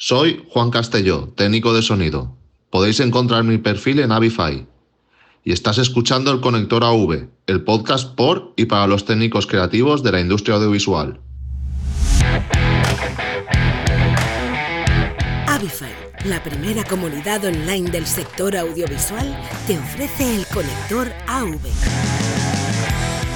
Soy 0.00 0.44
Juan 0.50 0.70
Castelló, 0.70 1.32
técnico 1.34 1.74
de 1.74 1.82
sonido. 1.82 2.36
Podéis 2.70 3.00
encontrar 3.00 3.42
mi 3.42 3.58
perfil 3.58 3.98
en 3.98 4.12
Avify. 4.12 4.64
Y 5.42 5.50
estás 5.50 5.78
escuchando 5.78 6.30
el 6.30 6.40
Conector 6.40 6.84
AV, 6.84 7.26
el 7.48 7.64
podcast 7.64 8.14
por 8.14 8.52
y 8.56 8.66
para 8.66 8.86
los 8.86 9.04
técnicos 9.04 9.48
creativos 9.48 10.04
de 10.04 10.12
la 10.12 10.20
industria 10.20 10.54
audiovisual. 10.54 11.20
Avify, 15.48 15.90
la 16.26 16.40
primera 16.44 16.84
comunidad 16.84 17.44
online 17.44 17.90
del 17.90 18.06
sector 18.06 18.56
audiovisual, 18.56 19.36
te 19.66 19.80
ofrece 19.80 20.36
el 20.36 20.46
Conector 20.46 21.12
AV. 21.26 21.58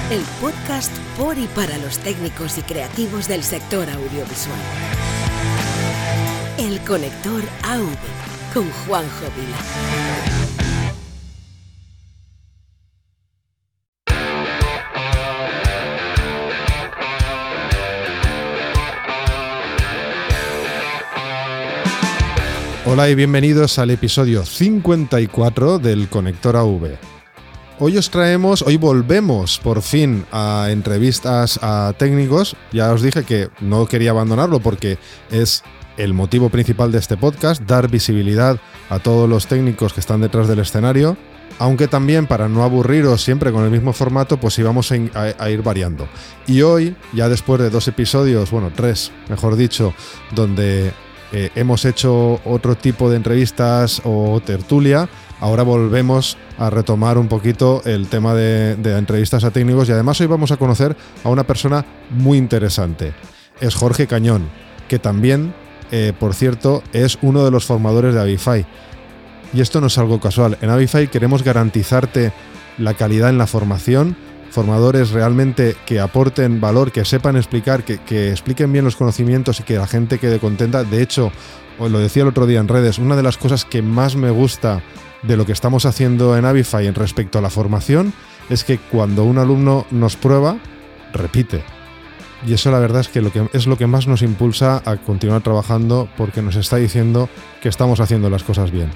El 0.09 0.21
podcast 0.39 0.95
por 1.17 1.37
y 1.37 1.47
para 1.47 1.77
los 1.79 1.97
técnicos 1.97 2.57
y 2.57 2.61
creativos 2.61 3.27
del 3.27 3.43
sector 3.43 3.89
audiovisual. 3.89 5.12
El 6.63 6.79
Conector 6.85 7.41
AV 7.63 7.83
con 8.53 8.71
Juanjo 8.71 9.25
Vila. 9.35 9.57
Hola 22.85 23.09
y 23.09 23.15
bienvenidos 23.15 23.77
al 23.77 23.89
episodio 23.89 24.45
54 24.45 25.79
del 25.79 26.07
Conector 26.07 26.55
AV. 26.55 26.97
Hoy 27.79 27.97
os 27.97 28.09
traemos, 28.09 28.61
hoy 28.61 28.77
volvemos 28.77 29.59
por 29.59 29.81
fin 29.81 30.25
a 30.31 30.69
entrevistas 30.69 31.59
a 31.61 31.93
técnicos. 31.97 32.55
Ya 32.71 32.93
os 32.93 33.01
dije 33.01 33.25
que 33.25 33.49
no 33.59 33.85
quería 33.85 34.11
abandonarlo 34.11 34.61
porque 34.61 34.97
es 35.29 35.61
el 35.97 36.13
motivo 36.13 36.49
principal 36.49 36.91
de 36.91 36.99
este 36.99 37.17
podcast, 37.17 37.61
dar 37.63 37.89
visibilidad 37.89 38.59
a 38.89 38.99
todos 38.99 39.29
los 39.29 39.47
técnicos 39.47 39.93
que 39.93 39.99
están 39.99 40.21
detrás 40.21 40.47
del 40.47 40.59
escenario. 40.59 41.17
Aunque 41.59 41.87
también 41.87 42.25
para 42.25 42.49
no 42.49 42.63
aburriros 42.63 43.21
siempre 43.21 43.51
con 43.51 43.63
el 43.63 43.69
mismo 43.69 43.93
formato, 43.93 44.37
pues 44.37 44.57
íbamos 44.57 44.91
a, 44.91 44.95
a, 45.37 45.49
ir 45.51 45.61
variando. 45.61 46.07
Y 46.47 46.63
hoy, 46.63 46.95
ya 47.13 47.29
después 47.29 47.61
de 47.61 47.69
dos 47.69 47.87
episodios, 47.87 48.49
bueno, 48.49 48.71
tres, 48.75 49.11
mejor 49.29 49.55
dicho, 49.55 49.93
donde 50.31 50.91
eh, 51.31 51.49
hemos 51.55 51.83
hecho 51.85 52.39
otro 52.45 52.75
tipo 52.75 53.09
de 53.09 53.17
entrevistas 53.17 54.01
o 54.03 54.39
tertulia, 54.45 55.09
ahora 55.39 55.63
volvemos 55.63 56.37
a 56.59 56.69
retomar 56.69 57.17
un 57.17 57.27
poquito 57.27 57.81
el 57.85 58.07
tema 58.07 58.35
de, 58.35 58.75
de, 58.75 58.97
entrevistas 58.97 59.43
a 59.43 59.49
técnicos 59.49 59.89
y 59.89 59.93
además 59.93 60.21
hoy 60.21 60.27
vamos 60.27 60.51
a 60.51 60.57
conocer 60.57 60.95
a 61.23 61.29
una 61.29 61.43
persona 61.43 61.83
muy 62.11 62.37
interesante. 62.37 63.13
Es 63.59 63.73
Jorge 63.73 64.05
Cañón, 64.05 64.47
que 64.87 64.99
también, 64.99 65.55
eh, 65.91 66.13
por 66.17 66.33
cierto, 66.33 66.83
es 66.93 67.17
uno 67.21 67.43
de 67.43 67.51
los 67.51 67.65
formadores 67.65 68.13
de 68.13 68.21
Avify. 68.21 68.65
Y 69.53 69.61
esto 69.61 69.81
no 69.81 69.87
es 69.87 69.97
algo 69.97 70.19
casual. 70.19 70.57
En 70.61 70.69
Avify 70.69 71.07
queremos 71.07 71.43
garantizarte 71.43 72.33
la 72.77 72.95
calidad 72.95 73.29
en 73.29 73.37
la 73.37 73.47
formación, 73.47 74.15
formadores 74.49 75.11
realmente 75.11 75.75
que 75.85 75.99
aporten 75.99 76.59
valor, 76.59 76.91
que 76.91 77.05
sepan 77.05 77.35
explicar, 77.35 77.83
que, 77.83 77.99
que, 77.99 78.31
expliquen 78.31 78.71
bien 78.71 78.85
los 78.85 78.95
conocimientos 78.95 79.59
y 79.59 79.63
que 79.63 79.75
la 79.75 79.87
gente 79.87 80.19
quede 80.19 80.39
contenta. 80.39 80.83
De 80.83 81.01
hecho, 81.01 81.31
os 81.79 81.91
lo 81.91 81.99
decía 81.99 82.23
el 82.23 82.29
otro 82.29 82.45
día 82.45 82.59
en 82.59 82.67
redes, 82.67 82.97
una 82.97 83.15
de 83.15 83.23
las 83.23 83.37
cosas 83.37 83.65
que 83.65 83.81
más 83.81 84.15
me 84.15 84.31
gusta 84.31 84.81
de 85.23 85.37
lo 85.37 85.45
que 85.45 85.53
estamos 85.53 85.85
haciendo 85.85 86.37
en 86.37 86.45
Avify 86.45 86.85
en 86.85 86.95
respecto 86.95 87.39
a 87.39 87.41
la 87.41 87.49
formación 87.49 88.13
es 88.49 88.63
que 88.63 88.77
cuando 88.77 89.23
un 89.23 89.37
alumno 89.37 89.85
nos 89.89 90.15
prueba, 90.15 90.57
repite. 91.13 91.63
Y 92.45 92.53
eso 92.53 92.71
la 92.71 92.79
verdad 92.79 93.01
es 93.01 93.07
que, 93.07 93.21
lo 93.21 93.31
que 93.31 93.47
es 93.53 93.67
lo 93.67 93.77
que 93.77 93.87
más 93.87 94.07
nos 94.07 94.21
impulsa 94.21 94.81
a 94.85 94.97
continuar 94.97 95.41
trabajando 95.41 96.09
porque 96.17 96.41
nos 96.41 96.55
está 96.55 96.77
diciendo 96.77 97.29
que 97.61 97.69
estamos 97.69 97.99
haciendo 97.99 98.29
las 98.29 98.43
cosas 98.43 98.71
bien. 98.71 98.89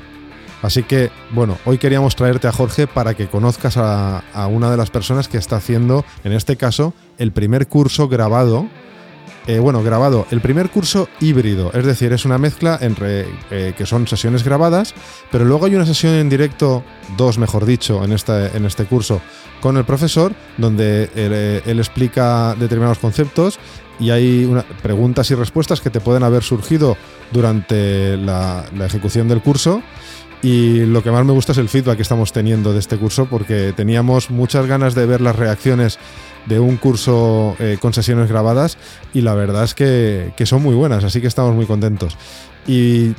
Así 0.61 0.83
que, 0.83 1.11
bueno, 1.31 1.57
hoy 1.65 1.77
queríamos 1.77 2.15
traerte 2.15 2.47
a 2.47 2.51
Jorge 2.51 2.87
para 2.87 3.13
que 3.13 3.27
conozcas 3.27 3.77
a, 3.77 4.19
a, 4.33 4.47
una 4.47 4.71
de 4.71 4.77
las 4.77 4.89
personas 4.89 5.27
que 5.27 5.37
está 5.37 5.57
haciendo, 5.57 6.03
en 6.23 6.33
este 6.33 6.57
caso, 6.57 6.93
el 7.17 7.31
primer 7.31 7.67
curso 7.67 8.07
grabado. 8.07 8.67
Eh, 9.47 9.59
bueno, 9.59 9.81
grabado, 9.81 10.27
el 10.29 10.41
primer 10.41 10.69
curso 10.69 11.07
híbrido, 11.21 11.71
es 11.73 11.85
decir, 11.85 12.11
es 12.11 12.25
una 12.25 12.37
mezcla 12.37 12.77
entre 12.81 13.27
eh, 13.49 13.73
que 13.77 13.85
son 13.85 14.05
sesiones 14.05 14.43
grabadas, 14.43 14.93
pero 15.31 15.45
luego 15.45 15.65
hay 15.65 15.75
una 15.75 15.85
sesión 15.85 16.15
en 16.15 16.27
directo, 16.27 16.83
dos 17.15 17.37
mejor 17.37 17.65
dicho, 17.65 18.03
en 18.03 18.11
este, 18.11 18.57
en 18.57 18.65
este 18.65 18.83
curso, 18.83 19.21
con 19.61 19.77
el 19.77 19.85
profesor, 19.85 20.33
donde 20.57 21.09
él, 21.15 21.61
él 21.65 21.79
explica 21.79 22.55
determinados 22.59 22.99
conceptos 22.99 23.57
y 24.01 24.09
hay 24.09 24.53
preguntas 24.83 25.31
y 25.31 25.35
respuestas 25.35 25.79
que 25.79 25.89
te 25.89 26.01
pueden 26.01 26.23
haber 26.23 26.43
surgido 26.43 26.97
durante 27.31 28.17
la 28.17 28.65
ejecución 28.81 29.29
del 29.29 29.41
curso. 29.41 29.81
Y 30.41 30.85
lo 30.85 31.01
que 31.01 31.11
más 31.11 31.25
me 31.25 31.33
gusta 31.33 31.51
es 31.51 31.57
el 31.57 31.69
feedback 31.69 31.97
que 31.97 32.03
estamos 32.03 32.31
teniendo 32.31 32.73
de 32.73 32.79
este 32.79 32.97
curso 32.97 33.25
porque 33.25 33.73
teníamos 33.75 34.29
muchas 34.29 34.67
ganas 34.67 34.93
de 34.93 35.05
ver 35.05 35.19
las 35.21 35.35
reacciones 35.35 35.97
de 36.45 36.59
un 36.59 36.77
curso 36.77 37.55
eh, 37.59 37.77
con 37.81 37.93
sesiones 37.93 38.29
grabadas 38.29 38.77
y 39.13 39.21
la 39.21 39.33
verdad 39.33 39.63
es 39.63 39.73
que, 39.73 40.33
que, 40.37 40.45
son 40.45 40.63
muy 40.63 40.75
buenas, 40.75 41.03
así 41.03 41.21
que 41.21 41.27
estamos 41.27 41.55
muy 41.55 41.65
contentos. 41.65 42.17
Y 42.67 43.13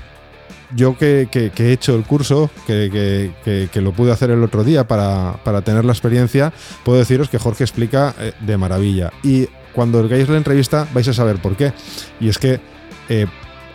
yo 0.75 0.97
que, 0.97 1.29
que, 1.31 1.51
he 1.56 1.73
hecho 1.73 1.95
el 1.95 2.05
curso, 2.05 2.51
que, 2.67 3.33
lo 3.75 3.93
pude 3.93 4.12
hacer 4.12 4.31
el 4.31 4.43
otro 4.43 4.65
día 4.65 4.87
para, 4.87 5.39
para, 5.45 5.62
tener 5.62 5.85
la 5.85 5.93
experiencia, 5.93 6.53
puedo 6.85 6.99
deciros 6.99 7.29
que 7.29 7.39
Jorge 7.39 7.65
explica 7.65 8.15
eh, 8.19 8.33
de 8.41 8.56
maravilla. 8.56 9.12
Y 9.23 9.49
cuando 9.75 10.00
oigáis 10.00 10.29
la 10.29 10.37
entrevista 10.37 10.87
vais 10.93 11.09
a 11.09 11.12
saber 11.12 11.37
por 11.41 11.56
qué. 11.56 11.73
Y 12.21 12.29
es 12.29 12.39
que 12.39 12.61
eh, 13.09 13.27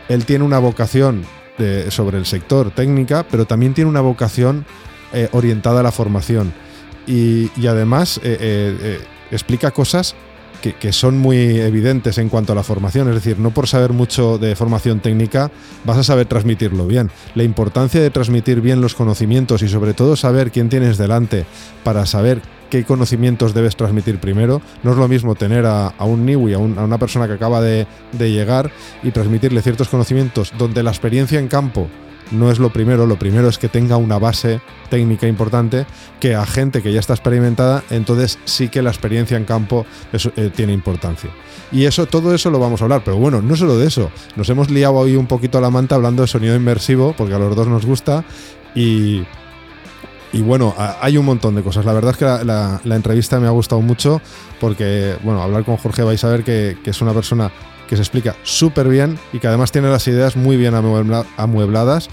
él 0.09 0.25
tiene 0.25 0.45
una 0.45 0.59
vocación 0.59 1.23
sobre 1.89 2.17
el 2.17 2.25
sector 2.25 2.71
técnica, 2.71 3.25
pero 3.29 3.45
también 3.45 3.73
tiene 3.73 3.89
una 3.89 4.01
vocación 4.01 4.65
eh, 5.15 5.29
orientada 5.31 5.81
a 5.81 5.83
la 5.83 5.91
formación. 5.91 6.51
Y, 7.05 7.49
además 7.67 8.19
eh, 8.23 8.37
eh, 8.39 8.99
explica 9.29 9.69
cosas 9.69 10.15
que, 10.79 10.93
son 10.93 11.19
muy 11.19 11.59
evidentes 11.59 12.17
en 12.17 12.29
cuanto 12.29 12.53
a 12.53 12.55
la 12.55 12.63
formación. 12.63 13.09
Es 13.09 13.15
decir, 13.15 13.37
no 13.37 13.51
por 13.51 13.67
saber 13.67 13.91
mucho 13.91 14.39
de 14.39 14.55
formación 14.55 15.01
técnica 15.01 15.51
vas 15.83 15.97
a 15.97 16.03
saber 16.03 16.25
transmitirlo 16.25 16.87
bien. 16.87 17.11
La 17.35 17.43
importancia 17.43 18.01
de 18.01 18.09
transmitir 18.09 18.61
bien 18.61 18.81
los 18.81 18.95
conocimientos 18.95 19.61
y 19.61 19.67
sobre 19.67 19.93
todo 19.93 20.15
saber 20.15 20.51
quién 20.51 20.69
tienes 20.69 20.97
delante 20.97 21.45
para 21.83 22.07
saber 22.07 22.41
qué 22.73 22.83
conocimientos 22.85 23.53
debes 23.53 23.75
transmitir 23.75 24.17
primero. 24.17 24.59
No 24.81 24.93
es 24.93 24.97
lo 24.97 25.07
mismo 25.07 25.35
tener 25.35 25.63
a, 25.67 25.93
un 25.99 26.25
Niwi, 26.25 26.53
a, 26.53 26.57
un, 26.57 26.79
a, 26.79 26.83
una 26.83 26.97
persona 26.97 27.27
que 27.27 27.33
acaba 27.33 27.61
de, 27.61 27.85
llegar 28.17 28.71
y 29.03 29.11
transmitirle 29.11 29.61
ciertos 29.61 29.89
conocimientos 29.89 30.51
donde 30.57 30.81
la 30.81 30.89
experiencia 30.89 31.37
en 31.37 31.47
campo 31.49 31.87
no 32.31 32.49
es 32.49 32.57
lo 32.57 32.73
primero, 32.73 33.05
lo 33.05 33.19
primero 33.19 33.47
es 33.47 33.59
que 33.59 33.69
tenga 33.69 33.97
una 33.97 34.17
base 34.17 34.59
técnica 34.89 35.27
importante 35.27 35.85
que 36.19 36.33
a 36.33 36.47
gente 36.47 36.81
que 36.81 36.91
ya 36.91 36.99
está 36.99 37.13
experimentada, 37.13 37.83
entonces 37.91 38.39
sí 38.45 38.69
que 38.69 38.81
la 38.81 38.89
experiencia 38.89 39.37
en 39.37 39.45
campo 39.45 39.85
eh, 40.11 40.49
tiene 40.55 40.73
importancia. 40.73 41.29
Y 41.71 41.85
eso, 41.85 42.07
todo 42.07 42.33
eso 42.33 42.49
lo 42.49 42.57
vamos 42.57 42.81
a 42.81 42.85
hablar, 42.85 43.03
pero 43.05 43.17
bueno, 43.17 43.39
no 43.43 43.55
solo 43.55 43.77
de 43.77 43.85
eso, 43.85 44.09
nos 44.35 44.49
hemos 44.49 44.71
liado 44.71 44.95
hoy 44.95 45.15
un 45.15 45.27
poquito 45.27 45.59
a 45.59 45.61
la 45.61 45.69
manta 45.69 45.93
hablando 45.93 46.23
de 46.23 46.27
sonido 46.27 46.55
inmersivo, 46.55 47.13
porque 47.15 47.35
a 47.35 47.39
los 47.39 47.55
dos 47.55 47.67
nos 47.67 47.85
gusta, 47.85 48.23
y 48.73 49.25
y 50.33 50.41
bueno, 50.41 50.73
hay 50.99 51.15
un 51.15 51.25
montón 51.25 51.53
de 51.53 51.61
cosas. 51.61 51.85
La 51.85 51.93
verdad 51.93 52.11
es 52.11 52.17
que 52.17 52.25
la, 52.25 52.43
la, 52.43 52.81
la, 52.83 52.95
entrevista 52.95 53.39
me 53.39 53.45
ha 53.45 53.51
gustado 53.51 53.81
mucho 53.81 54.19
porque, 54.59 55.15
bueno, 55.23 55.41
hablar 55.41 55.63
con 55.63 55.77
Jorge 55.77 56.01
vais 56.01 56.23
a 56.23 56.29
ver 56.29 56.43
que, 56.43 56.75
que 56.83 56.89
es 56.89 57.01
una 57.01 57.13
persona 57.13 57.51
que 57.87 57.95
se 57.95 58.01
explica 58.01 58.35
súper 58.41 58.89
bien 58.89 59.19
y 59.31 59.39
que 59.39 59.47
además 59.47 59.71
tiene 59.71 59.89
las 59.89 60.07
ideas 60.07 60.35
muy 60.35 60.57
bien 60.57 60.73
amuebla, 60.73 61.25
amuebladas 61.37 62.09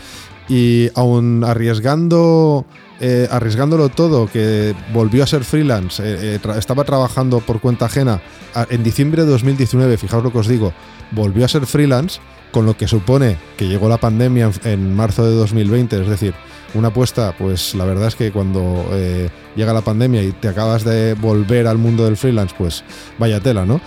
y 0.49 0.91
aún 0.95 1.43
arriesgando... 1.45 2.67
Eh, 3.03 3.27
arriesgándolo 3.31 3.89
todo, 3.89 4.27
que 4.27 4.75
volvió 4.93 5.23
a 5.23 5.27
ser 5.27 5.43
freelance, 5.43 6.03
eh, 6.03 6.35
eh, 6.35 6.39
tra 6.39 6.59
estaba 6.59 6.85
trabajando 6.85 7.41
por 7.41 7.59
cuenta 7.59 7.87
ajena 7.87 8.21
en 8.69 8.83
diciembre 8.83 9.25
de 9.25 9.31
2019, 9.31 9.97
fijaos 9.97 10.23
lo 10.23 10.31
que 10.31 10.37
os 10.37 10.47
digo, 10.47 10.75
volvió 11.11 11.47
a 11.47 11.49
ser 11.49 11.65
freelance, 11.65 12.21
con 12.53 12.67
lo 12.67 12.77
que 12.77 12.87
supone 12.87 13.39
que 13.57 13.69
llegó 13.69 13.89
la 13.89 13.97
pandemia 13.97 14.51
en, 14.65 14.71
en 14.71 14.95
marzo 14.95 15.25
de 15.25 15.35
2020, 15.35 16.03
es 16.03 16.09
decir, 16.11 16.35
una 16.75 16.89
apuesta, 16.89 17.35
pues 17.37 17.75
la 17.75 17.85
verdad 17.85 18.09
es 18.09 18.15
que 18.15 18.31
cuando 18.31 18.87
eh, 18.93 19.29
llega 19.57 19.73
la 19.73 19.81
pandemia 19.81 20.23
y 20.23 20.33
te 20.33 20.49
acabas 20.49 20.85
de 20.85 21.15
volver 21.15 21.67
al 21.67 21.79
mundo 21.79 22.05
del 22.05 22.17
freelance, 22.17 22.55
pues 22.57 22.85
vaya 23.19 23.41
tela, 23.41 23.65
¿no? 23.65 23.81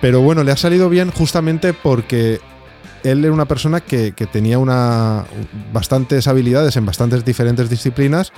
Pero 0.00 0.20
bueno, 0.20 0.42
le 0.44 0.52
ha 0.52 0.56
salido 0.56 0.88
bien 0.88 1.10
justamente 1.10 1.72
porque 1.72 2.40
él 3.04 3.24
era 3.24 3.32
una 3.32 3.46
persona 3.46 3.80
que, 3.80 4.12
tenía 4.12 4.58
una, 4.58 5.24
bastantes 5.72 6.26
habilidades 6.26 6.76
en 6.76 6.86
bastantes 6.86 7.24
diferentes 7.24 7.70
disciplinas 7.70 8.32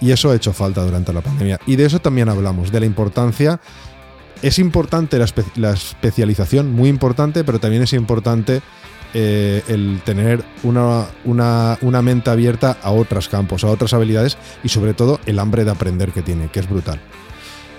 y 0.00 0.12
eso 0.12 0.30
ha 0.30 0.36
hecho 0.36 0.52
falta 0.52 0.82
durante 0.82 1.12
la 1.12 1.20
pandemia. 1.20 1.60
Y 1.66 1.76
de 1.76 1.86
eso 1.86 2.00
también 2.00 2.28
hablamos, 2.28 2.72
de 2.72 2.80
la 2.80 2.86
importancia. 2.86 3.60
Es 4.40 4.58
importante 4.58 5.18
la 5.56 5.72
especialización, 5.72 6.72
muy 6.72 6.88
importante, 6.88 7.44
pero 7.44 7.60
también 7.60 7.82
es 7.82 7.92
importante 7.92 8.62
eh, 9.14 9.62
el 9.68 10.00
tener 10.04 10.42
una, 10.62 11.06
una, 11.24 11.78
una, 11.82 12.02
mente 12.02 12.30
abierta 12.30 12.78
a 12.82 12.90
otros 12.92 13.28
campos, 13.28 13.64
a 13.64 13.68
otras 13.68 13.92
habilidades 13.92 14.38
y 14.64 14.68
sobre 14.68 14.94
todo 14.94 15.20
el 15.26 15.38
hambre 15.38 15.64
de 15.64 15.70
aprender 15.70 16.12
que 16.12 16.22
tiene, 16.22 16.48
que 16.48 16.60
es 16.60 16.68
brutal. 16.68 17.00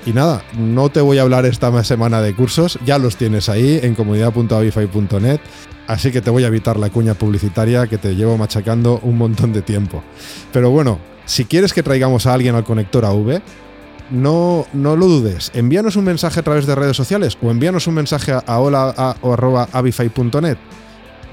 Y 0.06 0.12
nada, 0.12 0.44
no 0.58 0.90
te 0.90 1.02
voy 1.02 1.18
a 1.18 1.22
hablar 1.22 1.46
esta 1.46 1.84
semana 1.84 2.22
de 2.22 2.36
cursos, 2.36 2.78
ya 2.86 2.98
los 2.98 3.16
tienes 3.16 3.48
ahí 3.48 3.80
en 3.82 3.96
comunidad.avify.net, 3.96 5.40
así 5.88 6.12
que 6.12 6.22
te 6.22 6.30
voy 6.30 6.44
a 6.44 6.48
evitar 6.48 6.78
la 6.78 6.90
cuña 6.90 7.14
publicitaria 7.14 7.88
que 7.88 7.98
te 7.98 8.16
llevo 8.16 8.38
machacando 8.38 9.00
un 9.04 9.18
montón 9.18 9.54
de 9.54 9.62
tiempo. 9.62 10.04
Pero 10.52 10.72
bueno, 10.72 11.00
si 11.26 11.46
quieres 11.46 11.74
que 11.74 11.84
traigamos 11.84 12.26
a 12.26 12.34
alguien 12.34 12.56
al 12.56 12.66
conector 12.66 13.06
AV, 13.06 13.42
no, 14.12 14.66
no 14.74 14.96
lo 14.96 15.08
dudes. 15.08 15.52
Envíanos 15.54 15.96
un 15.96 16.04
mensaje 16.04 16.42
a 16.42 16.44
través 16.44 16.66
de 16.66 16.76
redes 16.76 16.98
sociales 16.98 17.38
o 17.42 17.50
envíanos 17.50 17.88
un 17.88 17.96
mensaje 17.96 18.34
a 18.34 18.60
hola.avify.net. 18.60 20.58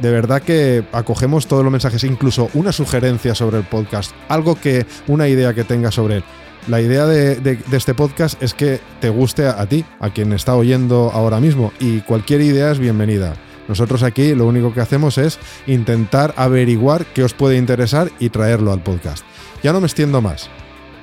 De 0.00 0.10
verdad 0.10 0.42
que 0.42 0.82
acogemos 0.92 1.46
todos 1.46 1.62
los 1.62 1.70
mensajes, 1.70 2.04
incluso 2.04 2.48
una 2.54 2.72
sugerencia 2.72 3.34
sobre 3.34 3.58
el 3.58 3.64
podcast, 3.64 4.12
algo 4.28 4.54
que, 4.54 4.86
una 5.06 5.28
idea 5.28 5.52
que 5.52 5.64
tengas 5.64 5.94
sobre 5.94 6.16
él. 6.16 6.24
La 6.68 6.80
idea 6.80 7.06
de, 7.06 7.58
este 7.72 7.94
podcast 7.94 8.42
es 8.42 8.54
que 8.54 8.80
te 9.00 9.08
guste 9.10 9.46
a, 9.46 9.66
ti, 9.66 9.84
a 9.98 10.10
quien 10.10 10.32
está 10.32 10.54
oyendo 10.54 11.10
ahora 11.12 11.40
mismo, 11.40 11.72
y 11.80 12.00
cualquier 12.00 12.40
idea 12.40 12.70
es 12.70 12.78
bienvenida. 12.78 13.34
Nosotros 13.68 14.02
aquí 14.02 14.34
lo 14.34 14.46
único 14.46 14.74
que 14.74 14.80
hacemos 14.80 15.18
es 15.18 15.38
intentar 15.66 16.34
averiguar 16.36 17.06
qué 17.06 17.22
os 17.22 17.34
puede 17.34 17.56
interesar 17.56 18.10
y 18.18 18.30
traerlo 18.30 18.72
al 18.72 18.82
podcast. 18.82 19.24
Ya 19.62 19.72
no 19.72 19.80
me 19.80 19.86
extiendo 19.86 20.20
más. 20.20 20.48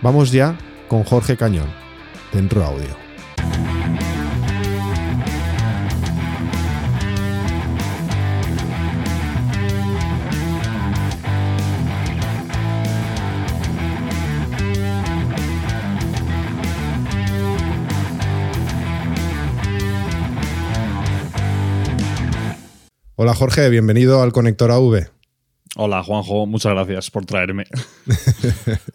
Vamos 0.02 0.32
ya 0.32 0.58
con 0.88 1.04
Jorge 1.04 1.38
Cañón, 1.38 1.68
dentro 2.34 2.64
audio. 2.64 3.07
Hola 23.28 23.36
Jorge, 23.36 23.70
bienvenido 23.70 24.22
al 24.22 24.32
Conector 24.32 24.72
AV. 24.72 25.10
Hola 25.76 26.02
Juanjo, 26.02 26.46
muchas 26.46 26.72
gracias 26.72 27.12
por 27.12 27.26
traerme. 27.26 27.66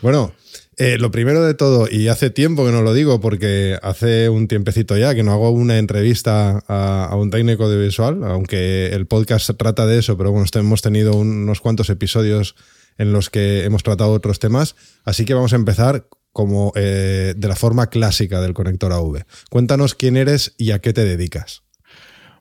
bueno, 0.00 0.32
eh, 0.78 0.96
lo 0.96 1.10
primero 1.10 1.44
de 1.44 1.52
todo, 1.52 1.86
y 1.86 2.08
hace 2.08 2.30
tiempo 2.30 2.64
que 2.64 2.72
no 2.72 2.80
lo 2.80 2.94
digo 2.94 3.20
porque 3.20 3.78
hace 3.82 4.30
un 4.30 4.48
tiempecito 4.48 4.96
ya 4.96 5.14
que 5.14 5.22
no 5.22 5.32
hago 5.32 5.50
una 5.50 5.76
entrevista 5.76 6.64
a, 6.66 7.14
un 7.14 7.28
técnico 7.28 7.68
de 7.68 7.84
visual, 7.84 8.24
aunque 8.24 8.86
el 8.86 9.06
podcast 9.06 9.50
trata 9.58 9.84
de 9.84 9.98
eso, 9.98 10.16
pero 10.16 10.32
bueno, 10.32 10.46
hemos 10.54 10.80
tenido 10.80 11.14
unos 11.14 11.60
cuantos 11.60 11.90
episodios 11.90 12.54
en 12.96 13.12
los 13.12 13.28
que 13.28 13.66
hemos 13.66 13.82
tratado 13.82 14.12
otros 14.12 14.38
temas, 14.38 14.76
así 15.04 15.26
que 15.26 15.34
vamos 15.34 15.52
a 15.52 15.56
empezar 15.56 16.08
como 16.32 16.72
eh, 16.74 17.34
de 17.36 17.48
la 17.48 17.56
forma 17.56 17.90
clásica 17.90 18.40
del 18.40 18.54
conector 18.54 18.94
AV. 18.94 19.24
Cuéntanos 19.50 19.94
quién 19.94 20.16
eres 20.16 20.54
y 20.56 20.70
a 20.70 20.78
qué 20.78 20.94
te 20.94 21.04
dedicas. 21.04 21.64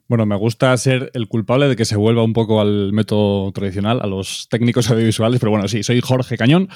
Bueno, 0.09 0.25
me 0.25 0.35
gusta 0.35 0.75
ser 0.75 1.11
el 1.13 1.27
culpable 1.27 1.67
de 1.67 1.75
que 1.75 1.85
se 1.85 1.95
vuelva 1.95 2.23
un 2.23 2.33
poco 2.33 2.59
al 2.61 2.91
método 2.94 3.51
tradicional, 3.51 4.00
a 4.01 4.07
los 4.07 4.47
técnicos 4.50 4.89
audiovisuales, 4.91 5.39
pero 5.39 5.51
bueno, 5.51 5.67
sí, 5.67 5.83
soy 5.83 6.01
Jorge 6.01 6.35
Cañón, 6.35 6.67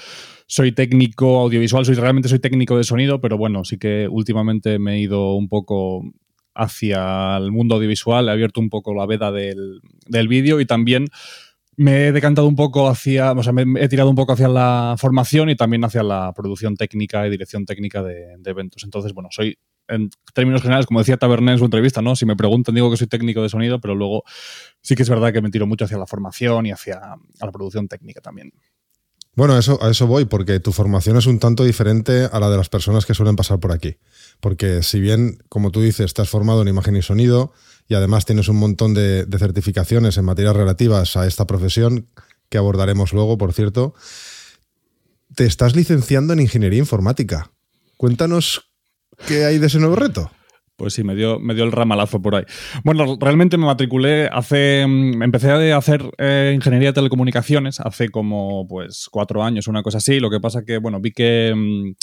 soy 0.45 0.71
técnico 0.71 1.39
audiovisual, 1.39 1.83
soy 1.83 1.95
realmente 1.95 2.29
soy 2.29 2.37
técnico 2.37 2.77
de 2.77 2.83
sonido, 2.83 3.19
pero 3.21 3.35
bueno, 3.35 3.65
sí 3.65 3.79
que 3.79 4.07
últimamente 4.07 4.77
me 4.77 4.93
he 4.93 4.99
ido 4.99 5.33
un 5.33 5.49
poco 5.49 6.03
hacia 6.53 7.35
el 7.37 7.51
mundo 7.51 7.73
audiovisual, 7.73 8.27
he 8.29 8.31
abierto 8.31 8.61
un 8.61 8.69
poco 8.69 8.93
la 8.93 9.07
veda 9.07 9.31
del, 9.31 9.81
del 10.05 10.27
vídeo 10.27 10.59
y 10.59 10.67
también 10.67 11.07
me 11.75 12.05
he 12.05 12.11
decantado 12.11 12.47
un 12.47 12.55
poco 12.55 12.87
hacia, 12.87 13.31
o 13.31 13.41
sea, 13.41 13.51
me 13.51 13.83
he 13.83 13.89
tirado 13.89 14.11
un 14.11 14.15
poco 14.15 14.33
hacia 14.33 14.47
la 14.47 14.93
formación 14.99 15.49
y 15.49 15.55
también 15.55 15.83
hacia 15.83 16.03
la 16.03 16.31
producción 16.35 16.75
técnica 16.75 17.25
y 17.25 17.31
dirección 17.31 17.65
técnica 17.65 18.03
de, 18.03 18.35
de 18.37 18.51
eventos. 18.51 18.83
Entonces, 18.83 19.11
bueno, 19.11 19.29
soy 19.31 19.57
en 19.93 20.09
términos 20.33 20.61
generales, 20.61 20.85
como 20.85 20.99
decía 20.99 21.17
Tabernet 21.17 21.53
en 21.53 21.59
su 21.59 21.65
entrevista, 21.65 22.01
¿no? 22.01 22.15
Si 22.15 22.25
me 22.25 22.35
preguntan, 22.35 22.75
digo 22.75 22.89
que 22.89 22.97
soy 22.97 23.07
técnico 23.07 23.41
de 23.41 23.49
sonido, 23.49 23.79
pero 23.79 23.95
luego 23.95 24.23
sí 24.81 24.95
que 24.95 25.03
es 25.03 25.09
verdad 25.09 25.31
que 25.31 25.41
me 25.41 25.49
tiro 25.49 25.67
mucho 25.67 25.85
hacia 25.85 25.97
la 25.97 26.07
formación 26.07 26.65
y 26.65 26.71
hacia 26.71 26.99
la 27.39 27.51
producción 27.51 27.87
técnica 27.87 28.21
también. 28.21 28.53
Bueno, 29.35 29.57
eso, 29.57 29.83
a 29.83 29.89
eso 29.89 30.05
voy, 30.05 30.25
porque 30.25 30.59
tu 30.59 30.71
formación 30.71 31.17
es 31.17 31.25
un 31.25 31.39
tanto 31.39 31.63
diferente 31.63 32.29
a 32.31 32.39
la 32.39 32.49
de 32.49 32.57
las 32.57 32.69
personas 32.69 33.05
que 33.05 33.15
suelen 33.15 33.35
pasar 33.35 33.59
por 33.59 33.71
aquí. 33.71 33.97
Porque 34.39 34.83
si 34.83 34.99
bien, 34.99 35.39
como 35.49 35.71
tú 35.71 35.81
dices, 35.81 36.13
has 36.17 36.29
formado 36.29 36.61
en 36.61 36.67
imagen 36.67 36.95
y 36.95 37.01
sonido 37.01 37.51
y 37.87 37.95
además 37.95 38.25
tienes 38.25 38.47
un 38.47 38.57
montón 38.57 38.93
de, 38.93 39.25
de 39.25 39.39
certificaciones 39.39 40.17
en 40.17 40.25
materias 40.25 40.55
relativas 40.55 41.17
a 41.17 41.25
esta 41.25 41.47
profesión, 41.47 42.07
que 42.49 42.59
abordaremos 42.59 43.13
luego, 43.13 43.39
por 43.39 43.53
cierto, 43.53 43.95
te 45.35 45.45
estás 45.45 45.75
licenciando 45.75 46.33
en 46.33 46.39
ingeniería 46.39 46.77
informática. 46.77 47.51
Cuéntanos 47.97 48.72
¿Qué 49.27 49.45
hay 49.45 49.57
de 49.57 49.67
ese 49.67 49.79
nuevo 49.79 49.95
reto? 49.95 50.31
Pues 50.75 50.95
sí, 50.95 51.03
me 51.03 51.13
dio, 51.15 51.39
me 51.39 51.53
dio 51.53 51.63
el 51.65 51.71
ramalazo 51.71 52.21
por 52.21 52.35
ahí. 52.35 52.43
Bueno, 52.83 53.17
realmente 53.19 53.57
me 53.57 53.65
matriculé 53.65 54.27
hace. 54.27 54.85
Mm, 54.87 55.21
empecé 55.21 55.51
a 55.51 55.77
hacer 55.77 56.03
eh, 56.17 56.51
ingeniería 56.55 56.89
de 56.89 56.93
telecomunicaciones 56.93 57.79
hace 57.79 58.09
como 58.09 58.67
pues 58.67 59.07
cuatro 59.11 59.43
años, 59.43 59.67
una 59.67 59.83
cosa 59.83 59.99
así. 59.99 60.19
Lo 60.19 60.31
que 60.31 60.39
pasa 60.39 60.63
que, 60.65 60.79
bueno, 60.79 60.99
vi 60.99 61.11
que, 61.11 61.53
mm, 61.55 61.93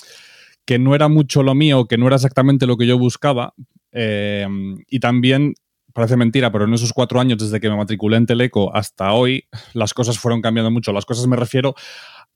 que 0.64 0.78
no 0.78 0.94
era 0.94 1.08
mucho 1.08 1.42
lo 1.42 1.54
mío, 1.54 1.86
que 1.86 1.98
no 1.98 2.06
era 2.06 2.16
exactamente 2.16 2.66
lo 2.66 2.76
que 2.76 2.86
yo 2.86 2.96
buscaba. 2.96 3.54
Eh, 3.92 4.46
y 4.88 5.00
también 5.00 5.54
parece 5.92 6.16
mentira, 6.16 6.52
pero 6.52 6.64
en 6.64 6.74
esos 6.74 6.92
cuatro 6.92 7.20
años, 7.20 7.38
desde 7.38 7.60
que 7.60 7.68
me 7.68 7.76
matriculé 7.76 8.16
en 8.16 8.26
Teleco 8.26 8.74
hasta 8.74 9.12
hoy, 9.12 9.44
las 9.74 9.94
cosas 9.94 10.18
fueron 10.18 10.40
cambiando 10.40 10.70
mucho. 10.70 10.92
Las 10.92 11.04
cosas 11.04 11.26
me 11.26 11.36
refiero 11.36 11.74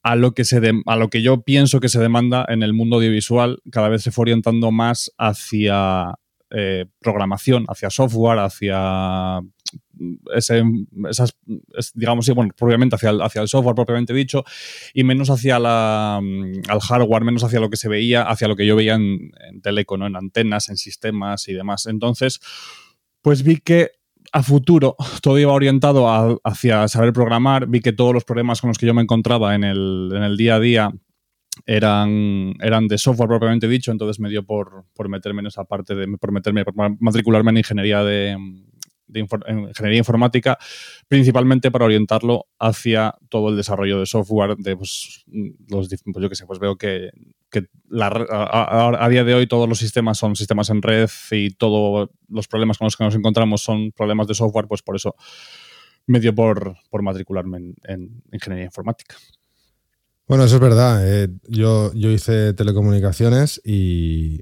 a 0.05 0.17
lo 0.17 0.35
que, 0.35 0.45
se 0.45 0.61
a 0.85 0.97
lo 0.97 1.09
que 1.09 1.23
yo 1.23 1.41
pienso 1.41 1.81
que 1.81 1.89
se 1.89 1.99
demanda 1.99 2.45
en 2.49 2.63
el 2.63 2.75
mundo 2.75 2.97
audiovisual, 2.97 3.63
cada 3.73 3.89
vez 3.89 4.03
se 4.03 4.13
fue 4.13 4.25
orientando 4.25 4.71
más 4.71 5.11
hacia 5.17 6.15
eh, 6.51 6.85
programación, 7.01 7.65
hacia 7.69 7.89
software, 7.89 8.39
hacia 8.39 9.41
ese, 10.35 10.63
esas, 11.09 11.37
digamos, 11.95 12.29
bueno, 12.35 12.53
propiamente 12.55 12.97
hacia 12.97 13.11
el, 13.11 13.23
hacia 13.23 13.41
el 13.41 13.49
software 13.49 13.75
propiamente 13.75 14.13
dicho, 14.13 14.45
y 14.93 15.05
menos 15.05 15.31
hacia 15.31 15.59
la, 15.59 16.19
al 16.19 16.81
hardware, 16.81 17.25
menos 17.25 17.43
hacia 17.43 17.59
lo 17.59 17.71
que 17.71 17.79
se 17.79 17.89
veía, 17.89 18.25
hacia 18.25 18.47
lo 18.47 18.57
que 18.57 18.67
yo 18.67 18.77
veía 18.77 18.97
en, 18.97 19.33
en 19.49 19.63
teleco, 19.63 19.95
en 19.95 20.17
antenas, 20.17 20.69
en 20.69 20.77
sistemas 20.77 21.49
y 21.49 21.55
demás. 21.55 21.87
Entonces, 21.87 22.41
pues 23.23 23.43
vi 23.43 23.57
que 23.57 23.93
a 24.35 24.43
futuro 24.43 24.97
todo 25.23 25.39
iba 25.39 25.53
orientado 25.53 26.41
hacia 26.43 26.89
saber 26.89 27.13
programar. 27.13 27.69
Vi 27.69 27.81
que 27.81 27.93
todos 27.93 28.13
los 28.13 28.25
problemas 28.25 28.61
con 28.61 28.69
los 28.69 28.79
que 28.79 28.87
yo 28.87 28.93
me 28.93 29.03
encontraba 29.03 29.55
en 29.55 29.63
el, 29.63 30.35
día 30.37 30.57
a 30.57 30.61
día 30.61 30.93
eran, 31.67 32.55
eran 32.61 32.89
de 32.89 32.99
software 32.99 33.29
propiamente 33.29 33.69
dicho, 33.69 33.93
entonces 33.93 34.19
me 34.19 34.29
dio 34.29 34.45
por, 34.45 34.87
por 34.93 35.09
meterme 35.09 35.41
en 35.41 35.47
esa 35.47 35.65
parte, 35.65 35.95
de, 35.95 36.09
por 36.19 36.33
meterme, 36.33 36.65
por 36.65 36.75
matricularme 36.99 37.53
en 37.53 37.59
ingeniería 37.59 38.03
de, 38.03 38.37
ingeniería 39.07 39.99
informática, 39.99 40.59
principalmente 41.07 41.71
para 41.71 41.85
orientarlo 41.85 42.47
hacia 42.59 43.15
todo 43.29 43.51
el 43.51 43.57
desarrollo 43.57 44.01
de 44.01 44.07
software, 44.07 44.57
de 44.57 44.77
pues, 44.77 45.25
los, 45.69 45.89
pues 45.89 46.23
yo 46.23 46.29
que 46.29 46.35
sé, 46.35 46.45
pues 46.45 46.59
veo 46.59 46.77
que, 46.77 47.11
a, 48.01 49.09
día 49.09 49.25
de 49.25 49.35
hoy 49.35 49.47
todos 49.47 49.69
los 49.69 49.79
sistemas 49.79 50.19
son 50.19 50.37
sistemas 50.37 50.71
en 50.71 50.83
red 50.83 51.09
y 51.31 51.51
todos 51.51 52.11
los 52.29 52.49
problemas 52.49 52.79
con 52.79 52.87
los 52.87 52.97
que 52.97 53.05
nos 53.05 53.15
encontramos 53.15 53.63
son 53.63 53.93
problemas 53.93 54.27
de 54.27 54.35
software, 54.35 54.67
pues 54.67 54.83
por 54.83 54.97
eso 54.97 55.15
me 56.07 56.21
dio 56.21 56.35
por, 56.35 56.77
matricularme 57.03 57.75
en, 57.85 58.23
ingeniería 58.33 58.67
informática. 58.67 59.17
Bueno, 60.27 60.45
eso 60.45 60.57
es 60.57 60.61
verdad. 60.61 61.07
Eh, 61.07 61.29
yo, 61.49 61.93
yo 61.95 62.11
hice 62.11 62.55
telecomunicaciones 62.55 63.61
y, 63.65 64.41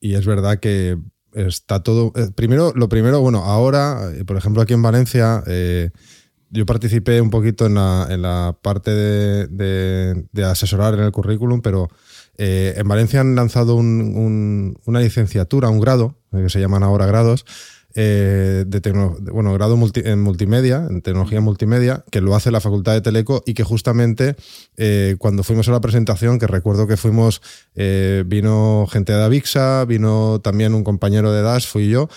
y 0.00 0.14
es 0.14 0.24
verdad 0.24 0.60
que 0.60 0.96
está 1.32 1.82
todo. 1.82 2.12
Eh, 2.16 2.30
primero, 2.34 2.72
lo 2.74 2.88
primero, 2.88 3.20
bueno, 3.20 3.44
ahora, 3.44 4.12
eh, 4.14 4.24
por 4.24 4.36
ejemplo, 4.36 4.62
aquí 4.62 4.72
en 4.72 4.82
Valencia, 4.82 5.42
yo 6.50 6.66
participé 6.66 7.20
un 7.20 7.30
poquito 7.30 7.66
en 7.66 7.74
la, 7.74 8.08
en 8.10 8.22
la 8.22 8.58
parte 8.60 8.90
de, 8.90 10.44
asesorar 10.44 10.94
en 10.94 11.00
el 11.00 11.12
currículum, 11.12 11.60
pero 11.62 11.88
en 12.42 12.88
Valencia 12.88 13.20
han 13.20 13.34
lanzado 13.34 13.76
una 13.76 15.00
licenciatura, 15.00 15.68
un 15.68 15.80
grado, 15.80 16.16
que 16.32 16.48
se 16.48 16.60
llaman 16.60 16.82
ahora 16.82 17.06
grados, 17.06 17.44
eh, 17.96 18.64
de, 18.68 18.92
bueno, 19.32 19.52
grado 19.54 19.76
en 19.96 20.20
multimedia, 20.20 20.86
en 20.88 21.02
tecnología 21.02 21.40
multimedia, 21.40 22.04
que 22.12 22.20
lo 22.20 22.36
hace 22.36 22.52
la 22.52 22.60
Facultad 22.60 22.92
de 22.92 23.00
Teleco 23.00 23.42
y 23.44 23.54
que 23.54 23.64
justamente 23.64 24.36
eh, 24.76 25.16
cuando 25.18 25.42
fuimos 25.42 25.68
a 25.68 25.72
la 25.72 25.80
presentación, 25.80 26.38
que 26.38 26.46
recuerdo 26.46 26.86
que 26.86 26.96
fuimos, 26.96 27.42
eh, 27.74 28.22
vino 28.26 28.86
gente 28.88 29.12
de 29.12 29.24
Avixa, 29.24 29.84
vino 29.86 30.40
también 30.40 30.74
un 30.74 30.84
compañero 30.84 31.32
de 31.32 31.42
DAS, 31.42 31.66
fui 31.66 31.88
yo, 31.88 32.08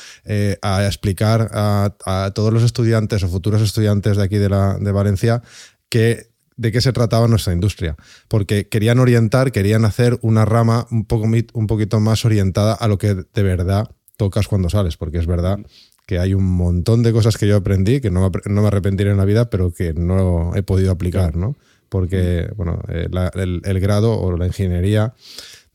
a 0.62 0.86
explicar 0.86 1.50
a, 1.53 2.32
todos 2.36 2.53
los 2.53 2.63
estudiantes 2.63 3.24
o 3.24 3.27
futuros 3.27 3.62
estudiantes 3.62 4.18
de 4.18 4.24
aquí 4.24 4.38
de 4.38 4.92
Valencia 4.92 5.42
que 5.89 6.33
de 6.63 6.72
qué 6.72 6.79
se 6.82 6.93
trataba 6.93 7.27
nuestra 7.27 7.53
industria, 7.53 7.98
porque 8.29 8.70
querían 8.70 9.00
orientar, 9.00 9.51
querían 9.51 9.84
hacer 9.84 10.17
una 10.22 10.46
rama 10.46 10.88
un, 10.91 11.05
poco, 11.05 11.25
un 11.25 11.67
poquito 11.67 12.00
más 12.00 12.24
orientada 12.24 12.74
a 12.74 12.88
lo 12.88 12.98
que 12.98 13.13
de 13.15 13.43
verdad 13.43 13.91
tocas 14.15 14.48
cuando 14.48 14.70
sales, 14.70 14.96
porque 14.96 15.17
es 15.17 15.27
verdad 15.27 15.60
que 16.05 16.20
hay 16.20 16.34
un 16.34 16.46
montón 16.46 17.03
de 17.03 17.12
cosas 17.12 17.38
que 17.38 17.48
yo 17.48 17.58
aprendí, 17.58 18.00
que 18.00 18.12
no, 18.12 18.32
no 18.46 18.62
me 18.62 18.67
arrepentiré 18.67 19.12
en 19.12 19.17
la 19.17 19.25
vida, 19.25 19.50
pero 19.50 19.74
que 19.74 19.93
no 19.93 20.55
he 20.55 20.63
podido 20.63 20.91
aplicar, 20.91 21.36
¿no? 21.36 21.55
Porque, 21.89 22.50
bueno, 22.55 22.82
eh, 22.88 23.08
el, 23.36 23.79
grado 23.79 24.20
o 24.20 24.36
la 24.38 24.48
ingeniería 24.48 25.13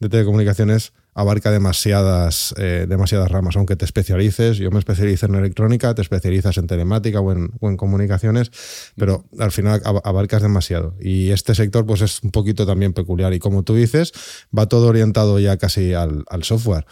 de 0.00 0.08
telecomunicaciones 0.08 0.92
abarca 1.18 1.50
demasiadas, 1.50 2.54
eh, 2.58 2.86
demasiadas 2.88 3.28
ramas, 3.28 3.56
aunque 3.56 3.74
te 3.74 3.84
especialices, 3.84 4.56
yo 4.56 4.70
me 4.70 4.78
especializo 4.78 5.26
en 5.26 5.34
electrónica, 5.34 5.92
te 5.92 6.00
especializas 6.00 6.58
en 6.58 6.68
telemática 6.68 7.20
o 7.20 7.32
en, 7.32 7.76
comunicaciones, 7.76 8.52
pero 8.94 9.24
al 9.40 9.50
final 9.50 9.82
abarcas 10.04 10.42
demasiado. 10.42 10.94
Y 11.00 11.30
este 11.30 11.56
sector 11.56 11.84
pues 11.84 12.02
es 12.02 12.22
un 12.22 12.30
poquito 12.30 12.66
también 12.66 12.92
peculiar 12.92 13.34
y 13.34 13.40
como 13.40 13.64
tú 13.64 13.74
dices, 13.74 14.12
va 14.56 14.66
todo 14.66 14.86
orientado 14.86 15.40
ya 15.40 15.56
casi 15.56 15.92
al, 15.92 16.24
software. 16.42 16.86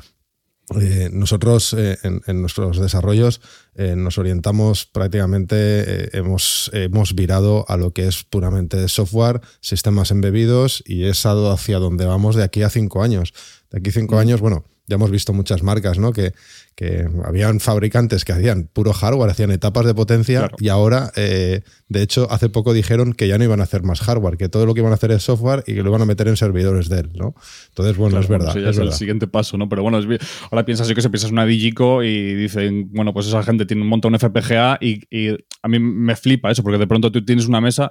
Eh, 0.81 1.09
nosotros 1.13 1.73
eh, 1.79 1.97
en, 2.03 2.41
nuestros 2.41 2.81
desarrollos 2.81 3.41
nos 3.77 4.19
orientamos 4.19 4.87
prácticamente, 4.87 6.17
hemos, 6.17 6.71
hemos 6.73 7.15
virado 7.15 7.65
a 7.69 7.77
lo 7.77 7.93
que 7.93 8.09
es 8.09 8.25
puramente 8.25 8.89
software, 8.89 9.43
sistemas 9.61 10.11
embebidos 10.11 10.83
y 10.85 11.05
es 11.05 11.25
hacia 11.27 11.79
donde 11.79 12.07
vamos 12.07 12.35
de 12.35 12.43
aquí 12.43 12.63
a 12.63 12.71
cinco 12.71 13.03
años. 13.03 13.33
De 13.71 13.79
aquí 13.79 13.91
cinco 13.91 14.17
mm. 14.17 14.19
años, 14.19 14.41
bueno, 14.41 14.65
ya 14.87 14.95
hemos 14.95 15.11
visto 15.11 15.33
muchas 15.33 15.63
marcas, 15.63 15.99
¿no? 15.99 16.13
Que, 16.13 16.33
que 16.77 17.09
habían 17.25 17.59
fabricantes 17.59 18.25
que 18.25 18.33
hacían 18.33 18.69
puro 18.73 18.93
hardware, 18.93 19.31
hacían 19.31 19.51
etapas 19.51 19.85
de 19.85 19.95
potencia 19.95 20.51
y 20.59 20.69
ahora, 20.69 21.11
eh, 21.17 21.63
de 21.89 22.03
hecho, 22.03 22.31
hace 22.31 22.49
poco 22.49 22.73
dijeron 22.73 23.13
que 23.13 23.27
ya 23.27 23.39
no 23.39 23.45
iban 23.45 23.61
a 23.61 23.65
hacer 23.65 23.83
más 23.83 24.01
hardware, 24.01 24.37
que 24.37 24.49
todo 24.49 24.65
lo 24.65 24.75
que 24.75 24.81
iban 24.81 24.93
a 24.93 24.97
hacer 24.97 25.11
es 25.11 25.25
software 25.25 25.65
y 25.67 25.75
que 25.75 25.83
lo 25.83 25.89
iban 25.89 26.03
a 26.03 26.07
meter 26.07 26.29
en 26.29 26.37
servidores 26.37 26.89
de 26.89 27.01
él, 27.01 27.11
¿no? 27.15 27.35
Entonces, 27.69 27.97
bueno, 27.97 28.21
es 28.21 28.29
verdad. 28.29 28.57
es, 28.57 28.79
el 28.79 28.93
siguiente 28.93 29.27
paso, 29.27 29.57
¿no? 29.57 29.69
Pero 29.69 29.83
bueno, 29.83 29.99
ahora 30.51 30.65
piensas 30.65 30.87
yo 30.87 30.95
que 30.95 31.03
se 31.03 31.11
piensas 31.11 31.33
una 31.33 31.47
Digico 31.47 32.05
y 32.05 32.35
dicen, 32.35 32.91
bueno, 32.93 33.13
pues 33.13 33.27
esa 33.27 33.43
gente 33.43 33.67
tiene 33.67 33.83
un 33.83 33.89
montón 33.89 34.13
de 34.13 34.19
FPGA 34.19 34.79
y, 34.81 35.03
y, 35.11 35.37
a 35.63 35.69
mí 35.69 35.79
me 35.81 36.15
flipa 36.15 36.51
eso, 36.51 36.63
porque 36.63 36.79
de 36.79 36.87
pronto 36.87 37.11
tú 37.11 37.25
tienes 37.25 37.47
una 37.47 37.61
mesa 37.61 37.91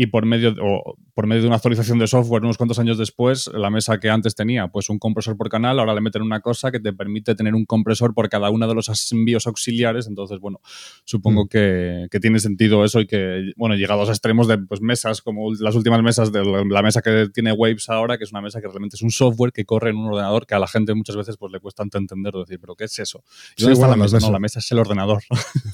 y 0.00 0.06
por 0.06 0.24
medio, 0.24 0.54
o 0.62 0.96
por 1.12 1.26
medio 1.26 1.42
de 1.42 1.48
una 1.48 1.56
actualización 1.56 1.98
de 1.98 2.06
software 2.06 2.42
unos 2.42 2.56
cuantos 2.56 2.78
años 2.78 2.96
después, 2.96 3.50
la 3.52 3.68
mesa 3.68 4.00
que 4.00 4.08
antes 4.08 4.34
tenía 4.34 4.68
pues 4.68 4.88
un 4.88 4.98
compresor 4.98 5.36
por 5.36 5.50
canal, 5.50 5.78
ahora 5.78 5.92
le 5.92 6.00
meten 6.00 6.22
una 6.22 6.40
cosa 6.40 6.70
que 6.70 6.80
te 6.80 6.94
permite 6.94 7.34
tener 7.34 7.54
un 7.54 7.66
compresor 7.66 8.14
por 8.14 8.30
cada 8.30 8.48
uno 8.48 8.66
de 8.66 8.74
los 8.74 9.12
envíos 9.12 9.46
auxiliares. 9.46 10.06
Entonces, 10.06 10.38
bueno, 10.38 10.62
supongo 11.04 11.44
mm. 11.44 11.48
que, 11.48 12.06
que, 12.10 12.18
tiene 12.18 12.38
sentido 12.38 12.82
eso 12.82 13.00
y 13.00 13.06
que, 13.06 13.52
bueno, 13.58 13.74
llegados 13.74 14.08
a 14.08 14.12
extremos 14.12 14.48
de 14.48 14.56
pues, 14.56 14.80
mesas 14.80 15.20
como 15.20 15.52
las 15.52 15.74
últimas 15.74 16.02
mesas 16.02 16.32
de 16.32 16.46
la 16.46 16.80
mesa 16.80 17.02
que 17.02 17.28
tiene 17.28 17.52
Waves 17.52 17.90
ahora, 17.90 18.16
que 18.16 18.24
es 18.24 18.32
una 18.32 18.40
mesa 18.40 18.62
que 18.62 18.68
realmente 18.68 18.96
es 18.96 19.02
un 19.02 19.10
software 19.10 19.52
que 19.52 19.66
corre 19.66 19.90
en 19.90 19.96
un 19.96 20.06
ordenador 20.06 20.46
que 20.46 20.54
a 20.54 20.58
la 20.58 20.66
gente 20.66 20.94
muchas 20.94 21.16
veces 21.16 21.36
pues, 21.36 21.52
le 21.52 21.60
cuesta 21.60 21.82
entender, 21.82 22.32
decir, 22.32 22.58
pero 22.58 22.74
¿qué 22.74 22.84
es 22.84 22.98
eso? 22.98 23.22
¿Y 23.54 23.64
dónde 23.64 23.74
está 23.74 23.86
la 23.86 23.96
mesa? 23.96 24.18
No, 24.18 24.32
la 24.32 24.38
mesa 24.38 24.60
es 24.60 24.72
el 24.72 24.78
ordenador. 24.78 25.22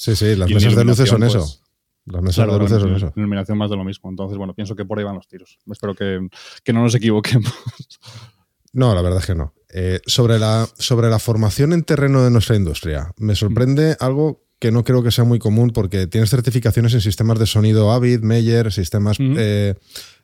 Sí, 0.00 0.16
sí, 0.16 0.34
las 0.34 0.50
mesas 0.50 0.74
de 0.74 0.84
luces 0.84 1.08
son 1.08 1.22
eso. 1.22 1.60
Las 2.06 2.22
mesas 2.22 2.46
de 2.46 2.58
luces 2.58 2.80
son 2.80 2.94
eso. 2.94 3.12
Iluminación 3.16 3.58
más 3.58 3.68
de 3.68 3.76
lo 3.76 3.84
mismo. 3.84 4.08
Entonces, 4.08 4.38
bueno, 4.38 4.54
pienso 4.54 4.76
que 4.76 4.84
por 4.84 4.98
ahí 4.98 5.04
van 5.04 5.16
los 5.16 5.26
tiros. 5.26 5.58
Espero 5.70 5.94
que, 5.94 6.28
que 6.62 6.72
no 6.72 6.82
nos 6.82 6.94
equivoquemos. 6.94 7.52
No, 8.72 8.94
la 8.94 9.00
verdad 9.00 9.20
es 9.20 9.26
que 9.26 9.34
no. 9.34 9.54
Eh, 9.72 10.00
sobre, 10.04 10.38
la, 10.38 10.68
sobre 10.76 11.08
la 11.08 11.18
formación 11.18 11.72
en 11.72 11.82
terreno 11.82 12.22
de 12.22 12.30
nuestra 12.30 12.56
industria, 12.56 13.10
me 13.16 13.34
sorprende 13.34 13.96
algo 14.00 14.44
que 14.58 14.70
no 14.70 14.84
creo 14.84 15.02
que 15.02 15.10
sea 15.10 15.24
muy 15.24 15.38
común 15.38 15.70
porque 15.70 16.06
tienes 16.06 16.28
certificaciones 16.28 16.92
en 16.92 17.00
sistemas 17.00 17.38
de 17.38 17.46
sonido 17.46 17.90
Avid, 17.90 18.20
Meyer, 18.20 18.70
sistemas, 18.70 19.16
eh, 19.18 19.74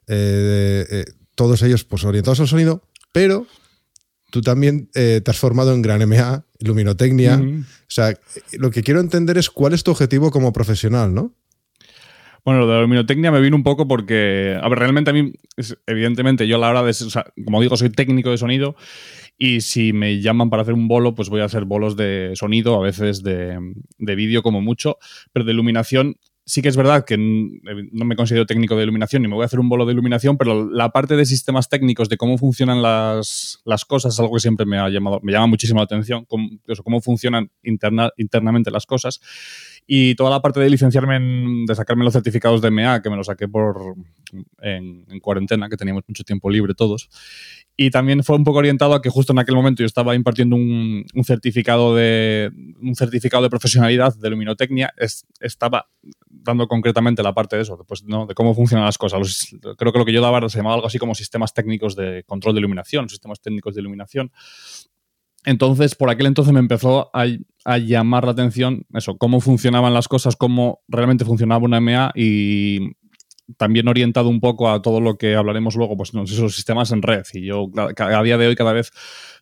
eh, 0.07 1.05
todos 1.35 1.63
ellos 1.63 1.85
pues 1.85 2.05
orientados 2.05 2.41
al 2.41 2.49
sonido, 2.49 2.83
pero 3.11 3.47
tú 4.31 4.43
también 4.43 4.91
te 4.93 5.23
has 5.27 5.39
formado 5.39 5.73
en 5.73 5.81
Gran 5.81 6.07
MA, 6.07 6.45
Luminotecnia. 6.61 7.41
O 7.41 7.65
sea, 7.89 8.19
lo 8.59 8.71
que 8.71 8.83
quiero 8.83 9.01
entender 9.01 9.39
es 9.39 9.49
cuál 9.49 9.73
es 9.73 9.83
tu 9.83 9.93
objetivo 9.93 10.31
como 10.31 10.53
profesional, 10.53 11.15
¿no? 11.15 11.35
Bueno, 12.45 12.61
lo 12.61 12.67
de 12.67 12.75
la 12.75 12.81
luminotecnia 12.81 13.31
me 13.31 13.41
vino 13.41 13.55
un 13.55 13.63
poco 13.63 13.87
porque, 13.87 14.59
a 14.61 14.69
ver, 14.69 14.79
realmente 14.81 15.11
a 15.11 15.13
mí, 15.13 15.33
evidentemente, 15.87 16.49
yo 16.49 16.57
a 16.57 16.59
la 16.59 16.71
hora 16.71 16.83
de, 16.83 16.91
o 16.91 17.45
como 17.45 17.61
digo, 17.61 17.77
soy 17.77 17.91
técnico 17.91 18.31
de 18.31 18.39
sonido 18.39 18.75
y 19.39 19.61
si 19.61 19.93
me 19.93 20.21
llaman 20.21 20.51
para 20.51 20.63
hacer 20.63 20.75
un 20.75 20.89
bolo, 20.89 21.15
pues 21.15 21.29
voy 21.29 21.41
a 21.41 21.45
hacer 21.45 21.67
bolos 21.67 21.97
de 21.97 22.33
sonido, 22.35 22.75
a 22.75 22.83
veces 22.83 23.23
de, 23.23 23.59
de 23.99 24.15
vídeo 24.17 24.43
como 24.43 24.61
mucho, 24.61 24.99
pero 25.33 25.45
de 25.45 25.53
iluminación 25.53 26.17
sí 26.45 26.63
que 26.63 26.69
es 26.69 26.77
verdad 26.77 27.05
que 27.05 27.17
no 27.19 28.05
me 28.05 28.17
considero 28.17 28.47
técnico 28.47 28.77
de 28.77 28.83
iluminación 28.83 29.23
ni 29.23 29.29
me 29.29 29.35
voy 29.35 29.43
a 29.43 29.47
hacer 29.47 29.61
un 29.61 29.69
bolo 29.69 29.87
de 29.87 29.93
iluminación, 29.93 30.37
pero 30.37 30.69
la 30.69 30.91
parte 30.91 31.17
de 31.17 31.25
sistemas 31.25 31.69
técnicos, 31.69 32.09
de 32.09 32.17
cómo 32.17 32.39
funcionan 32.39 32.83
las, 32.83 33.61
las 33.65 33.85
cosas, 33.85 34.15
es 34.15 34.21
algo 34.21 34.35
que 34.35 34.41
siempre 34.41 34.67
me 34.67 34.79
ha 34.79 34.89
llamado, 34.89 35.21
me 35.23 35.33
llama 35.33 35.47
muchísimo 35.47 35.81
la 35.81 35.85
atención, 35.85 36.25
cómo, 36.25 36.49
cómo 36.83 37.01
funcionan 37.01 37.51
interna, 37.63 38.11
internamente 38.17 38.71
las 38.71 38.87
cosas. 38.87 39.21
Y 39.87 40.15
toda 40.15 40.31
la 40.31 40.41
parte 40.41 40.61
de 40.61 40.71
licenciarme, 40.71 41.19
de 41.67 41.75
sacarme 41.75 42.05
los 42.05 42.13
certificados 42.13 42.63
de 42.63 42.71
MA, 42.71 43.03
que 43.03 43.11
me 43.11 43.17
los 43.17 43.27
saqué 43.27 43.49
por, 43.49 43.97
en, 44.61 45.05
cuarentena, 45.21 45.69
que 45.69 45.77
teníamos 45.77 46.05
mucho 46.07 46.23
tiempo 46.25 46.51
libre 46.51 46.75
todos. 46.75 47.09
Y 47.77 47.91
también 47.91 48.23
fue 48.23 48.37
un 48.37 48.45
poco 48.45 48.59
orientado 48.59 48.95
a 48.95 49.01
que 49.01 49.09
justo 49.09 49.33
en 49.33 49.39
aquel 49.39 49.55
momento 49.55 49.83
yo 49.83 49.87
estaba 49.87 50.15
impartiendo 50.15 50.57
un, 50.57 51.05
certificado, 51.25 51.97
de, 51.97 52.51
un 52.81 52.95
certificado 52.95 53.43
de 53.43 53.51
profesionalidad 53.51 54.15
de 54.15 54.31
luminotecnia. 54.31 54.93
estaba 55.41 55.89
dando 56.29 56.69
concretamente 56.69 57.23
la 57.23 57.33
parte 57.33 57.57
de 57.57 57.63
eso, 57.63 57.83
pues, 57.87 58.05
¿no? 58.05 58.27
de 58.27 58.35
cómo 58.35 58.55
funcionan 58.55 58.85
las 58.85 58.99
cosas. 58.99 59.49
creo 59.79 59.93
que 59.93 59.99
lo 59.99 60.05
que 60.05 60.13
yo 60.13 60.21
daba 60.21 60.47
se 60.49 60.59
llamaba 60.59 60.75
algo 60.75 60.87
así 60.87 60.99
como 60.99 61.15
sistemas 61.15 61.55
técnicos 61.55 61.97
de 61.97 62.25
control 62.25 62.55
de 62.55 62.61
iluminación, 62.61 63.09
sistemas 63.09 63.41
técnicos 63.41 63.75
de 63.75 63.81
iluminación. 63.81 64.33
Entonces, 65.45 65.95
por 65.95 66.09
aquel 66.09 66.27
entonces 66.27 66.53
me 66.53 66.61
empezó 66.61 67.11
a, 67.13 67.27
llamar 67.79 68.25
la 68.25 68.33
atención 68.33 68.87
eso, 68.93 69.17
cómo 69.17 69.41
funcionaban 69.41 69.95
las 69.95 70.09
cosas, 70.09 70.37
cómo 70.37 70.83
realmente 70.89 71.25
funcionaba 71.25 71.65
una 71.65 71.81
MA 71.81 72.13
y 72.15 72.93
también 73.57 73.89
orientado 73.89 74.29
un 74.29 74.41
poco 74.41 74.71
a 74.71 74.83
todo 74.83 75.01
lo 75.01 75.17
que 75.17 75.35
hablaremos 75.35 75.77
luego, 75.77 75.97
pues 75.97 76.13
esos 76.15 76.55
sistemas 76.55 76.93
en 76.93 77.03
red. 77.03 77.25
Y 77.33 77.47
yo 77.47 77.69
a 77.75 78.23
día 78.23 78.39
de 78.39 78.47
hoy 78.47 78.55
cada 78.55 78.73
vez 78.73 78.91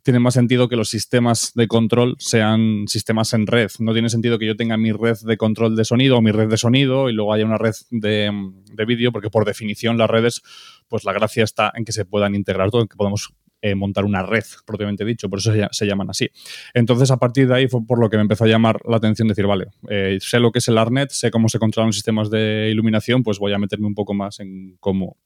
tiene 0.02 0.18
más 0.18 0.34
sentido 0.34 0.68
que 0.68 0.76
los 0.76 0.88
sistemas 0.88 1.52
de 1.54 1.68
control 1.68 2.16
sean 2.18 2.86
sistemas 2.88 3.32
en 3.34 3.46
red. 3.46 3.70
No 3.78 3.92
tiene 3.92 4.08
sentido 4.08 4.38
que 4.38 4.46
yo 4.46 4.56
tenga 4.56 4.76
mi 4.76 4.92
red 4.92 5.16
de 5.22 5.36
control 5.36 5.76
de 5.76 5.84
sonido 5.84 6.16
o 6.16 6.22
mi 6.22 6.32
red 6.32 6.48
de 6.48 6.56
sonido 6.56 7.10
y 7.10 7.12
luego 7.12 7.32
haya 7.32 7.44
una 7.44 7.58
red 7.58 7.74
de, 7.90 8.30
de 8.72 8.84
vídeo, 8.84 9.12
porque 9.12 9.30
por 9.30 9.44
definición 9.44 9.98
las 9.98 10.08
redes, 10.08 10.42
pues 10.88 11.04
la 11.04 11.12
gracia 11.12 11.44
está 11.44 11.72
en 11.74 11.84
que 11.84 11.92
se 11.92 12.04
puedan 12.04 12.34
integrar 12.34 12.70
todo, 12.70 12.82
en 12.82 12.88
que 12.88 12.96
podamos 12.96 13.32
eh, 13.62 13.74
montar 13.74 14.06
una 14.06 14.22
red, 14.22 14.44
propiamente 14.64 15.04
dicho, 15.04 15.28
por 15.28 15.38
eso 15.38 15.52
se, 15.70 15.86
llaman 15.86 16.08
así. 16.08 16.30
Entonces, 16.72 17.10
a 17.10 17.18
partir 17.18 17.46
de 17.46 17.54
ahí 17.54 17.68
fue 17.68 17.84
por 17.86 18.00
lo 18.00 18.08
que 18.08 18.16
me 18.16 18.22
empezó 18.22 18.44
a 18.44 18.46
llamar 18.46 18.80
la 18.88 18.96
atención 18.96 19.28
decir, 19.28 19.46
vale, 19.46 19.66
eh, 19.90 20.18
sé 20.20 20.40
lo 20.40 20.50
que 20.50 20.60
es 20.60 20.68
el 20.68 20.78
ARNET, 20.78 21.10
sé 21.10 21.30
cómo 21.30 21.50
se 21.50 21.58
controlan 21.58 21.92
sistemas 21.92 22.30
de 22.30 22.70
iluminación, 22.70 23.22
pues 23.22 23.38
voy 23.38 23.52
a 23.52 23.58
meterme 23.58 23.86
un 23.86 23.94
poco 23.94 24.14
más 24.14 24.40
en 24.40 24.78
cómo, 24.80 25.18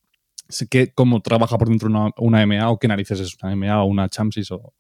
cómo 0.95 1.23
trabaja 1.23 1.57
por 1.59 1.69
dentro 1.69 1.89
una, 1.89 2.11
una 2.19 2.45
MA 2.45 2.71
o 2.71 2.79
qué 2.81 2.89
narices 2.89 3.21
es 3.21 3.37
una 3.41 3.55
MA 3.55 3.83
o 3.83 3.87
una 3.87 4.09
CHAMSIS 4.09 4.51
o, 4.51 4.75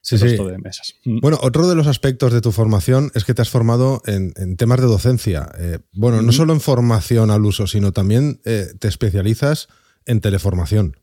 Sí, 0.00 0.18
sí. 0.18 0.36
De 0.36 0.58
mesas. 0.58 0.96
Mm. 1.06 1.20
Bueno, 1.20 1.38
otro 1.40 1.66
de 1.66 1.74
los 1.74 1.86
aspectos 1.86 2.30
de 2.30 2.42
tu 2.42 2.52
formación 2.52 3.10
es 3.14 3.24
que 3.24 3.32
te 3.32 3.40
has 3.40 3.48
formado 3.48 4.02
en, 4.04 4.56
temas 4.58 4.78
de 4.80 4.86
docencia. 4.86 5.50
Eh, 5.58 5.78
bueno, 5.94 6.20
no 6.20 6.30
solo 6.30 6.52
en 6.52 6.60
formación 6.60 7.30
al 7.30 7.46
uso, 7.46 7.66
sino 7.66 7.92
también 7.92 8.38
te 8.42 8.86
especializas 8.86 9.68
en 10.04 10.20
teleformación. 10.20 10.98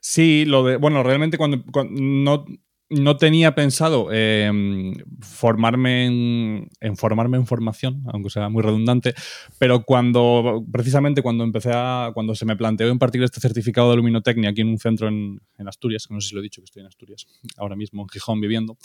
Sí, 0.00 0.44
lo 0.46 0.64
de. 0.64 0.76
Bueno, 0.76 1.02
realmente 1.02 1.36
cuando, 1.36 1.62
no, 1.90 2.46
no, 2.88 3.16
tenía 3.18 3.54
pensado 3.54 4.10
em, 4.10 4.94
formarme 5.20 6.06
en, 6.06 6.96
formarme 6.96 7.36
en 7.36 7.46
formación, 7.46 8.02
aunque 8.06 8.30
sea 8.30 8.48
muy 8.48 8.62
redundante, 8.62 9.12
pero 9.58 9.84
cuando, 9.84 10.64
precisamente 10.72 11.20
cuando 11.20 11.44
empecé 11.44 11.72
a, 11.74 12.12
cuando 12.14 12.34
se 12.34 12.46
me 12.46 12.56
planteó 12.56 12.88
impartir 12.88 13.22
este 13.22 13.40
certificado 13.40 13.90
de 13.90 13.96
luminotecnia 13.96 14.50
aquí 14.50 14.62
en 14.62 14.68
un 14.68 14.78
centro 14.78 15.08
en, 15.08 15.40
Asturias, 15.66 16.06
que 16.06 16.14
no 16.14 16.20
sé 16.22 16.30
si 16.30 16.34
lo 16.34 16.40
he 16.40 16.44
dicho 16.44 16.62
que 16.62 16.64
estoy 16.64 16.80
en 16.80 16.86
Asturias, 16.86 17.26
ahora 17.58 17.76
mismo 17.76 18.00
en 18.00 18.08
Gijón 18.08 18.40
viviendo, 18.40 18.78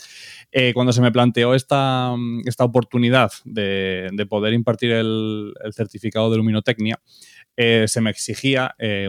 eh, 0.52 0.74
cuando 0.74 0.92
se 0.92 1.02
me 1.02 1.14
planteó 1.14 1.56
esta, 1.56 2.14
esta 2.44 2.66
oportunidad 2.66 3.32
de, 3.46 4.10
de 4.12 4.26
poder 4.26 4.54
impartir 4.54 4.92
el, 4.92 5.54
el 5.64 5.74
certificado 5.74 6.30
de 6.30 6.38
luminotecnia, 6.38 7.00
eh, 7.58 7.86
se 7.88 8.02
me 8.02 8.10
exigía 8.10 8.76
eh, 8.78 9.08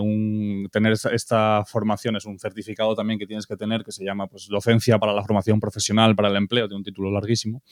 tener 0.70 0.92
esta 0.92 1.64
formación, 1.66 2.16
es 2.16 2.26
un 2.26 2.38
certificado 2.38 2.94
también 2.94 3.18
que 3.18 3.26
tienes 3.26 3.46
que 3.46 3.56
tener 3.56 3.82
que 3.82 3.90
se 3.90 4.04
llama 4.04 4.28
pues, 4.28 4.46
Docencia 4.48 4.98
para 4.98 5.12
la 5.12 5.22
Formación 5.22 5.58
Profesional 5.58 6.14
para 6.14 6.28
el 6.28 6.36
Empleo, 6.36 6.68
tiene 6.68 6.78
un 6.78 6.84
título 6.84 7.10
larguísimo. 7.10 7.62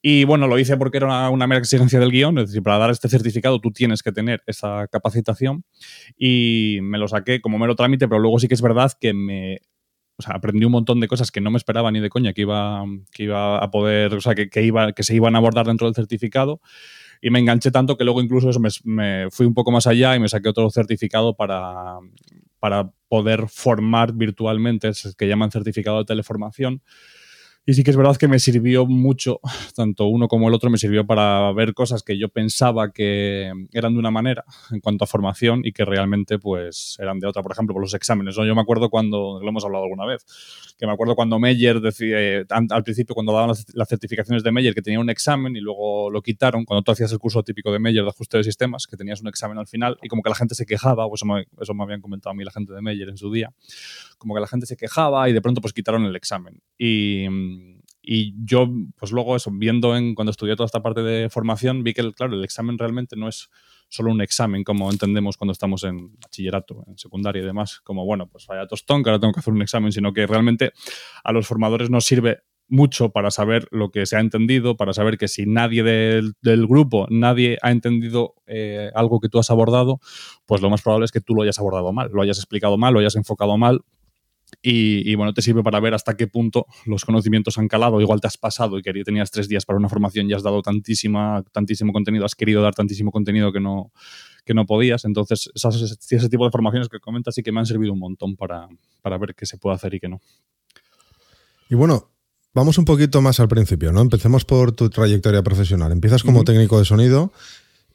Y 0.00 0.24
bueno, 0.24 0.48
lo 0.48 0.58
hice 0.58 0.76
porque 0.76 0.96
era 0.96 1.30
una, 1.30 1.46
mera 1.46 1.60
exigencia 1.60 2.00
del 2.00 2.10
guion, 2.10 2.36
es 2.38 2.48
decir, 2.48 2.62
para 2.62 2.78
dar 2.78 2.90
este 2.90 3.08
certificado 3.08 3.60
tú 3.60 3.70
tienes 3.70 4.02
que 4.02 4.10
tener 4.10 4.42
esa 4.46 4.88
capacitación 4.88 5.64
y 6.16 6.80
me 6.82 6.98
lo 6.98 7.06
saqué 7.06 7.40
como 7.40 7.58
mero 7.58 7.76
trámite, 7.76 8.08
pero 8.08 8.20
luego 8.20 8.40
sí 8.40 8.48
que 8.48 8.54
es 8.54 8.62
verdad 8.62 8.90
que 9.00 9.12
me, 9.14 9.58
aprendí 10.26 10.64
un 10.64 10.72
montón 10.72 10.98
de 10.98 11.06
cosas 11.06 11.30
que 11.30 11.40
no 11.40 11.52
me 11.52 11.56
esperaba 11.56 11.92
ni 11.92 12.00
de 12.00 12.08
coña 12.08 12.32
que 12.32 12.42
iba, 12.42 12.84
que 13.12 13.22
iba 13.22 13.58
a 13.58 13.70
poder, 13.70 14.12
o 14.14 14.20
sea, 14.20 14.34
que, 14.34 14.50
que, 14.50 14.64
iba, 14.64 14.92
que 14.92 15.04
se 15.04 15.14
iban 15.14 15.36
a 15.36 15.38
abordar 15.38 15.66
dentro 15.66 15.86
del 15.86 15.94
certificado 15.94 16.60
y 17.22 17.30
me 17.30 17.38
enganché 17.38 17.70
tanto 17.70 17.96
que 17.96 18.04
luego 18.04 18.20
incluso 18.20 18.50
me, 18.84 19.30
fui 19.30 19.46
un 19.46 19.54
poco 19.54 19.70
más 19.70 19.86
allá 19.86 20.16
y 20.16 20.20
me 20.20 20.28
saqué 20.28 20.48
otro 20.48 20.68
certificado 20.70 21.36
para, 21.36 21.98
para 22.58 22.90
poder 23.08 23.46
formar 23.48 24.12
virtualmente, 24.12 24.88
es 24.88 25.14
que 25.16 25.28
llaman 25.28 25.52
certificado 25.52 25.98
de 25.98 26.04
teleformación 26.04 26.82
Y 27.64 27.74
sí 27.74 27.84
que 27.84 27.92
es 27.92 27.96
verdad 27.96 28.16
que 28.16 28.26
me 28.26 28.40
sirvió 28.40 28.86
mucho, 28.86 29.38
tanto 29.76 30.06
uno 30.06 30.26
como 30.26 30.48
el 30.48 30.54
otro, 30.54 30.68
me 30.68 30.78
sirvió 30.78 31.06
para 31.06 31.52
ver 31.52 31.74
cosas 31.74 32.02
que 32.02 32.18
yo 32.18 32.28
pensaba 32.28 32.90
que 32.90 33.52
eran 33.72 33.92
de 33.92 33.98
una 34.00 34.10
manera 34.10 34.44
en 34.72 34.80
cuanto 34.80 35.04
a 35.04 35.06
formación 35.06 35.60
y 35.64 35.72
que 35.72 35.84
realmente 35.84 36.40
pues 36.40 36.96
eran 36.98 37.20
de 37.20 37.28
otra. 37.28 37.40
Por 37.40 37.52
ejemplo, 37.52 37.72
por 37.72 37.82
los 37.82 37.94
exámenes. 37.94 38.34
Yo 38.34 38.54
me 38.56 38.60
acuerdo 38.60 38.90
cuando, 38.90 39.38
lo 39.40 39.48
hemos 39.48 39.64
hablado 39.64 39.84
alguna 39.84 40.06
vez, 40.06 40.24
que 40.76 40.86
me 40.86 40.92
acuerdo 40.92 41.14
cuando 41.14 41.38
Meyer 41.38 41.80
decía, 41.80 42.44
al 42.48 42.82
principio 42.82 43.14
cuando 43.14 43.32
daban 43.32 43.50
las, 43.50 43.88
certificaciones 43.88 44.42
de 44.42 44.50
Meyer 44.50 44.74
que 44.74 44.82
tenía 44.82 44.98
un 44.98 45.10
examen 45.10 45.54
y 45.54 45.60
luego 45.60 46.10
lo 46.10 46.20
quitaron, 46.20 46.64
cuando 46.64 46.82
tú 46.82 46.90
hacías 46.90 47.12
el 47.12 47.20
curso 47.20 47.44
típico 47.44 47.70
de 47.70 47.78
Meyer 47.78 48.02
de 48.02 48.08
ajuste 48.08 48.38
de 48.38 48.44
sistemas, 48.44 48.88
que 48.88 48.96
tenías 48.96 49.20
un 49.20 49.28
examen 49.28 49.58
al 49.58 49.68
final 49.68 49.98
y 50.02 50.08
como 50.08 50.22
que 50.22 50.30
la 50.30 50.34
gente 50.34 50.56
se 50.56 50.66
quejaba, 50.66 51.06
o 51.06 51.14
eso 51.14 51.26
me, 51.26 51.46
eso 51.60 51.74
me 51.74 51.84
habían 51.84 52.00
comentado 52.00 52.32
a 52.32 52.34
mí 52.34 52.42
la 52.42 52.50
gente 52.50 52.72
de 52.72 52.82
Meyer 52.82 53.08
en 53.08 53.18
su 53.18 53.30
día, 53.30 53.52
como 54.18 54.34
que 54.34 54.40
la 54.40 54.48
gente 54.48 54.66
se 54.66 54.76
quejaba 54.76 55.28
y 55.28 55.32
de 55.32 55.40
pronto 55.40 55.60
pues 55.60 55.72
quitaron 55.72 56.04
el 56.04 56.16
examen. 56.16 56.60
Y 56.76 57.28
y 58.02 58.34
yo, 58.44 58.68
pues 58.96 59.12
luego 59.12 59.36
eso, 59.36 59.50
viendo 59.52 59.96
en, 59.96 60.14
cuando 60.14 60.32
estudié 60.32 60.56
toda 60.56 60.66
esta 60.66 60.82
parte 60.82 61.02
de 61.02 61.30
formación, 61.30 61.84
vi 61.84 61.94
que, 61.94 62.00
el, 62.00 62.14
claro, 62.14 62.34
el 62.34 62.44
examen 62.44 62.76
realmente 62.76 63.16
no 63.16 63.28
es 63.28 63.48
solo 63.88 64.10
un 64.10 64.20
examen 64.20 64.64
como 64.64 64.90
entendemos 64.90 65.36
cuando 65.36 65.52
estamos 65.52 65.84
en 65.84 66.18
bachillerato, 66.18 66.84
en 66.88 66.98
secundaria 66.98 67.42
y 67.42 67.46
demás, 67.46 67.80
como, 67.84 68.04
bueno, 68.04 68.26
pues 68.26 68.46
vaya 68.46 68.66
tostón, 68.66 69.04
que 69.04 69.10
ahora 69.10 69.20
tengo 69.20 69.32
que 69.32 69.40
hacer 69.40 69.52
un 69.52 69.62
examen, 69.62 69.92
sino 69.92 70.12
que 70.12 70.26
realmente 70.26 70.72
a 71.22 71.32
los 71.32 71.46
formadores 71.46 71.90
nos 71.90 72.04
sirve 72.04 72.38
mucho 72.68 73.10
para 73.10 73.30
saber 73.30 73.68
lo 73.70 73.90
que 73.90 74.06
se 74.06 74.16
ha 74.16 74.20
entendido, 74.20 74.76
para 74.76 74.94
saber 74.94 75.18
que 75.18 75.28
si 75.28 75.44
nadie 75.44 75.82
del, 75.82 76.66
grupo, 76.66 77.06
nadie 77.10 77.58
ha 77.60 77.70
entendido 77.70 78.34
eh, 78.46 78.90
algo 78.94 79.20
que 79.20 79.28
tú 79.28 79.38
has 79.38 79.50
abordado, 79.50 80.00
pues 80.46 80.62
lo 80.62 80.70
más 80.70 80.80
probable 80.80 81.04
es 81.04 81.12
que 81.12 81.20
tú 81.20 81.34
lo 81.34 81.42
hayas 81.42 81.58
abordado 81.58 81.92
mal, 81.92 82.10
lo 82.12 82.22
hayas 82.22 82.38
explicado 82.38 82.78
mal, 82.78 82.94
lo 82.94 83.00
hayas 83.00 83.14
enfocado 83.14 83.58
mal, 83.58 83.82
y, 84.60 85.14
bueno, 85.14 85.32
te 85.32 85.42
sirve 85.42 85.62
para 85.62 85.80
ver 85.80 85.94
hasta 85.94 86.16
qué 86.16 86.26
punto 86.26 86.66
los 86.84 87.04
conocimientos 87.04 87.58
han 87.58 87.68
calado. 87.68 88.00
Igual 88.00 88.20
te 88.20 88.26
has 88.26 88.36
pasado 88.36 88.78
y 88.78 88.82
que 88.82 88.92
tenías 89.04 89.30
tres 89.30 89.48
días 89.48 89.64
para 89.64 89.78
una 89.78 89.88
formación 89.88 90.28
y 90.28 90.34
has 90.34 90.42
dado 90.42 90.62
tantísima, 90.62 91.42
tantísimo 91.52 91.92
contenido, 91.92 92.24
has 92.24 92.34
querido 92.34 92.62
dar 92.62 92.74
tantísimo 92.74 93.10
contenido 93.10 93.52
que 93.52 93.60
no, 93.60 93.92
que 94.44 94.54
no 94.54 94.66
podías. 94.66 95.04
Entonces, 95.04 95.50
ese 95.54 96.28
tipo 96.28 96.44
de 96.44 96.50
formaciones 96.50 96.88
que 96.88 97.00
comentas 97.00 97.34
sí 97.34 97.42
que 97.42 97.52
me 97.52 97.60
han 97.60 97.66
servido 97.66 97.92
un 97.92 97.98
montón 97.98 98.36
para, 98.36 98.68
para 99.00 99.18
ver 99.18 99.34
qué 99.34 99.46
se 99.46 99.58
puede 99.58 99.76
hacer 99.76 99.94
y 99.94 100.00
qué 100.00 100.08
no. 100.08 100.20
Y 101.68 101.74
bueno, 101.74 102.10
vamos 102.54 102.78
un 102.78 102.84
poquito 102.84 103.22
más 103.22 103.40
al 103.40 103.48
principio, 103.48 103.92
¿no? 103.92 104.00
Empecemos 104.00 104.44
por 104.44 104.72
tu 104.72 104.90
trayectoria 104.90 105.42
profesional. 105.42 105.90
Empiezas 105.92 106.22
como 106.22 106.44
técnico 106.44 106.78
de 106.78 106.84
sonido, 106.84 107.32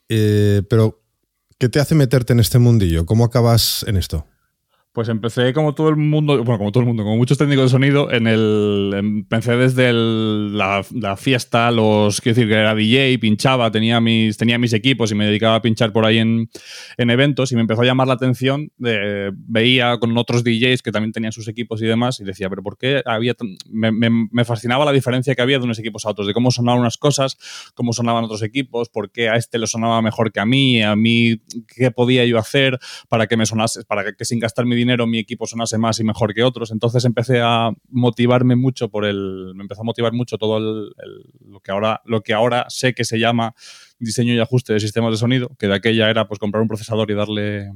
eh, 0.09 0.63
pero 0.69 1.01
¿qué 1.59 1.69
te 1.69 1.79
hace 1.79 1.95
meterte 1.95 2.33
en 2.33 2.39
este 2.39 2.59
mundillo? 2.59 3.05
¿Cómo 3.05 3.23
acabas 3.23 3.85
en 3.87 3.97
esto? 3.97 4.25
Pues 4.97 5.09
empecé 5.09 5.53
como 5.53 5.75
todo 5.75 5.89
el 5.89 5.95
mundo, 5.95 6.43
bueno, 6.43 6.57
como 6.57 6.71
todo 6.71 6.81
el 6.81 6.87
mundo, 6.87 7.03
como 7.03 7.17
muchos 7.17 7.37
técnicos 7.37 7.65
de 7.65 7.69
sonido, 7.69 8.11
en 8.11 8.25
el. 8.25 8.91
Empecé 8.95 9.55
desde 9.55 9.93
la, 9.93 10.83
fiesta, 11.15 11.69
los. 11.69 12.19
Quiero 12.19 12.35
decir 12.35 12.49
que 12.49 12.55
era 12.55 12.73
DJ, 12.73 13.19
pinchaba, 13.19 13.69
tenía 13.69 14.01
mis, 14.01 14.37
tenía 14.37 14.57
mis 14.57 14.73
equipos 14.73 15.11
y 15.11 15.13
me 15.13 15.27
dedicaba 15.27 15.53
a 15.53 15.61
pinchar 15.61 15.93
por 15.93 16.03
ahí 16.07 16.17
en, 16.17 16.49
eventos 16.97 17.51
y 17.51 17.55
me 17.55 17.61
empezó 17.61 17.83
a 17.83 17.85
llamar 17.85 18.07
la 18.07 18.15
atención. 18.15 18.71
De, 18.79 19.29
veía 19.35 19.99
con 19.99 20.17
otros 20.17 20.43
DJs 20.43 20.81
que 20.81 20.91
también 20.91 21.11
tenían 21.11 21.31
sus 21.31 21.47
equipos 21.47 21.79
y 21.83 21.85
demás 21.85 22.19
y 22.19 22.23
decía, 22.23 22.49
pero 22.49 22.63
¿por 22.63 22.79
qué 22.79 23.03
había. 23.05 23.35
Me, 23.69 23.91
me, 23.91 24.45
fascinaba 24.45 24.83
la 24.83 24.93
diferencia 24.93 25.35
que 25.35 25.43
había 25.43 25.59
de 25.59 25.65
unos 25.65 25.77
equipos 25.77 26.07
a 26.07 26.09
otros, 26.09 26.25
de 26.25 26.33
cómo 26.33 26.49
sonaban 26.49 26.81
unas 26.81 26.97
cosas, 26.97 27.37
cómo 27.75 27.93
sonaban 27.93 28.23
otros 28.23 28.41
equipos, 28.41 28.89
por 28.89 29.11
qué 29.11 29.29
a 29.29 29.35
este 29.35 29.59
le 29.59 29.67
sonaba 29.67 30.01
mejor 30.01 30.31
que 30.31 30.39
a 30.39 30.45
mí, 30.47 30.81
a 30.81 30.95
mí 30.95 31.39
qué 31.67 31.91
podía 31.91 32.25
yo 32.25 32.39
hacer 32.39 32.79
para 33.09 33.27
que 33.27 33.37
me 33.37 33.45
sonase, 33.45 33.83
para 33.83 34.03
que, 34.03 34.15
que 34.15 34.25
sin 34.25 34.39
gastar 34.39 34.65
mi 34.65 34.75
dinero 34.75 34.86
mi 35.07 35.19
equipo 35.19 35.45
sonase 35.45 35.77
más 35.77 35.99
y 35.99 36.03
mejor 36.03 36.33
que 36.33 36.43
otros. 36.43 36.71
Entonces 36.71 37.03
empecé 37.05 37.41
a 37.41 37.71
motivarme 37.89 38.55
mucho 38.55 38.89
por 38.89 39.05
el. 39.05 39.53
Me 39.55 39.63
empezó 39.63 39.81
a 39.81 39.83
motivar 39.83 40.13
mucho 40.13 40.37
todo 40.37 40.59
lo, 40.59 41.59
que 41.59 41.71
ahora, 41.71 42.01
lo 42.05 42.21
que 42.21 42.33
ahora 42.33 42.65
sé 42.69 42.93
que 42.93 43.03
se 43.03 43.19
llama 43.19 43.53
diseño 43.99 44.33
y 44.33 44.39
ajuste 44.39 44.73
de 44.73 44.79
sistemas 44.79 45.11
de 45.11 45.17
sonido, 45.17 45.49
que 45.59 45.67
de 45.67 45.75
aquella 45.75 46.09
era 46.09 46.27
pues 46.27 46.39
comprar 46.39 46.61
un 46.61 46.67
procesador 46.67 47.09
y 47.11 47.15
darle. 47.15 47.71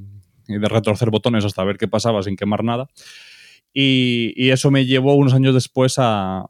y 0.48 0.58
de 0.58 0.68
retorcer 0.70 1.10
botones 1.10 1.44
hasta 1.44 1.64
ver 1.64 1.78
qué 1.78 1.88
pasaba 1.88 2.24
sin 2.24 2.36
quemar 2.36 2.64
nada. 2.64 2.88
y 3.74 4.50
eso 4.50 4.72
me 4.72 4.86
llevó 4.86 5.16
unos 5.16 5.34
años 5.34 5.54
después 5.54 5.96
a, 5.98 6.46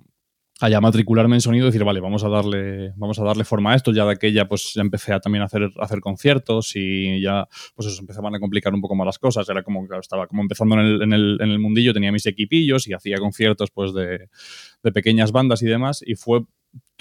allá 0.62 0.80
matricularme 0.80 1.36
en 1.36 1.41
sonido 1.41 1.65
y 1.65 1.70
decir, 1.70 1.84
vale, 1.84 2.00
vamos 2.00 2.24
a 2.24 2.30
darle, 2.30 2.94
vamos 2.96 3.20
a 3.20 3.24
darle 3.24 3.44
forma 3.44 3.74
a 3.74 3.75
esto. 3.75 3.91
Ya 3.91 4.06
de 4.06 4.12
aquella, 4.12 4.48
pues 4.48 4.74
ya 4.75 4.82
empecé 4.82 5.12
a 5.12 5.20
también 5.20 5.41
a 5.41 5.46
hacer, 5.46 5.70
hacer 5.80 6.00
conciertos 6.00 6.72
y 6.75 7.20
ya, 7.20 7.48
pues 7.75 7.88
eso, 7.88 8.00
empezaban 8.00 8.36
a 8.36 8.39
complicar 8.39 8.74
un 8.74 8.82
poco 8.82 8.96
más 8.96 9.06
las 9.06 9.20
cosas. 9.20 9.50
Era 9.50 9.63
como, 9.63 9.86
claro, 9.88 10.01
estaba 10.01 10.28
como 10.28 10.43
empezando 10.43 10.76
en 10.76 10.82
el, 10.82 11.02
en 11.02 11.13
el, 11.13 11.38
en 11.41 11.50
el 11.50 11.60
mundillo, 11.60 11.93
tenía 11.93 12.12
mis 12.12 12.28
equipillos 12.28 12.88
y 12.88 12.93
hacía 12.93 13.17
conciertos, 13.17 13.71
pues, 13.71 13.93
de, 13.93 14.30
de 14.84 14.91
pequeñas 14.91 15.32
bandas 15.32 15.63
y 15.63 15.65
demás. 15.65 16.04
Y 16.06 16.15
fue 16.15 16.45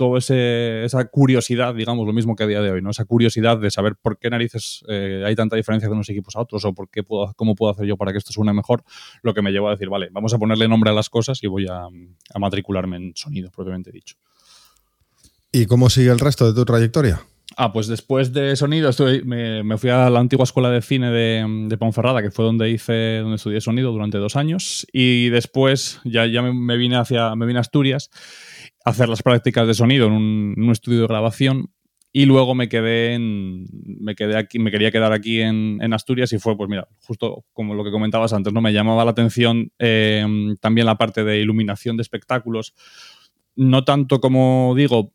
toda 0.01 0.19
esa 0.19 1.05
curiosidad, 1.11 1.75
digamos, 1.75 2.07
lo 2.07 2.15
mismo 2.15 2.35
que 2.35 2.45
a 2.45 2.47
día 2.47 2.63
de 2.63 2.71
hoy, 2.71 2.81
¿no? 2.81 2.89
Esa 2.89 3.05
curiosidad 3.05 3.59
de 3.59 3.71
saber 3.71 3.97
por 4.01 4.19
qué 4.19 4.31
narices 4.31 4.83
eh, 4.89 5.23
hay 5.27 5.37
tanta 5.37 5.57
diferencia 5.57 5.89
de 5.89 5.95
unos 5.95 6.09
equipos 6.09 6.37
a 6.37 6.41
otros 6.41 6.65
o 6.65 6.73
por 6.73 6.89
qué 6.89 7.03
puedo, 7.03 7.35
cómo 7.35 7.55
puedo 7.55 7.73
hacer 7.73 7.85
yo 7.87 7.99
para 7.99 8.13
que 8.13 8.17
esto 8.17 8.33
suene 8.33 8.55
mejor, 8.55 8.83
lo 9.23 9.35
que 9.35 9.43
me 9.43 9.53
llevó 9.53 9.69
a 9.69 9.73
decir, 9.73 9.91
vale, 9.91 10.09
vamos 10.11 10.33
a 10.33 10.39
ponerle 10.39 10.69
nombre 10.69 10.91
a 10.91 10.95
las 10.95 11.11
cosas 11.11 11.43
y 11.43 11.49
voy 11.49 11.67
a, 11.71 11.87
matricularme 12.39 12.97
en 12.97 13.13
sonido, 13.15 13.51
propiamente 13.51 13.93
dicho. 13.93 14.17
¿Y 15.53 15.67
cómo 15.67 15.91
sigue 15.91 16.11
el 16.11 16.19
resto 16.19 16.47
de 16.47 16.55
tu 16.55 16.65
trayectoria? 16.65 17.21
Ah, 17.57 17.73
pues 17.73 17.89
después 17.89 18.33
de 18.33 18.57
sonido 18.57 18.91
me, 19.25 19.77
fui 19.77 19.91
a 19.91 20.09
la 20.09 20.21
antigua 20.21 20.45
escuela 20.45 20.71
de 20.71 20.81
cine 20.81 21.11
de, 21.11 21.77
Ponferrada, 21.77 22.23
que 22.23 22.31
fue 22.31 22.45
donde 22.45 22.71
hice, 22.71 23.19
donde 23.19 23.37
estudié 23.37 23.61
sonido 23.61 23.93
durante 23.93 24.17
dos 24.17 24.37
años. 24.37 24.87
Y 24.93 25.29
después 25.29 26.01
ya, 26.05 26.25
ya 26.27 26.41
me, 26.41 26.77
vine 26.79 26.97
hacia, 26.97 27.35
me 27.35 27.45
vine 27.45 27.59
a 27.59 27.61
Asturias 27.61 28.11
hacer 28.85 29.09
las 29.09 29.23
prácticas 29.23 29.67
de 29.67 29.75
sonido 29.75 30.07
en 30.07 30.13
un, 30.13 30.71
estudio 30.71 31.03
de 31.03 31.07
grabación 31.07 31.71
y 32.13 32.25
luego 32.25 32.55
me 32.55 32.69
quedé 32.69 33.15
en, 33.15 33.67
me 34.01 34.15
quedé 34.15 34.37
aquí, 34.37 34.59
me 34.59 34.71
quería 34.71 34.91
quedar 34.91 35.13
aquí 35.13 35.41
en, 35.41 35.93
Asturias 35.93 36.33
y 36.33 36.39
fue, 36.39 36.57
pues 36.57 36.69
mira, 36.69 36.89
justo 37.03 37.45
como 37.53 37.75
lo 37.75 37.85
que 37.85 37.91
comentabas 37.91 38.33
antes, 38.33 38.53
¿no? 38.53 38.61
Me 38.61 38.73
llamaba 38.73 39.05
la 39.05 39.13
atención 39.13 39.71
eh, 39.79 40.25
también 40.61 40.87
la 40.87 40.99
parte 40.99 41.25
de 41.25 41.41
iluminación 41.41 41.97
de 41.97 42.03
espectáculos. 42.03 42.75
No 43.55 43.85
tanto 43.85 44.21
como 44.21 44.75
digo, 44.77 45.13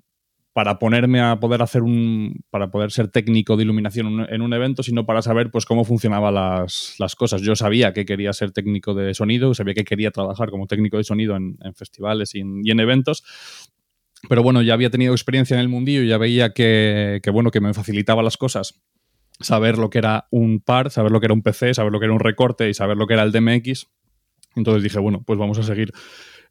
para 0.56 0.80
ponerme 0.80 1.20
a 1.20 1.38
poder 1.42 1.62
hacer 1.62 1.82
un. 1.82 2.46
para 2.50 2.72
poder 2.72 2.90
ser 2.90 3.10
técnico 3.10 3.58
de 3.58 3.64
iluminación 3.64 4.26
en 4.30 4.42
un 4.42 4.54
evento, 4.54 4.84
sino 4.84 5.06
para 5.06 5.22
saber 5.22 5.52
pues 5.52 5.66
cómo 5.66 5.84
funcionaban 5.84 6.34
las, 6.34 7.16
cosas. 7.18 7.42
Yo 7.42 7.58
sabía 7.58 7.92
que 7.92 8.06
quería 8.06 8.32
ser 8.32 8.54
técnico 8.54 8.94
de 8.94 9.14
sonido, 9.14 9.54
sabía 9.54 9.74
que 9.74 9.84
quería 9.84 10.12
trabajar 10.12 10.52
como 10.52 10.66
técnico 10.66 10.96
de 10.96 11.04
sonido 11.04 11.36
en, 11.36 11.58
festivales 11.76 12.36
y 12.36 12.40
en, 12.40 12.80
eventos. 12.80 13.26
Pero 14.30 14.44
bueno, 14.44 14.62
ya 14.62 14.76
había 14.76 14.90
tenido 14.90 15.12
experiencia 15.12 15.56
en 15.56 15.60
el 15.60 15.68
mundillo 15.68 16.04
y 16.04 16.08
ya 16.08 16.18
veía 16.18 16.54
que, 16.54 17.20
bueno, 17.34 17.52
que 17.52 17.60
me 17.60 17.74
facilitaba 17.74 18.24
las 18.24 18.38
cosas. 18.38 18.82
Saber 19.42 19.78
lo 19.78 19.90
que 19.90 19.98
era 19.98 20.30
un 20.32 20.62
par, 20.62 20.90
saber 20.90 21.12
lo 21.12 21.20
que 21.20 21.26
era 21.26 21.34
un 21.34 21.42
PC, 21.42 21.74
saber 21.74 21.92
lo 21.92 22.00
que 22.00 22.06
era 22.06 22.14
un 22.14 22.22
recorte 22.22 22.70
y 22.70 22.74
saber 22.74 22.96
lo 22.96 23.08
que 23.08 23.16
era 23.16 23.24
el 23.24 23.34
DMX. 23.34 23.88
Entonces 24.56 24.84
dije, 24.84 25.00
bueno, 25.00 25.22
pues 25.26 25.38
vamos 25.38 25.60
a 25.60 25.64
seguir 25.64 25.92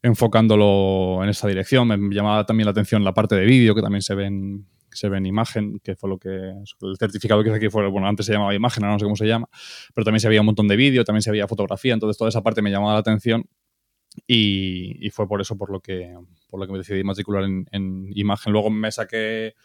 enfocándolo 0.05 1.23
en 1.23 1.29
esa 1.29 1.47
dirección. 1.47 1.87
Me 1.87 2.15
llamaba 2.15 2.45
también 2.45 2.65
la 2.65 2.71
atención 2.71 3.03
la 3.03 3.13
parte 3.13 3.35
de 3.35 3.45
vídeo, 3.45 3.73
que 3.73 3.81
también 3.81 4.03
se 4.03 4.13
ve 4.13 4.25
en, 4.25 4.67
se 4.91 5.09
ve 5.09 5.17
en 5.17 5.25
imagen, 5.25 5.79
que 5.83 5.95
fue 5.95 6.09
lo 6.09 6.19
que 6.19 6.29
el 6.29 6.97
certificado 6.99 7.43
que 7.43 7.51
aquí 7.51 7.69
fue, 7.69 7.87
bueno, 7.89 8.07
antes 8.07 8.27
se 8.27 8.33
llamaba 8.33 8.53
imagen, 8.53 8.83
ahora 8.83 8.93
no 8.93 8.99
sé 8.99 9.05
cómo 9.05 9.15
se 9.15 9.25
llama, 9.25 9.49
pero 9.95 10.05
también 10.05 10.19
se 10.19 10.27
había 10.27 10.41
un 10.41 10.45
montón 10.45 10.67
de 10.67 10.75
vídeo, 10.75 11.03
también 11.03 11.23
se 11.23 11.31
había 11.31 11.47
fotografía, 11.47 11.93
entonces 11.93 12.17
toda 12.17 12.29
esa 12.29 12.43
parte 12.43 12.61
me 12.61 12.69
llamaba 12.69 12.93
la 12.93 12.99
atención 12.99 13.45
y, 14.27 15.09
fue 15.09 15.27
por 15.27 15.41
eso 15.41 15.57
por 15.57 15.71
lo 15.71 15.81
que, 15.81 16.15
por 16.49 16.59
lo 16.59 16.67
que 16.67 16.71
me 16.71 16.77
decidí 16.77 17.03
matricular 17.03 17.43
en 17.43 18.07
imagen. 18.13 18.53
Luego 18.53 18.69
me 18.69 18.91
saqué 18.91 19.55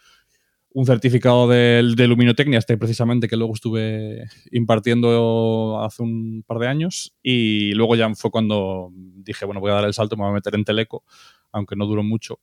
un 0.73 0.87
certificado 0.87 1.49
de, 1.49 1.95
de 1.97 2.07
luminotecnia, 2.07 2.59
este 2.59 2.77
precisamente 2.77 3.29
que 3.29 3.37
luego 3.37 3.55
estuve 3.55 4.25
impartiendo 4.53 5.81
hace 5.83 6.03
un 6.03 6.45
par 6.47 6.59
de 6.59 6.69
años 6.69 7.15
y 7.23 7.73
luego 7.73 7.97
ya 7.97 8.13
fue 8.15 8.31
cuando 8.31 8.91
dije, 8.95 9.45
bueno, 9.45 9.61
voy 9.61 9.71
a 9.71 9.75
dar 9.75 9.85
el 9.85 9.95
salto, 9.95 10.17
me 10.17 10.23
voy 10.23 10.31
a 10.31 10.35
meter 10.35 10.55
en 10.55 10.65
Teleco, 10.65 11.05
aunque 11.53 11.75
no 11.75 11.87
duró 11.87 12.03
mucho, 12.03 12.39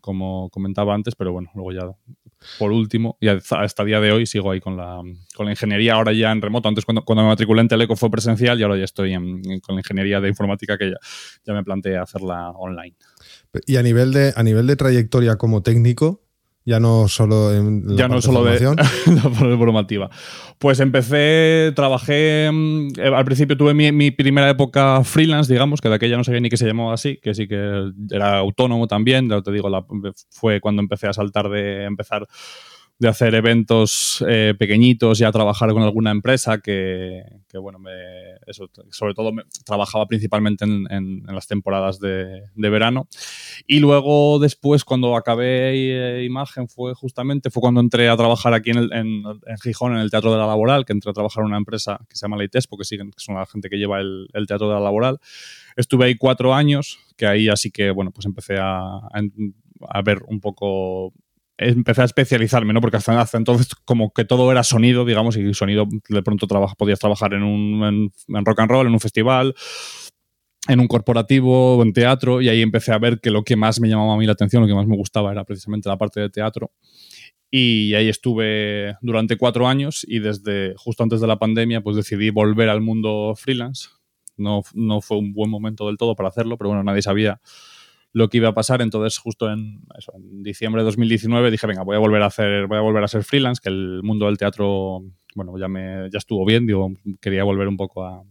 como 0.00 0.48
comentaba 0.50 0.94
antes, 0.94 1.14
pero 1.16 1.32
bueno, 1.32 1.50
luego 1.54 1.72
ya 1.72 1.90
por 2.58 2.72
último, 2.72 3.16
y 3.20 3.28
hasta 3.28 3.84
día 3.84 4.00
de 4.00 4.12
hoy 4.12 4.26
sigo 4.26 4.50
ahí 4.50 4.60
con 4.60 4.76
la, 4.76 5.00
con 5.34 5.46
la 5.46 5.52
ingeniería, 5.52 5.94
ahora 5.94 6.12
ya 6.12 6.30
en 6.30 6.40
remoto, 6.40 6.68
antes 6.68 6.84
cuando, 6.84 7.04
cuando 7.04 7.22
me 7.22 7.30
matriculé 7.30 7.62
en 7.62 7.68
Teleco 7.68 7.96
fue 7.96 8.10
presencial 8.10 8.58
y 8.58 8.62
ahora 8.62 8.76
ya 8.76 8.84
estoy 8.84 9.12
con 9.60 9.74
la 9.74 9.80
ingeniería 9.80 10.20
de 10.20 10.28
informática 10.28 10.78
que 10.78 10.90
ya, 10.90 10.96
ya 11.44 11.52
me 11.52 11.62
planteé 11.64 11.96
hacerla 11.98 12.50
online. 12.50 12.96
Y 13.66 13.76
a 13.76 13.82
nivel 13.82 14.12
de, 14.12 14.32
a 14.34 14.42
nivel 14.42 14.66
de 14.66 14.76
trayectoria 14.76 15.36
como 15.36 15.62
técnico, 15.62 16.22
ya 16.64 16.78
no 16.78 17.08
solo 17.08 17.52
en 17.52 17.82
la 17.86 17.96
ya 17.96 18.08
no 18.08 18.20
solo 18.20 18.44
de 18.44 18.60
la 18.60 19.56
formativa. 19.56 20.10
Pues 20.58 20.80
empecé, 20.80 21.72
trabajé, 21.74 22.50
mm, 22.52 22.88
eh, 22.98 23.12
al 23.14 23.24
principio 23.24 23.56
tuve 23.56 23.74
mi, 23.74 24.10
primera 24.10 24.48
época 24.48 25.02
freelance, 25.04 25.52
digamos, 25.52 25.80
que 25.80 25.88
de 25.88 25.96
aquella 25.96 26.16
no 26.16 26.24
sabía 26.24 26.40
ni 26.40 26.50
que 26.50 26.56
se 26.56 26.66
llamaba 26.66 26.94
así, 26.94 27.18
que 27.22 27.34
sí 27.34 27.48
que 27.48 27.90
era 28.10 28.38
autónomo 28.38 28.86
también, 28.86 29.28
te 29.28 29.52
digo, 29.52 29.68
fue 30.30 30.60
cuando 30.60 30.82
empecé 30.82 31.08
a 31.08 31.12
saltar 31.12 31.48
de 31.48 31.84
empezar 31.84 32.26
de 33.02 33.08
hacer 33.08 33.34
eventos 33.34 34.24
eh, 34.28 34.54
pequeñitos 34.56 35.20
y 35.20 35.24
a 35.24 35.32
trabajar 35.32 35.72
con 35.72 35.82
alguna 35.82 36.12
empresa 36.12 36.58
que, 36.58 37.24
bueno, 37.52 37.80
eso, 38.46 38.70
sobre 38.90 39.12
todo 39.12 39.32
trabajaba 39.64 40.06
principalmente 40.06 40.64
en, 40.64 41.24
las 41.26 41.48
temporadas 41.48 41.98
de, 41.98 42.44
verano. 42.54 43.08
Y 43.66 43.80
luego 43.80 44.38
después, 44.38 44.84
cuando 44.84 45.16
acabé 45.16 46.20
eh, 46.20 46.24
imagen, 46.24 46.68
fue 46.68 46.94
justamente, 46.94 47.50
fue 47.50 47.60
cuando 47.60 47.80
entré 47.80 48.08
a 48.08 48.16
trabajar 48.16 48.54
aquí 48.54 48.70
en, 48.70 48.88
en, 48.92 49.24
Gijón, 49.64 49.94
en 49.94 49.98
el 49.98 50.10
Teatro 50.12 50.30
de 50.30 50.38
la 50.38 50.46
Laboral, 50.46 50.84
que 50.84 50.92
entré 50.92 51.10
a 51.10 51.14
trabajar 51.14 51.42
en 51.42 51.48
una 51.48 51.56
empresa 51.56 51.98
que 52.08 52.14
se 52.14 52.24
llama 52.24 52.36
Leitespo, 52.36 52.78
que, 52.78 52.84
siguen, 52.84 53.10
que 53.10 53.18
son 53.18 53.34
la 53.34 53.46
gente 53.46 53.68
que 53.68 53.78
lleva 53.78 53.98
el, 53.98 54.28
el 54.32 54.46
Teatro 54.46 54.68
de 54.68 54.74
la 54.74 54.80
Laboral. 54.80 55.18
Estuve 55.74 56.04
ahí 56.04 56.14
cuatro 56.14 56.54
años, 56.54 57.00
que 57.16 57.26
ahí 57.26 57.48
así 57.48 57.72
que, 57.72 57.90
bueno, 57.90 58.12
pues 58.12 58.26
empecé 58.26 58.58
a, 58.60 59.00
a 59.88 60.02
ver 60.02 60.22
un 60.28 60.38
poco 60.38 61.12
empecé 61.58 62.02
a 62.02 62.04
especializarme, 62.04 62.72
¿no? 62.72 62.80
Porque 62.80 62.96
hasta, 62.96 63.36
entonces 63.36 63.74
como 63.84 64.12
que 64.12 64.24
todo 64.24 64.50
era 64.50 64.62
sonido, 64.62 65.04
digamos, 65.04 65.36
y 65.36 65.54
sonido 65.54 65.86
de 66.08 66.22
pronto 66.22 66.46
trabaja, 66.46 66.74
podías 66.74 66.98
trabajar 66.98 67.34
en 67.34 67.42
un 67.42 68.12
en, 68.28 68.44
rock 68.44 68.60
and 68.60 68.70
roll, 68.70 68.86
en 68.86 68.92
un 68.92 69.00
festival, 69.00 69.54
en 70.68 70.80
un 70.80 70.88
corporativo, 70.88 71.82
en 71.82 71.92
teatro, 71.92 72.40
y 72.40 72.48
ahí 72.48 72.62
empecé 72.62 72.92
a 72.92 72.98
ver 72.98 73.20
que 73.20 73.30
lo 73.30 73.44
que 73.44 73.56
más 73.56 73.80
me 73.80 73.88
llamaba 73.88 74.14
a 74.14 74.16
mí 74.16 74.26
la 74.26 74.32
atención, 74.32 74.62
lo 74.62 74.68
que 74.68 74.74
más 74.74 74.86
me 74.86 74.96
gustaba 74.96 75.32
era 75.32 75.44
precisamente 75.44 75.88
la 75.88 75.98
parte 75.98 76.20
de 76.20 76.30
teatro. 76.30 76.72
Y 77.50 77.94
ahí 77.94 78.08
estuve 78.08 78.96
durante 79.02 79.36
cuatro 79.36 79.68
años 79.68 80.06
y 80.08 80.20
desde 80.20 80.74
justo 80.76 81.02
antes 81.02 81.20
de 81.20 81.26
la 81.26 81.38
pandemia 81.38 81.82
pues 81.82 81.96
decidí 81.96 82.30
volver 82.30 82.70
al 82.70 82.80
mundo 82.80 83.34
freelance. 83.36 83.88
No, 84.38 84.62
no 84.72 85.02
fue 85.02 85.18
un 85.18 85.34
buen 85.34 85.50
momento 85.50 85.86
del 85.86 85.98
todo 85.98 86.16
para 86.16 86.30
hacerlo, 86.30 86.56
pero 86.56 86.70
bueno, 86.70 86.82
nadie 86.82 87.02
sabía 87.02 87.42
lo 88.12 88.28
que 88.28 88.38
iba 88.38 88.48
a 88.48 88.54
pasar. 88.54 88.82
Entonces, 88.82 89.18
justo 89.18 89.50
en, 89.50 89.80
diciembre 90.42 90.82
de 90.82 90.86
2019 90.86 91.50
dije, 91.50 91.66
venga, 91.66 91.82
voy 91.82 91.96
a 91.96 91.98
volver 91.98 92.22
a 92.22 92.26
hacer, 92.26 92.66
voy 92.66 92.78
a 92.78 92.82
volver 92.82 93.02
a 93.04 93.08
ser 93.08 93.24
freelance, 93.24 93.60
que 93.62 93.70
el 93.70 94.02
mundo 94.02 94.26
del 94.26 94.38
teatro, 94.38 95.02
bueno, 95.34 95.58
ya 95.58 95.68
me, 95.68 96.10
ya 96.10 96.18
estuvo 96.18 96.44
bien, 96.44 96.66
digo, 96.66 96.90
quería 97.20 97.44
volver 97.44 97.68
un 97.68 97.76
poco 97.76 98.04
a, 98.04 98.22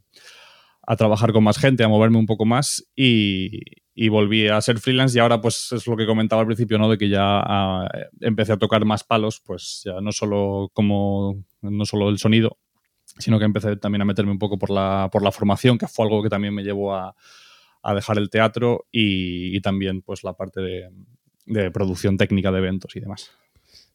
trabajar 0.98 1.32
con 1.32 1.44
más 1.46 1.58
gente, 1.58 1.86
a 1.86 1.88
moverme 1.88 2.18
un 2.18 2.26
poco 2.26 2.44
más 2.44 2.86
y, 2.96 3.62
volví 4.10 4.48
a 4.48 4.60
ser 4.60 4.80
freelance 4.80 5.16
y 5.16 5.22
ahora 5.22 5.40
pues 5.40 5.72
es 5.72 5.88
lo 5.88 5.96
que 5.96 6.08
comentaba 6.08 6.42
al 6.42 6.48
principio, 6.48 6.78
¿no? 6.78 6.90
De 6.90 6.98
que 6.98 7.08
ya 7.08 7.22
ah, 7.24 7.88
empecé 8.20 8.52
a 8.52 8.58
tocar 8.58 8.84
más 8.84 9.04
palos, 9.06 9.42
pues 9.46 9.84
ya 9.86 10.02
no 10.02 10.12
solo 10.12 10.70
como, 10.74 11.46
no 11.62 11.86
solo 11.86 12.10
el 12.10 12.18
sonido, 12.18 12.58
sino 13.20 13.40
que 13.40 13.46
empecé 13.46 13.78
también 13.78 14.02
a 14.02 14.06
meterme 14.06 14.32
un 14.32 14.40
poco 14.40 14.58
por 14.58 14.70
la, 14.70 15.08
por 15.12 15.24
la 15.24 15.32
formación, 15.32 15.78
que 15.78 15.88
fue 15.88 16.06
algo 16.06 16.22
que 16.24 16.30
también 16.30 16.54
me 16.54 16.64
llevó 16.64 16.94
a, 16.94 17.16
a 17.84 17.94
dejar 17.94 18.18
el 18.18 18.30
teatro 18.30 18.86
y, 18.92 19.60
también 19.62 20.02
pues 20.02 20.24
la 20.24 20.34
parte 20.34 20.62
de, 20.62 21.72
producción 21.72 22.18
técnica 22.18 22.52
de 22.52 22.60
eventos 22.60 22.96
y 22.96 23.00
demás. 23.00 23.32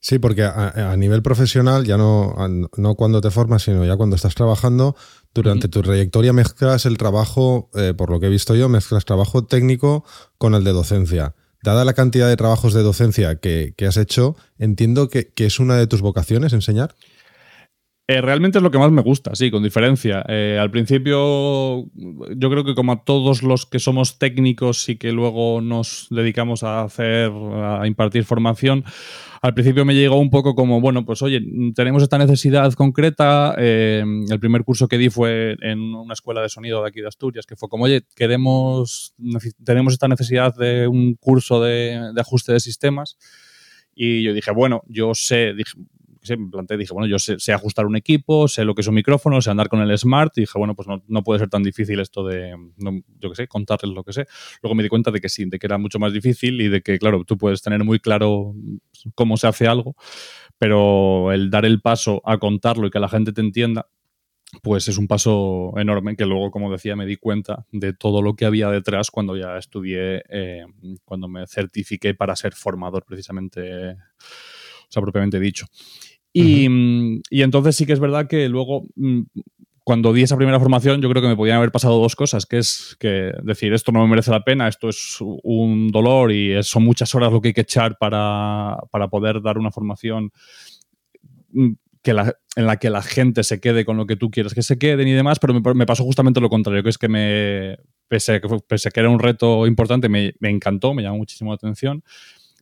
Sí, 0.00 0.18
porque 0.18 0.44
a, 0.44 0.94
nivel 0.96 1.22
profesional, 1.22 1.84
ya 1.84 1.96
no, 1.96 2.34
no 2.76 2.94
cuando 2.94 3.20
te 3.20 3.30
formas, 3.30 3.62
sino 3.62 3.84
ya 3.84 3.96
cuando 3.96 4.14
estás 4.14 4.34
trabajando, 4.34 4.94
durante 5.34 5.68
tu 5.68 5.82
trayectoria 5.82 6.32
mezclas 6.32 6.86
el 6.86 6.96
trabajo, 6.96 7.70
eh, 7.74 7.92
por 7.96 8.10
lo 8.10 8.20
que 8.20 8.26
he 8.26 8.30
visto 8.30 8.54
yo, 8.54 8.68
mezclas 8.68 9.04
trabajo 9.04 9.44
técnico 9.44 10.04
con 10.38 10.54
el 10.54 10.64
de 10.64 10.72
docencia. 10.72 11.34
Dada 11.62 11.84
la 11.84 11.94
cantidad 11.94 12.28
de 12.28 12.36
trabajos 12.36 12.74
de 12.74 12.82
docencia 12.82 13.40
que, 13.40 13.74
has 13.86 13.96
hecho, 13.96 14.36
entiendo 14.58 15.08
que, 15.08 15.32
que, 15.32 15.46
es 15.46 15.58
una 15.58 15.76
de 15.76 15.86
tus 15.86 16.00
vocaciones 16.00 16.52
enseñar. 16.52 16.94
Eh, 18.08 18.20
realmente 18.20 18.58
es 18.58 18.62
lo 18.62 18.70
que 18.70 18.78
más 18.78 18.92
me 18.92 19.02
gusta, 19.02 19.34
sí, 19.34 19.50
con 19.50 19.64
diferencia. 19.64 20.24
Eh, 20.28 20.58
al 20.60 20.70
principio, 20.70 21.86
yo 22.36 22.50
creo 22.50 22.64
que 22.64 22.76
como 22.76 22.92
a 22.92 23.02
todos 23.04 23.42
los 23.42 23.66
que 23.66 23.80
somos 23.80 24.20
técnicos 24.20 24.88
y 24.88 24.96
que 24.96 25.10
luego 25.10 25.60
nos 25.60 26.06
dedicamos 26.10 26.62
a 26.62 26.82
hacer, 26.82 27.32
a 27.32 27.84
impartir 27.84 28.24
formación, 28.24 28.84
al 29.42 29.54
principio 29.54 29.84
me 29.84 29.96
llegó 29.96 30.20
un 30.20 30.30
poco 30.30 30.54
como, 30.54 30.80
bueno, 30.80 31.04
pues 31.04 31.20
oye, 31.22 31.40
tenemos 31.74 32.00
esta 32.00 32.16
necesidad 32.16 32.72
concreta. 32.74 33.56
Eh, 33.58 34.04
el 34.30 34.38
primer 34.38 34.62
curso 34.62 34.86
que 34.86 34.98
di 34.98 35.10
fue 35.10 35.56
en 35.60 35.80
una 35.80 36.14
escuela 36.14 36.42
de 36.42 36.48
sonido 36.48 36.82
de 36.82 36.88
aquí 36.88 37.00
de 37.00 37.08
Asturias, 37.08 37.44
que 37.44 37.56
fue 37.56 37.68
como, 37.68 37.84
oye, 37.84 38.02
queremos, 38.14 39.14
tenemos 39.64 39.94
esta 39.94 40.06
necesidad 40.06 40.54
de 40.54 40.86
un 40.86 41.14
curso 41.14 41.60
de, 41.60 42.12
de 42.14 42.20
ajuste 42.20 42.52
de 42.52 42.60
sistemas. 42.60 43.18
Y 43.98 44.22
yo 44.22 44.34
dije, 44.34 44.50
bueno, 44.52 44.82
yo 44.86 45.14
sé, 45.14 45.54
dije, 45.54 45.72
me 46.36 46.50
planteé, 46.50 46.76
dije, 46.76 46.92
bueno, 46.92 47.06
yo 47.06 47.18
sé, 47.18 47.52
ajustar 47.52 47.86
un 47.86 47.96
equipo, 47.96 48.48
sé 48.48 48.64
lo 48.64 48.74
que 48.74 48.80
es 48.80 48.86
un 48.88 48.94
micrófono, 48.94 49.40
sé 49.40 49.50
andar 49.50 49.68
con 49.68 49.80
el 49.80 49.96
Smart, 49.98 50.32
y 50.36 50.42
dije, 50.42 50.58
bueno, 50.58 50.74
pues 50.74 50.88
no, 51.06 51.22
puede 51.22 51.40
ser 51.40 51.48
tan 51.48 51.62
difícil 51.62 52.00
esto 52.00 52.26
de, 52.26 52.56
yo 53.20 53.30
qué 53.30 53.36
sé, 53.36 53.48
contarles 53.48 53.94
lo 53.94 54.02
que 54.02 54.12
sé. 54.12 54.26
Luego 54.62 54.74
me 54.74 54.82
di 54.82 54.88
cuenta 54.88 55.10
de 55.10 55.20
que 55.20 55.28
sí, 55.28 55.44
de 55.44 55.58
que 55.58 55.66
era 55.66 55.78
mucho 55.78 55.98
más 55.98 56.12
difícil 56.12 56.60
y 56.60 56.68
de 56.68 56.80
que, 56.80 56.98
claro, 56.98 57.24
tú 57.24 57.36
puedes 57.36 57.62
tener 57.62 57.84
muy 57.84 58.00
claro 58.00 58.54
cómo 59.14 59.36
se 59.36 59.46
hace 59.46 59.66
algo, 59.66 59.94
pero 60.58 61.32
el 61.32 61.50
dar 61.50 61.64
el 61.64 61.80
paso 61.80 62.22
a 62.24 62.38
contarlo 62.38 62.86
y 62.86 62.90
que 62.90 62.98
la 62.98 63.08
gente 63.08 63.32
te 63.32 63.40
entienda, 63.40 63.86
pues 64.62 64.88
es 64.88 64.98
un 64.98 65.06
paso 65.06 65.72
enorme 65.76 66.16
que 66.16 66.24
luego, 66.24 66.50
como 66.50 66.70
decía, 66.70 66.96
me 66.96 67.06
di 67.06 67.16
cuenta 67.16 67.66
de 67.72 67.92
todo 67.92 68.22
lo 68.22 68.34
que 68.34 68.46
había 68.46 68.70
detrás 68.70 69.10
cuando 69.10 69.36
ya 69.36 69.56
estudié, 69.58 70.22
eh, 70.28 70.64
cuando 71.04 71.28
me 71.28 71.46
certifiqué 71.46 72.14
para 72.14 72.36
ser 72.36 72.54
formador 72.54 73.04
precisamente, 73.04 73.92
o 73.92 74.88
sea, 74.88 75.02
propiamente 75.02 75.40
dicho. 75.40 75.66
Mm, 76.42 77.20
y, 77.30 77.42
entonces 77.42 77.76
sí 77.76 77.86
que 77.86 77.94
es 77.94 78.00
verdad 78.00 78.26
que 78.28 78.48
luego, 78.48 78.86
mm, 78.96 79.22
cuando 79.84 80.12
di 80.12 80.22
esa 80.22 80.36
primera 80.36 80.60
formación, 80.60 81.00
yo 81.00 81.08
creo 81.08 81.22
que 81.22 81.28
me 81.28 81.36
podían 81.36 81.56
haber 81.58 81.72
pasado 81.72 81.98
dos 81.98 82.16
cosas, 82.16 82.44
que 82.44 82.58
es 82.58 82.96
que 82.98 83.32
decir, 83.42 83.72
esto 83.72 83.92
no 83.92 84.02
me 84.02 84.08
merece 84.08 84.30
la 84.30 84.44
pena, 84.44 84.68
esto 84.68 84.88
es 84.88 85.18
un 85.20 85.88
dolor 85.88 86.32
y 86.32 86.62
son 86.62 86.84
muchas 86.84 87.14
horas 87.14 87.32
lo 87.32 87.40
que 87.40 87.48
hay 87.48 87.54
que 87.54 87.62
echar 87.62 87.96
para, 87.98 88.76
poder 89.10 89.40
dar 89.40 89.58
una 89.58 89.70
formación 89.70 90.30
mm, 91.52 91.72
que 92.02 92.10
en 92.10 92.66
la 92.66 92.76
que 92.76 92.90
la 92.90 93.02
gente 93.02 93.42
se 93.42 93.60
quede 93.60 93.84
con 93.84 93.96
lo 93.96 94.06
que 94.06 94.16
tú 94.16 94.30
quieres 94.30 94.54
que 94.54 94.62
se 94.62 94.78
queden 94.78 95.08
y 95.08 95.12
demás, 95.12 95.38
pero 95.38 95.54
me, 95.54 95.86
pasó 95.86 96.04
justamente 96.04 96.40
lo 96.40 96.48
contrario, 96.50 96.82
que 96.82 96.90
es 96.90 96.98
que 96.98 97.08
me, 97.08 97.78
pese, 98.08 98.34
a 98.34 98.40
que 98.40 99.00
era 99.00 99.08
un 99.08 99.18
reto 99.18 99.66
importante, 99.66 100.08
me, 100.08 100.34
me 100.40 100.50
encantó, 100.50 100.94
me 100.94 101.02
llamó 101.02 101.18
muchísimo 101.18 101.50
la 101.50 101.56
atención. 101.56 102.04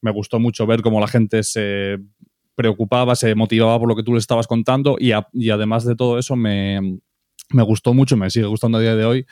Me 0.01 0.11
gustó 0.11 0.39
mucho 0.39 0.67
ver 0.67 0.83
cómo 0.83 1.01
la 1.01 1.09
gente 1.09 1.43
se 1.43 1.99
preocupaba, 2.55 3.17
se 3.17 3.35
motivaba 3.35 3.79
por 3.79 3.89
lo 3.89 3.97
que 3.97 4.03
tú 4.03 4.13
le 4.13 4.19
estabas 4.19 4.47
contando 4.47 4.97
y, 4.99 5.13
además 5.51 5.85
de 5.85 5.97
todo 5.97 6.19
eso 6.19 6.37
me, 6.37 7.01
gustó 7.51 7.95
mucho, 7.95 8.17
me 8.17 8.31
sigue 8.31 8.47
gustando 8.47 8.79
a 8.79 8.81
día 8.81 8.97
de 8.97 9.05
hoy, 9.05 9.27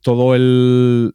todo 0.00 0.34
el... 0.34 1.12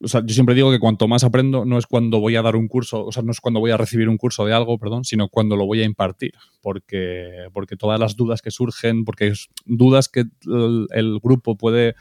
O 0.00 0.08
sea, 0.08 0.22
yo 0.26 0.34
siempre 0.34 0.54
digo 0.54 0.70
que 0.70 0.80
cuanto 0.80 1.08
más 1.08 1.24
aprendo 1.24 1.64
no 1.64 1.78
es 1.78 1.86
cuando 1.86 2.20
voy 2.20 2.36
a 2.36 2.42
dar 2.42 2.56
un 2.56 2.68
curso, 2.68 3.06
o 3.06 3.12
sea, 3.12 3.22
no 3.22 3.30
es 3.30 3.40
cuando 3.40 3.60
voy 3.60 3.70
a 3.70 3.78
recibir 3.78 4.08
un 4.10 4.18
curso 4.18 4.44
de 4.44 4.52
algo, 4.52 4.78
perdón, 4.78 5.04
sino 5.04 5.28
cuando 5.28 5.56
lo 5.56 5.64
voy 5.64 5.80
a 5.80 5.84
impartir, 5.84 6.32
porque, 6.60 7.48
porque 7.54 7.76
todas 7.76 7.98
las 7.98 8.14
dudas 8.14 8.42
que 8.42 8.50
surgen, 8.50 9.04
porque 9.04 9.28
es 9.28 9.48
dudas 9.64 10.08
que 10.08 10.24
el 10.44 11.20
grupo 11.22 11.56
puede 11.56 11.94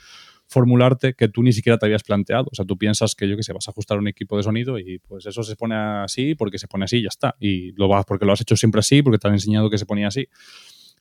formularte 0.54 1.14
que 1.16 1.28
tú 1.28 1.44
ni 1.44 1.52
siquiera 1.52 1.78
te 1.78 1.86
habías 1.86 2.04
planteado. 2.04 2.48
O 2.52 2.56
sea, 2.56 2.64
tú 2.64 2.78
piensas 2.78 3.16
que 3.16 3.28
yo 3.28 3.36
que 3.36 3.44
sé, 3.44 3.52
vas 3.52 3.68
a 3.68 3.72
ajustar 3.72 3.98
un 3.98 4.08
equipo 4.08 4.38
de 4.38 4.44
sonido 4.44 4.80
y 4.80 5.00
pues 5.00 5.26
eso 5.26 5.44
se 5.44 5.56
pone 5.56 5.76
así 5.76 6.36
porque 6.36 6.58
se 6.58 6.68
pone 6.68 6.86
así 6.86 6.98
y 6.98 7.04
ya 7.04 7.10
está. 7.10 7.36
Y 7.40 7.72
lo 7.74 7.88
vas 7.88 8.06
porque 8.06 8.26
lo 8.26 8.32
has 8.34 8.42
hecho 8.42 8.56
siempre 8.56 8.80
así, 8.80 9.02
porque 9.02 9.18
te 9.18 9.28
han 9.28 9.34
enseñado 9.34 9.70
que 9.70 9.78
se 9.78 9.86
ponía 9.86 10.08
así. 10.08 10.28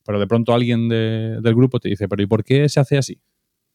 Pero 0.05 0.19
de 0.19 0.27
pronto 0.27 0.53
alguien 0.53 0.89
del 0.89 1.55
grupo 1.55 1.79
te 1.79 1.89
dice, 1.89 2.09
pero 2.09 2.21
¿y 2.21 2.25
por 2.25 2.43
qué 2.43 2.67
se 2.67 2.79
hace 2.79 2.97
así? 2.97 3.21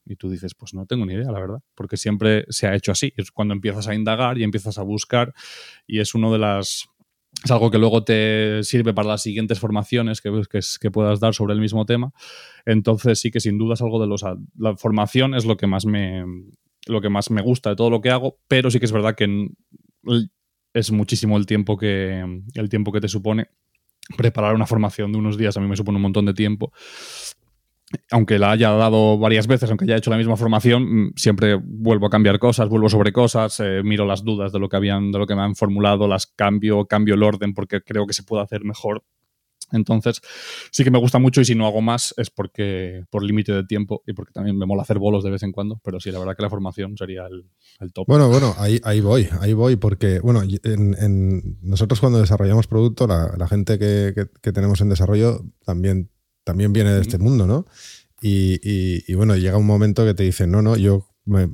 Y 0.04 0.16
tú 0.16 0.30
dices, 0.30 0.54
pues 0.54 0.74
no 0.74 0.86
tengo 0.86 1.06
ni 1.06 1.14
idea, 1.14 1.30
la 1.30 1.40
verdad, 1.40 1.60
porque 1.74 1.96
siempre 1.96 2.44
se 2.48 2.66
ha 2.66 2.74
hecho 2.74 2.92
así. 2.92 3.12
Es 3.16 3.30
cuando 3.30 3.54
empiezas 3.54 3.88
a 3.88 3.94
indagar 3.94 4.38
y 4.38 4.42
empiezas 4.42 4.78
a 4.78 4.82
buscar 4.82 5.32
y 5.86 6.00
es 6.00 6.14
uno 6.14 6.32
de 6.32 6.38
las 6.38 6.88
es 7.44 7.50
algo 7.50 7.70
que 7.70 7.78
luego 7.78 8.02
te 8.02 8.62
sirve 8.64 8.92
para 8.92 9.08
las 9.08 9.22
siguientes 9.22 9.60
formaciones 9.60 10.20
que, 10.20 10.30
que, 10.80 10.90
puedas 10.90 11.20
dar 11.20 11.34
sobre 11.34 11.54
el 11.54 11.60
mismo 11.60 11.86
tema. 11.86 12.12
Entonces 12.66 13.20
sí 13.20 13.30
que 13.30 13.40
sin 13.40 13.58
duda 13.58 13.74
es 13.74 13.82
algo 13.82 14.00
de 14.00 14.06
los... 14.06 14.24
La 14.56 14.76
formación 14.76 15.34
es 15.34 15.44
lo 15.44 15.56
que 15.56 15.66
más 15.66 15.86
me, 15.86 16.24
lo 16.86 17.00
que 17.00 17.08
más 17.08 17.30
me 17.30 17.42
gusta 17.42 17.70
de 17.70 17.76
todo 17.76 17.90
lo 17.90 18.00
que 18.00 18.10
hago, 18.10 18.38
pero 18.48 18.70
sí 18.70 18.80
que 18.80 18.86
es 18.86 18.92
verdad 18.92 19.14
que 19.14 19.48
es 20.74 20.90
muchísimo 20.90 21.36
el 21.36 21.46
tiempo 21.46 21.76
que, 21.76 22.42
el 22.54 22.68
tiempo 22.68 22.92
que 22.92 23.00
te 23.00 23.08
supone 23.08 23.48
preparar 24.16 24.54
una 24.54 24.66
formación 24.66 25.12
de 25.12 25.18
unos 25.18 25.38
días. 25.38 25.56
A 25.56 25.60
mí 25.60 25.68
me 25.68 25.76
supone 25.76 25.96
un 25.96 26.02
montón 26.02 26.26
de 26.26 26.34
tiempo 26.34 26.72
aunque 28.10 28.38
la 28.38 28.50
haya 28.50 28.70
dado 28.70 29.18
varias 29.18 29.46
veces, 29.46 29.70
aunque 29.70 29.84
haya 29.84 29.96
hecho 29.96 30.10
la 30.10 30.16
misma 30.16 30.36
formación, 30.36 31.06
mm, 31.06 31.12
siempre 31.16 31.58
vuelvo 31.62 32.06
a 32.06 32.10
cambiar 32.10 32.38
cosas, 32.38 32.68
vuelvo 32.68 32.88
sobre 32.88 33.12
cosas, 33.12 33.60
eh, 33.60 33.82
miro 33.82 34.04
las 34.04 34.24
dudas 34.24 34.52
de 34.52 34.58
lo 34.58 34.68
que 34.68 34.76
habían, 34.76 35.10
de 35.10 35.18
lo 35.18 35.26
que 35.26 35.34
me 35.34 35.42
han 35.42 35.54
formulado, 35.54 36.06
las 36.06 36.26
cambio, 36.26 36.86
cambio 36.86 37.14
el 37.14 37.22
orden 37.22 37.54
porque 37.54 37.80
creo 37.80 38.06
que 38.06 38.12
se 38.12 38.22
puede 38.22 38.42
hacer 38.42 38.64
mejor. 38.64 39.04
Entonces, 39.70 40.22
sí 40.70 40.82
que 40.82 40.90
me 40.90 40.98
gusta 40.98 41.18
mucho 41.18 41.42
y 41.42 41.44
si 41.44 41.54
no 41.54 41.66
hago 41.66 41.82
más 41.82 42.14
es 42.16 42.30
porque 42.30 43.04
por 43.10 43.22
límite 43.22 43.52
de 43.52 43.64
tiempo 43.64 44.02
y 44.06 44.14
porque 44.14 44.32
también 44.32 44.56
me 44.56 44.64
mola 44.64 44.80
hacer 44.80 44.98
bolos 44.98 45.22
de 45.24 45.30
vez 45.30 45.42
en 45.42 45.52
cuando, 45.52 45.78
pero 45.84 46.00
sí, 46.00 46.10
la 46.10 46.18
verdad 46.18 46.34
que 46.36 46.42
la 46.42 46.48
formación 46.48 46.96
sería 46.96 47.26
el, 47.26 47.92
top. 47.92 48.06
Bueno, 48.06 48.28
bueno, 48.30 48.54
ahí, 48.58 48.80
ahí 48.84 49.00
voy, 49.00 49.28
ahí 49.40 49.52
voy, 49.52 49.76
porque, 49.76 50.20
bueno, 50.20 50.42
en, 50.42 51.58
nosotros 51.60 52.00
cuando 52.00 52.18
desarrollamos 52.18 52.66
producto, 52.66 53.06
la, 53.06 53.48
gente 53.48 53.78
que, 53.78 54.14
que, 54.40 54.52
tenemos 54.52 54.80
en 54.80 54.88
desarrollo 54.88 55.44
también 55.64 56.10
también 56.48 56.72
viene 56.72 56.94
de 56.94 57.02
este 57.02 57.18
mundo, 57.18 57.46
¿no? 57.46 57.66
Y, 58.22 59.12
bueno, 59.12 59.36
llega 59.36 59.58
un 59.58 59.66
momento 59.66 60.02
que 60.06 60.14
te 60.14 60.22
dicen, 60.22 60.50
no, 60.50 60.62
no, 60.62 60.76
yo 60.76 61.06
me, 61.26 61.44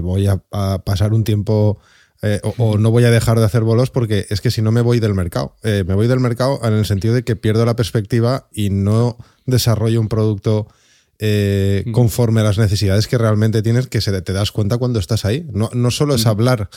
voy 0.00 0.26
a, 0.26 0.42
pasar 0.84 1.14
un 1.14 1.24
tiempo 1.24 1.78
Eh, 2.22 2.40
o, 2.56 2.78
no 2.78 2.90
voy 2.90 3.04
a 3.04 3.10
dejar 3.10 3.38
de 3.38 3.44
hacer 3.44 3.62
bolos 3.62 3.90
porque 3.90 4.24
es 4.30 4.40
que 4.40 4.50
si 4.50 4.62
no 4.62 4.72
me 4.72 4.80
voy 4.80 5.00
del 5.00 5.14
mercado. 5.14 5.54
Eh, 5.62 5.84
me 5.86 5.94
voy 5.94 6.06
del 6.06 6.18
mercado 6.18 6.58
en 6.64 6.72
el 6.72 6.86
sentido 6.86 7.14
de 7.14 7.22
que 7.22 7.36
pierdo 7.36 7.64
la 7.66 7.76
perspectiva 7.76 8.48
y 8.52 8.70
no 8.70 9.18
desarrollo 9.44 10.00
un 10.00 10.08
producto 10.08 10.66
eh, 11.18 11.84
conforme 11.92 12.40
a 12.40 12.44
las 12.44 12.56
necesidades 12.58 13.06
que 13.06 13.18
realmente 13.18 13.62
tienes, 13.62 13.86
que 13.86 14.00
se 14.00 14.20
te 14.22 14.32
das 14.32 14.50
cuenta 14.50 14.78
cuando 14.78 14.98
estás 14.98 15.26
ahí. 15.26 15.46
No, 15.52 15.68
no 15.74 15.90
solo 15.90 16.14
es 16.14 16.26
hablar 16.26 16.70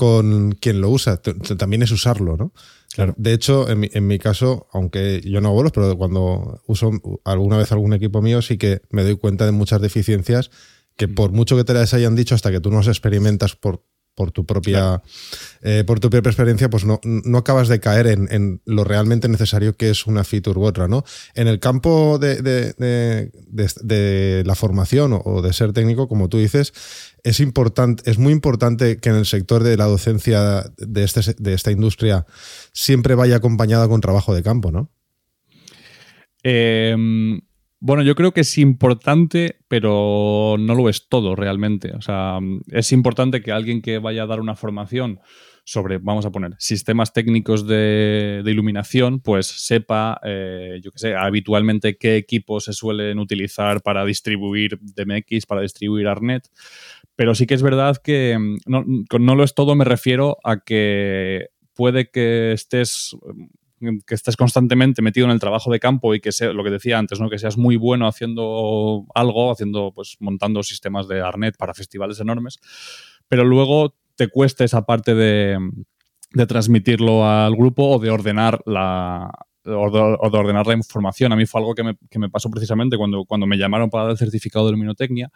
con 0.00 0.52
quien 0.52 0.80
lo 0.80 0.88
usa, 0.88 1.20
también 1.58 1.82
es 1.82 1.90
usarlo, 1.90 2.38
¿no? 2.38 2.54
Claro. 2.94 3.12
De 3.18 3.34
hecho, 3.34 3.68
en 3.68 3.80
mi, 3.80 3.90
en 3.92 4.06
mi, 4.06 4.18
caso, 4.18 4.66
aunque 4.72 5.20
yo 5.22 5.42
no 5.42 5.48
hago 5.48 5.56
bolos, 5.56 5.72
pero 5.72 5.94
cuando 5.98 6.62
uso 6.66 6.90
alguna 7.24 7.58
vez 7.58 7.70
algún 7.70 7.92
equipo 7.92 8.22
mío, 8.22 8.40
sí 8.40 8.56
que 8.56 8.80
me 8.88 9.02
doy 9.02 9.18
cuenta 9.18 9.44
de 9.44 9.52
muchas 9.52 9.82
deficiencias 9.82 10.50
que 10.96 11.06
por 11.06 11.32
mucho 11.32 11.54
que 11.54 11.64
te 11.64 11.74
las 11.74 11.92
hayan 11.92 12.16
dicho, 12.16 12.34
hasta 12.34 12.50
que 12.50 12.60
tú 12.60 12.70
no 12.70 12.78
las 12.78 12.88
experimentas 12.88 13.56
por 13.56 13.84
por 14.20 14.32
tu 14.32 14.44
propia, 14.44 15.02
eh, 15.62 15.82
por 15.86 15.98
tu 15.98 16.10
propia 16.10 16.28
experiencia, 16.28 16.68
pues 16.68 16.84
no, 16.84 17.00
no 17.04 17.38
acabas 17.38 17.68
de 17.68 17.80
caer 17.80 18.06
en, 18.06 18.60
lo 18.66 18.84
realmente 18.84 19.30
necesario 19.30 19.74
que 19.78 19.88
es 19.88 20.06
una 20.06 20.24
feature 20.24 20.60
u 20.60 20.64
otra, 20.64 20.88
¿no? 20.88 21.04
En 21.34 21.48
el 21.48 21.58
campo 21.58 22.18
de, 22.18 22.74
la 24.44 24.54
formación 24.54 25.18
o, 25.24 25.40
de 25.40 25.54
ser 25.54 25.72
técnico, 25.72 26.06
como 26.06 26.28
tú 26.28 26.36
dices, 26.36 26.74
es 27.24 27.40
importante, 27.40 28.10
es 28.10 28.18
muy 28.18 28.34
importante 28.34 28.98
que 28.98 29.08
en 29.08 29.16
el 29.16 29.24
sector 29.24 29.62
de 29.62 29.78
la 29.78 29.86
docencia 29.86 30.70
de, 30.76 31.02
este, 31.02 31.34
de 31.38 31.54
esta 31.54 31.70
industria 31.70 32.26
siempre 32.74 33.14
vaya 33.14 33.36
acompañada 33.36 33.88
con 33.88 34.02
trabajo 34.02 34.34
de 34.34 34.42
campo, 34.42 34.70
¿no? 34.70 34.90
Eh, 36.42 36.94
bueno, 37.80 38.02
yo 38.02 38.14
creo 38.14 38.32
que 38.32 38.42
es 38.42 38.58
importante, 38.58 39.56
pero 39.66 40.56
no 40.58 40.74
lo 40.74 40.90
es 40.90 41.08
todo 41.08 41.34
realmente. 41.34 41.92
O 41.92 42.02
sea, 42.02 42.38
es 42.68 42.92
importante 42.92 43.40
que 43.40 43.52
alguien 43.52 43.80
que 43.80 43.98
vaya 43.98 44.24
a 44.24 44.26
dar 44.26 44.40
una 44.40 44.54
formación 44.54 45.20
sobre, 45.64 45.98
vamos 45.98 46.26
a 46.26 46.30
poner, 46.30 46.54
sistemas 46.58 47.14
técnicos 47.14 47.66
de, 47.66 48.42
iluminación, 48.44 49.20
pues 49.20 49.46
sepa, 49.46 50.20
eh, 50.24 50.80
yo 50.82 50.90
qué 50.90 50.98
sé, 50.98 51.14
habitualmente 51.14 51.96
qué 51.96 52.16
equipos 52.16 52.64
se 52.64 52.74
suelen 52.74 53.18
utilizar 53.18 53.80
para 53.80 54.04
distribuir 54.04 54.78
DMX, 54.80 55.46
para 55.46 55.62
distribuir 55.62 56.06
ARNET. 56.06 56.48
Pero 57.16 57.34
sí 57.34 57.46
que 57.46 57.54
es 57.54 57.62
verdad 57.62 57.96
que 57.96 58.36
no, 58.66 58.84
no 59.18 59.34
lo 59.34 59.42
es 59.42 59.54
todo, 59.54 59.74
me 59.74 59.84
refiero 59.84 60.36
a 60.44 60.60
que 60.60 61.48
puede 61.74 62.10
que 62.10 62.52
estés 62.52 63.16
que 64.06 64.14
estés 64.14 64.36
constantemente 64.36 65.02
metido 65.02 65.26
en 65.26 65.32
el 65.32 65.40
trabajo 65.40 65.70
de 65.70 65.80
campo 65.80 66.14
y 66.14 66.20
que 66.20 66.32
sea 66.32 66.52
lo 66.52 66.62
que 66.62 66.70
decía 66.70 66.98
antes, 66.98 67.20
¿no? 67.20 67.30
Que 67.30 67.38
seas 67.38 67.56
muy 67.56 67.76
bueno 67.76 68.06
haciendo 68.06 69.06
algo, 69.14 69.50
haciendo, 69.50 69.92
pues, 69.94 70.16
montando 70.20 70.62
sistemas 70.62 71.08
de 71.08 71.20
Arnet 71.20 71.56
para 71.56 71.74
festivales 71.74 72.20
enormes, 72.20 72.58
pero 73.28 73.44
luego 73.44 73.96
te 74.16 74.28
cuesta 74.28 74.64
esa 74.64 74.84
parte 74.84 75.14
de, 75.14 75.58
de 76.32 76.46
transmitirlo 76.46 77.26
al 77.26 77.56
grupo 77.56 77.88
o 77.88 77.98
de 77.98 78.10
ordenar 78.10 78.60
la, 78.66 79.30
o 79.64 79.90
de, 79.90 80.38
ordenar 80.38 80.66
la 80.66 80.74
información. 80.74 81.32
A 81.32 81.36
mí 81.36 81.46
fue 81.46 81.60
algo 81.60 81.74
que 81.74 82.18
me, 82.18 82.28
pasó 82.30 82.50
precisamente 82.50 82.96
cuando, 82.96 83.24
cuando 83.24 83.46
me 83.46 83.56
llamaron 83.56 83.90
para 83.90 84.04
dar 84.04 84.12
el 84.12 84.18
certificado 84.18 84.66
de 84.66 84.72
luminotecnia. 84.72 85.30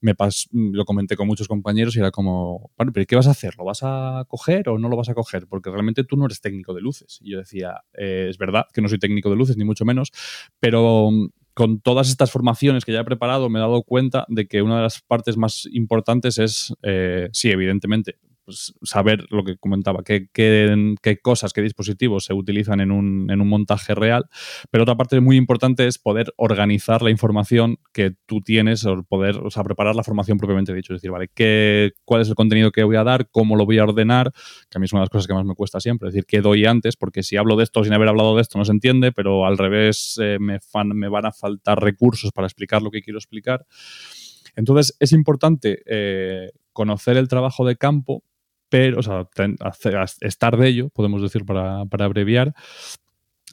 Me 0.00 0.14
lo 0.52 0.84
comenté 0.84 1.16
con 1.16 1.26
muchos 1.26 1.48
compañeros 1.48 1.96
y 1.96 2.00
era 2.00 2.10
como, 2.10 2.70
bueno, 2.76 2.92
pero 2.92 3.06
¿qué 3.06 3.16
vas 3.16 3.26
a 3.26 3.32
hacer? 3.32 3.54
¿Lo 3.56 3.64
vas 3.64 3.80
a 3.82 4.24
coger 4.28 4.68
o 4.68 4.78
no 4.78 4.88
lo 4.88 4.96
vas 4.96 5.08
a 5.08 5.14
coger? 5.14 5.46
Porque 5.48 5.70
realmente 5.70 6.04
tú 6.04 6.16
no 6.16 6.26
eres 6.26 6.40
técnico 6.40 6.74
de 6.74 6.80
luces. 6.80 7.18
Y 7.22 7.32
yo 7.32 7.38
decía, 7.38 7.82
eh, 7.94 8.26
es 8.30 8.38
verdad 8.38 8.66
que 8.72 8.80
no 8.80 8.88
soy 8.88 8.98
técnico 8.98 9.30
de 9.30 9.36
luces, 9.36 9.56
ni 9.56 9.64
mucho 9.64 9.84
menos, 9.84 10.12
pero 10.60 11.10
mm, 11.10 11.28
con 11.56 11.80
todas 11.80 12.10
estas 12.10 12.30
formaciones 12.30 12.84
que 12.84 12.92
ya 12.92 13.00
he 13.00 13.04
preparado 13.04 13.48
me 13.48 13.58
he 13.58 13.62
dado 13.62 13.82
cuenta 13.82 14.26
de 14.28 14.46
que 14.46 14.60
una 14.60 14.76
de 14.76 14.82
las 14.82 15.00
partes 15.00 15.38
más 15.38 15.66
importantes 15.72 16.38
es, 16.38 16.74
eh, 16.82 17.30
sí, 17.32 17.50
evidentemente, 17.50 18.18
pues, 18.46 18.72
saber 18.82 19.26
lo 19.30 19.44
que 19.44 19.56
comentaba, 19.56 20.04
qué, 20.04 20.28
qué, 20.32 21.18
cosas, 21.20 21.52
qué 21.52 21.62
dispositivos 21.62 22.24
se 22.24 22.32
utilizan 22.32 22.80
en 22.80 22.92
un, 22.92 23.28
en 23.28 23.40
un, 23.40 23.48
montaje 23.48 23.94
real. 23.94 24.26
Pero 24.70 24.84
otra 24.84 24.96
parte 24.96 25.20
muy 25.20 25.36
importante 25.36 25.86
es 25.86 25.98
poder 25.98 26.32
organizar 26.36 27.02
la 27.02 27.10
información 27.10 27.78
que 27.92 28.14
tú 28.24 28.40
tienes 28.40 28.86
o 28.86 29.02
poder, 29.02 29.36
o 29.38 29.50
sea, 29.50 29.64
preparar 29.64 29.96
la 29.96 30.04
formación 30.04 30.38
propiamente 30.38 30.72
dicho. 30.72 30.94
Es 30.94 31.02
decir, 31.02 31.10
vale, 31.10 31.28
¿qué, 31.34 31.92
¿cuál 32.04 32.22
es 32.22 32.28
el 32.28 32.36
contenido 32.36 32.70
que 32.70 32.84
voy 32.84 32.96
a 32.96 33.02
dar? 33.02 33.28
¿Cómo 33.30 33.56
lo 33.56 33.66
voy 33.66 33.78
a 33.78 33.84
ordenar? 33.84 34.32
Que 34.70 34.78
a 34.78 34.78
mí 34.78 34.84
es 34.84 34.92
una 34.92 35.00
de 35.00 35.04
las 35.06 35.10
cosas 35.10 35.26
que 35.26 35.34
más 35.34 35.44
me 35.44 35.54
cuesta 35.54 35.80
siempre. 35.80 36.08
Es 36.08 36.14
decir, 36.14 36.26
¿qué 36.26 36.40
doy 36.40 36.66
antes? 36.66 36.96
Porque 36.96 37.24
si 37.24 37.36
hablo 37.36 37.56
de 37.56 37.64
esto 37.64 37.82
sin 37.82 37.92
haber 37.92 38.08
hablado 38.08 38.36
de 38.36 38.42
esto 38.42 38.58
no 38.58 38.64
se 38.64 38.72
entiende, 38.72 39.10
pero 39.10 39.44
al 39.44 39.58
revés 39.58 40.18
eh, 40.22 40.38
me, 40.40 40.60
me 40.94 41.08
van 41.08 41.26
a 41.26 41.32
faltar 41.32 41.82
recursos 41.82 42.30
para 42.30 42.46
explicar 42.46 42.80
lo 42.80 42.92
que 42.92 43.02
quiero 43.02 43.18
explicar. 43.18 43.66
Entonces, 44.54 44.96
es 45.00 45.12
importante 45.12 45.82
eh, 45.86 46.50
conocer 46.72 47.16
el 47.16 47.28
trabajo 47.28 47.66
de 47.66 47.76
campo 47.76 48.22
o 48.96 49.02
sea, 49.02 49.28
estar 50.20 50.56
de 50.56 50.68
ello, 50.68 50.88
podemos 50.90 51.22
decir 51.22 51.44
para, 51.44 51.84
para 51.86 52.04
abreviar, 52.04 52.54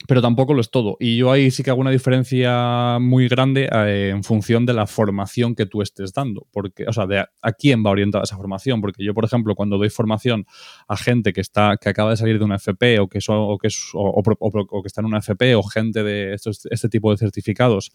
pero 0.06 0.20
tampoco 0.20 0.52
lo 0.52 0.60
es 0.60 0.70
todo. 0.70 0.96
Y 1.00 1.16
yo 1.16 1.32
ahí 1.32 1.50
sí 1.50 1.62
que 1.62 1.70
hago 1.70 1.80
una 1.80 1.90
diferencia 1.90 2.98
muy 3.00 3.28
grande 3.28 3.68
eh, 3.72 4.10
en 4.10 4.22
función 4.22 4.66
de 4.66 4.74
la 4.74 4.86
formación 4.86 5.54
que 5.54 5.66
tú 5.66 5.80
estés 5.82 6.12
dando, 6.12 6.46
porque, 6.52 6.84
o 6.86 6.92
sea, 6.92 7.06
de 7.06 7.20
a, 7.20 7.52
quién 7.52 7.84
va 7.84 7.90
orientada 7.90 8.24
esa 8.24 8.36
formación, 8.36 8.80
porque 8.80 9.04
yo, 9.04 9.14
por 9.14 9.24
ejemplo, 9.24 9.54
cuando 9.54 9.78
doy 9.78 9.88
formación 9.88 10.46
a 10.88 10.96
gente 10.96 11.32
que 11.32 11.40
está 11.40 11.76
que 11.80 11.88
acaba 11.88 12.10
de 12.10 12.16
salir 12.16 12.38
de 12.38 12.44
una 12.44 12.56
FP 12.56 13.00
o 13.00 13.08
que, 13.08 13.18
o 13.28 13.58
que, 13.58 13.68
es, 13.68 13.90
o, 13.94 14.22
que 14.22 14.86
está 14.86 15.00
en 15.00 15.06
una 15.06 15.18
FP 15.18 15.54
o 15.54 15.62
gente 15.62 16.02
de 16.02 16.34
estos, 16.34 16.66
este 16.70 16.88
tipo 16.88 17.10
de 17.10 17.16
certificados 17.16 17.90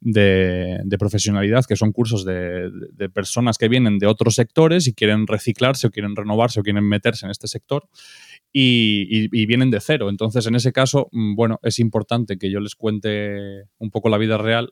de, 0.00 0.96
profesionalidad, 0.98 1.64
que 1.64 1.76
son 1.76 1.92
cursos 1.92 2.26
de, 2.26 2.70
de 2.92 3.08
personas 3.08 3.56
que 3.56 3.68
vienen 3.68 3.98
de 3.98 4.06
otros 4.06 4.34
sectores 4.34 4.86
y 4.86 4.92
quieren 4.92 5.26
reciclarse 5.26 5.86
o 5.86 5.90
quieren 5.90 6.14
renovarse 6.14 6.60
o 6.60 6.62
quieren 6.62 6.86
meterse 6.86 7.24
en 7.24 7.30
este 7.30 7.48
sector 7.48 7.88
y, 8.52 9.46
vienen 9.46 9.70
de 9.70 9.80
cero. 9.80 10.08
Entonces, 10.10 10.46
en 10.46 10.54
ese 10.54 10.72
caso, 10.72 11.08
mm, 11.12 11.34
bueno, 11.34 11.58
es 11.62 11.78
importante 11.78 12.38
que 12.38 12.50
yo 12.50 12.60
les 12.60 12.74
cuente 12.74 13.64
un 13.78 13.90
poco 13.90 14.08
la 14.08 14.18
vida 14.18 14.38
real 14.38 14.70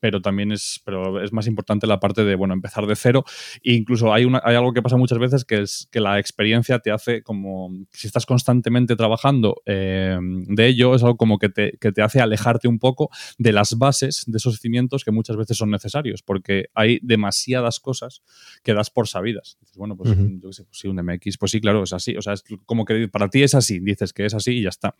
pero 0.00 0.20
también 0.20 0.52
es, 0.52 0.80
pero 0.84 1.22
es 1.22 1.32
más 1.32 1.46
importante 1.46 1.86
la 1.86 2.00
parte 2.00 2.24
de, 2.24 2.34
bueno, 2.34 2.54
empezar 2.54 2.86
de 2.86 2.96
cero. 2.96 3.24
E 3.62 3.74
incluso 3.74 4.12
hay, 4.12 4.24
una, 4.24 4.40
hay 4.44 4.56
algo 4.56 4.72
que 4.72 4.82
pasa 4.82 4.96
muchas 4.96 5.18
veces 5.18 5.44
que 5.44 5.62
es 5.62 5.88
que 5.92 6.00
la 6.00 6.18
experiencia 6.18 6.78
te 6.78 6.90
hace 6.90 7.22
como, 7.22 7.70
si 7.92 8.06
estás 8.06 8.26
constantemente 8.26 8.96
trabajando 8.96 9.62
eh, 9.66 10.18
de 10.20 10.66
ello, 10.66 10.94
es 10.94 11.02
algo 11.02 11.16
como 11.16 11.38
que 11.38 11.48
te, 11.48 11.76
que 11.78 11.92
te, 11.92 12.02
hace 12.02 12.20
alejarte 12.20 12.66
un 12.66 12.78
poco 12.78 13.10
de 13.38 13.52
las 13.52 13.76
bases 13.78 14.24
de 14.26 14.38
esos 14.38 14.58
cimientos 14.58 15.04
que 15.04 15.10
muchas 15.10 15.36
veces 15.36 15.56
son 15.56 15.70
necesarios, 15.70 16.22
porque 16.22 16.66
hay 16.74 16.98
demasiadas 17.02 17.80
cosas 17.80 18.22
que 18.62 18.74
das 18.74 18.90
por 18.90 19.06
sabidas. 19.06 19.58
Dices, 19.60 19.76
bueno, 19.76 19.96
pues 19.96 20.10
yo 20.10 20.48
qué 20.48 20.52
sé, 20.52 20.64
pues 20.64 20.78
sí, 20.78 20.88
un 20.88 20.96
MX, 20.96 21.38
pues 21.38 21.52
sí, 21.52 21.60
claro, 21.60 21.82
es 21.82 21.92
así. 21.92 22.16
O 22.16 22.22
sea, 22.22 22.32
es 22.32 22.44
como 22.64 22.84
que 22.84 23.08
para 23.08 23.28
ti 23.28 23.42
es 23.42 23.54
así, 23.54 23.78
dices 23.80 24.12
que 24.12 24.24
es 24.24 24.34
así 24.34 24.52
y 24.52 24.62
ya 24.62 24.70
está. 24.70 24.94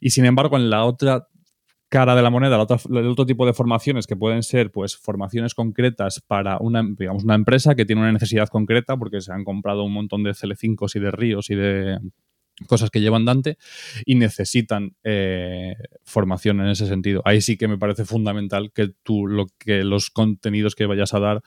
Y 0.00 0.10
sin 0.10 0.24
embargo, 0.24 0.56
en 0.56 0.70
la 0.70 0.84
otra 0.84 1.28
cara 1.94 2.16
de 2.16 2.22
la 2.22 2.30
moneda, 2.30 2.56
el 2.56 3.06
otro, 3.06 3.24
tipo 3.24 3.46
de 3.46 3.52
formaciones 3.52 4.08
que 4.08 4.16
pueden 4.16 4.42
ser 4.42 4.72
pues 4.72 4.96
formaciones 4.96 5.54
concretas 5.54 6.20
para 6.26 6.58
una, 6.58 6.82
digamos, 6.82 7.22
una 7.22 7.36
empresa 7.36 7.76
que 7.76 7.84
tiene 7.84 8.02
una 8.02 8.10
necesidad 8.10 8.48
concreta 8.48 8.96
porque 8.96 9.20
se 9.20 9.32
han 9.32 9.44
comprado 9.44 9.84
un 9.84 9.92
montón 9.92 10.24
de 10.24 10.32
CL5 10.32 10.90
y 10.92 10.98
de 10.98 11.10
Ríos 11.12 11.50
y 11.50 11.54
de 11.54 12.00
cosas 12.66 12.90
que 12.90 13.00
llevan 13.00 13.24
Dante 13.24 13.58
y 14.04 14.16
necesitan 14.16 14.96
eh, 15.04 15.76
formación 16.02 16.60
en 16.62 16.66
ese 16.66 16.88
sentido. 16.88 17.22
Ahí 17.24 17.40
sí 17.40 17.56
que 17.56 17.68
me 17.68 17.78
parece 17.78 18.04
fundamental 18.04 18.72
que 18.72 18.88
tú 19.04 19.28
lo 19.28 19.46
que 19.56 19.84
los 19.84 20.10
contenidos 20.10 20.74
que 20.74 20.86
vayas 20.86 21.14
a 21.14 21.20
dar 21.20 21.42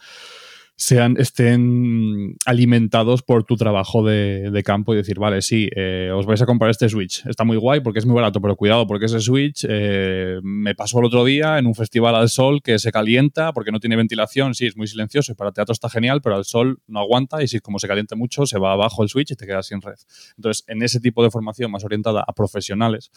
sean, 0.79 1.17
estén 1.17 2.35
alimentados 2.45 3.23
por 3.23 3.43
tu 3.43 3.55
trabajo 3.57 4.05
de, 4.05 4.61
campo 4.63 4.93
y 4.93 4.97
decir, 4.97 5.17
vale, 5.17 5.41
sí, 5.41 5.69
eh, 5.75 6.11
os 6.13 6.27
vais 6.27 6.41
a 6.41 6.45
comprar 6.45 6.69
este 6.69 6.87
Switch. 6.87 7.25
Está 7.25 7.43
muy 7.43 7.57
guay 7.57 7.79
porque 7.79 7.97
es 7.97 8.05
muy 8.05 8.13
barato, 8.13 8.39
pero 8.39 8.55
cuidado 8.55 8.85
porque 8.85 9.05
ese 9.05 9.19
Switch 9.19 9.65
eh, 9.67 10.39
me 10.43 10.75
pasó 10.75 10.99
el 10.99 11.05
otro 11.05 11.25
día 11.25 11.57
en 11.57 11.65
un 11.65 11.73
festival 11.73 12.15
al 12.15 12.29
sol 12.29 12.61
que 12.61 12.77
se 12.77 12.91
calienta 12.91 13.53
porque 13.53 13.71
no 13.71 13.79
tiene 13.79 13.95
ventilación. 13.95 14.53
Sí, 14.53 14.67
es 14.67 14.77
muy 14.77 14.87
silencioso 14.87 15.31
y 15.31 15.35
para 15.35 15.51
teatro 15.51 15.73
está 15.73 15.89
genial, 15.89 16.21
pero 16.21 16.35
al 16.35 16.45
sol 16.45 16.79
no 16.87 16.99
aguanta 16.99 17.41
y 17.41 17.47
si 17.47 17.59
como 17.59 17.79
se 17.79 17.87
calienta 17.87 18.15
mucho 18.15 18.45
se 18.45 18.59
va 18.59 18.73
abajo 18.73 19.01
el 19.01 19.09
Switch 19.09 19.31
y 19.31 19.35
te 19.35 19.47
quedas 19.47 19.65
sin 19.65 19.81
red. 19.81 19.97
Entonces, 20.35 20.63
en 20.67 20.83
ese 20.83 20.99
tipo 20.99 21.23
de 21.23 21.31
formación 21.31 21.71
más 21.71 21.83
orientada 21.83 22.23
a 22.27 22.33
profesionales, 22.33 23.09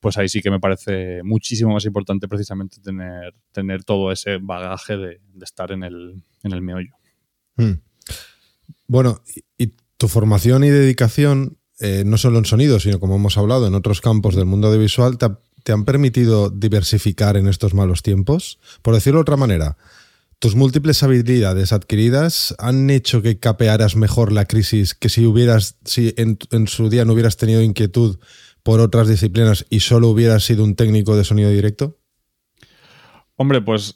pues 0.00 0.16
ahí 0.18 0.28
sí 0.28 0.40
que 0.40 0.50
me 0.50 0.60
parece 0.60 1.22
muchísimo 1.22 1.72
más 1.72 1.84
importante 1.84 2.28
precisamente 2.28 2.80
tener, 2.80 3.34
tener 3.52 3.84
todo 3.84 4.12
ese 4.12 4.38
bagaje 4.38 4.96
de, 4.96 5.20
estar 5.42 5.72
en 5.72 5.82
el, 5.82 6.22
en 6.42 6.52
el 6.52 6.62
meollo. 6.62 6.94
Hmm. 7.56 7.80
Bueno, 8.86 9.22
y, 9.58 9.72
tu 9.98 10.08
formación 10.08 10.62
y 10.62 10.68
dedicación, 10.68 11.56
eh, 11.80 12.02
no 12.04 12.18
solo 12.18 12.38
en 12.38 12.44
sonido, 12.44 12.78
sino 12.80 13.00
como 13.00 13.16
hemos 13.16 13.38
hablado, 13.38 13.66
en 13.66 13.74
otros 13.74 14.02
campos 14.02 14.36
del 14.36 14.44
mundo 14.44 14.68
audiovisual, 14.68 15.16
te, 15.16 15.28
te 15.64 15.72
han 15.72 15.86
permitido 15.86 16.50
diversificar 16.50 17.38
en 17.38 17.48
estos 17.48 17.72
malos 17.72 18.02
tiempos. 18.02 18.58
Por 18.82 18.92
decirlo 18.92 19.18
de 19.18 19.22
otra 19.22 19.38
manera, 19.38 19.78
tus 20.38 20.54
múltiples 20.54 21.02
habilidades 21.02 21.72
adquiridas 21.72 22.54
han 22.58 22.90
hecho 22.90 23.22
que 23.22 23.38
capearas 23.38 23.96
mejor 23.96 24.32
la 24.32 24.44
crisis 24.44 24.94
que 24.94 25.08
si 25.08 25.24
hubieras, 25.24 25.76
si 25.84 26.12
en, 26.18 26.38
en 26.50 26.68
su 26.68 26.90
día 26.90 27.06
no 27.06 27.14
hubieras 27.14 27.38
tenido 27.38 27.62
inquietud 27.62 28.18
por 28.66 28.80
otras 28.80 29.06
disciplinas 29.06 29.64
y 29.70 29.78
solo 29.78 30.08
hubieras 30.08 30.42
sido 30.42 30.64
un 30.64 30.74
técnico 30.74 31.16
de 31.16 31.22
sonido 31.22 31.50
directo? 31.50 32.00
Hombre, 33.36 33.62
pues 33.62 33.94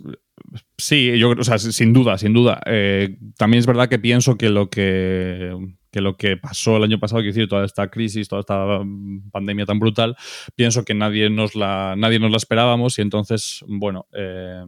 sí, 0.79 1.19
yo 1.19 1.31
o 1.31 1.43
sea, 1.43 1.59
sin 1.59 1.93
duda, 1.93 2.19
sin 2.19 2.33
duda. 2.33 2.61
Eh, 2.67 3.19
también 3.37 3.59
es 3.59 3.67
verdad 3.67 3.89
que 3.89 3.99
pienso 3.99 4.37
que 4.39 4.49
lo 4.49 4.71
que 4.71 5.57
que 5.91 6.01
lo 6.01 6.17
que 6.17 6.37
pasó 6.37 6.77
el 6.77 6.85
año 6.85 7.01
pasado, 7.01 7.21
que 7.21 7.29
decir, 7.29 7.49
toda 7.49 7.65
esta 7.65 7.91
crisis, 7.91 8.29
toda 8.29 8.43
esta 8.43 8.79
mm, 8.85 9.31
pandemia 9.33 9.67
tan 9.67 9.81
brutal, 9.81 10.17
pienso 10.55 10.85
que 10.85 10.95
nadie 10.95 11.31
nos 11.31 11.57
la, 11.57 11.97
nadie 11.99 12.21
nos 12.21 12.31
la 12.31 12.37
esperábamos 12.37 12.97
y 13.01 13.03
entonces, 13.03 13.65
bueno, 13.67 14.07
eh, 14.13 14.63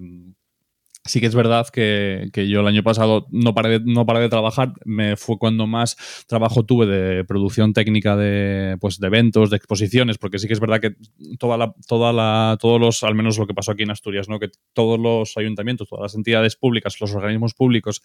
Sí 1.05 1.21
que 1.21 1.27
es 1.27 1.35
verdad 1.35 1.67
que, 1.69 2.31
yo 2.33 2.61
el 2.61 2.67
año 2.69 2.85
pasado 2.85 3.27
no 3.31 3.55
paré, 3.55 3.81
de, 3.81 3.81
no 3.85 4.07
paré 4.07 4.21
de 4.21 4.29
trabajar, 4.29 4.73
me 4.85 5.17
fue 5.17 5.37
cuando 5.37 5.67
más 5.67 5.97
trabajo 6.29 6.65
tuve 6.65 6.87
de 6.87 7.25
producción 7.25 7.73
técnica 7.73 8.17
de, 8.17 8.77
pues, 8.81 9.01
de 9.01 9.09
eventos, 9.09 9.51
de 9.51 9.57
exposiciones, 9.57 10.19
porque 10.19 10.38
sí 10.38 10.47
que 10.47 10.53
es 10.53 10.61
verdad 10.61 10.81
que 10.81 10.95
toda 11.41 11.57
la, 11.57 11.75
toda 11.88 12.12
la, 12.12 12.57
todos 12.61 12.81
los, 12.81 13.03
al 13.03 13.17
menos 13.17 13.37
lo 13.37 13.49
que 13.49 13.55
pasó 13.55 13.73
aquí 13.73 13.83
en 13.83 13.91
Asturias, 13.91 14.29
¿no? 14.29 14.38
que 14.38 14.51
todos 14.75 15.01
los 15.01 15.37
ayuntamientos, 15.37 15.88
todas 15.88 16.05
las 16.05 16.15
entidades 16.15 16.55
públicas, 16.55 17.01
los 17.01 17.12
organismos 17.15 17.55
públicos 17.55 18.03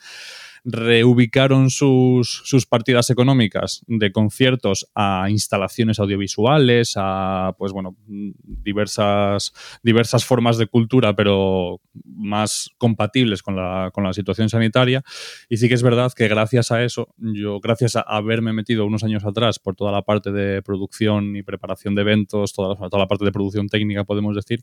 reubicaron 0.64 1.70
sus, 1.70 2.42
sus, 2.46 2.66
partidas 2.66 3.10
económicas 3.10 3.84
de 3.88 4.12
conciertos 4.12 4.90
a 4.96 5.28
instalaciones 5.30 6.00
audiovisuales, 6.00 6.94
a 6.96 7.56
pues 7.58 7.72
bueno, 7.72 7.96
diversas, 8.08 9.54
diversas 9.84 10.26
formas 10.26 10.58
de 10.58 10.68
cultura, 10.68 11.16
pero 11.16 11.82
más 12.04 12.70
compatibles 12.78 13.42
con 13.42 13.56
la, 13.56 13.92
con 13.94 14.04
la 14.04 14.14
situación 14.14 14.50
sanitaria. 14.50 15.04
Y 15.50 15.58
sí 15.58 15.68
que 15.68 15.76
es 15.76 15.84
verdad 15.84 16.12
que 16.16 16.28
gracias 16.28 16.72
a 16.72 16.84
eso, 16.84 17.14
yo, 17.18 17.60
gracias 17.60 17.96
a 17.96 18.02
haberme 18.02 18.54
metido 18.54 18.86
unos 18.86 19.04
años 19.04 19.26
atrás 19.26 19.60
por 19.60 19.76
toda 19.76 19.92
la 19.92 20.02
parte 20.02 20.32
de 20.32 20.62
producción 20.62 21.36
y 21.36 21.44
preparación 21.44 21.96
de 21.96 22.02
eventos, 22.02 22.54
toda, 22.54 22.76
toda 22.76 23.00
la 23.00 23.08
parte 23.08 23.26
de 23.26 23.32
producción 23.32 23.68
técnica, 23.70 24.04
podemos 24.04 24.36
decir, 24.36 24.62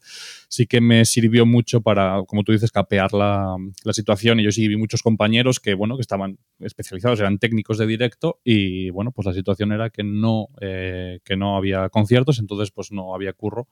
sí 0.49 0.67
que 0.67 0.81
me 0.81 1.05
sirvió 1.05 1.47
mucho 1.47 1.81
para, 1.81 2.23
como 2.27 2.45
tú 2.45 2.53
dices, 2.53 2.71
capear 2.71 3.13
la, 3.13 3.57
la 3.85 3.93
situación. 3.93 4.41
Y 4.41 4.45
yo 4.45 4.53
sí 4.53 4.69
vi 4.69 4.77
muchos 4.77 5.03
compañeros 5.03 5.61
que, 5.61 5.75
bueno, 5.85 5.97
que 5.97 6.03
estaban 6.03 6.39
especializados, 6.61 7.21
eran 7.21 7.39
técnicos 7.39 7.77
de 7.77 7.87
directo 7.87 8.41
y 8.43 8.89
bueno, 8.89 9.13
pues 9.13 9.27
la 9.27 9.35
situación 9.35 9.71
era 9.71 9.91
que 9.91 10.03
no, 10.03 10.49
eh, 10.63 11.21
que 11.25 11.37
no 11.37 11.59
había 11.59 11.91
conciertos, 11.91 12.39
entonces 12.39 12.71
pues 12.71 12.91
no 12.91 13.15
había 13.15 13.35
curro. 13.35 13.69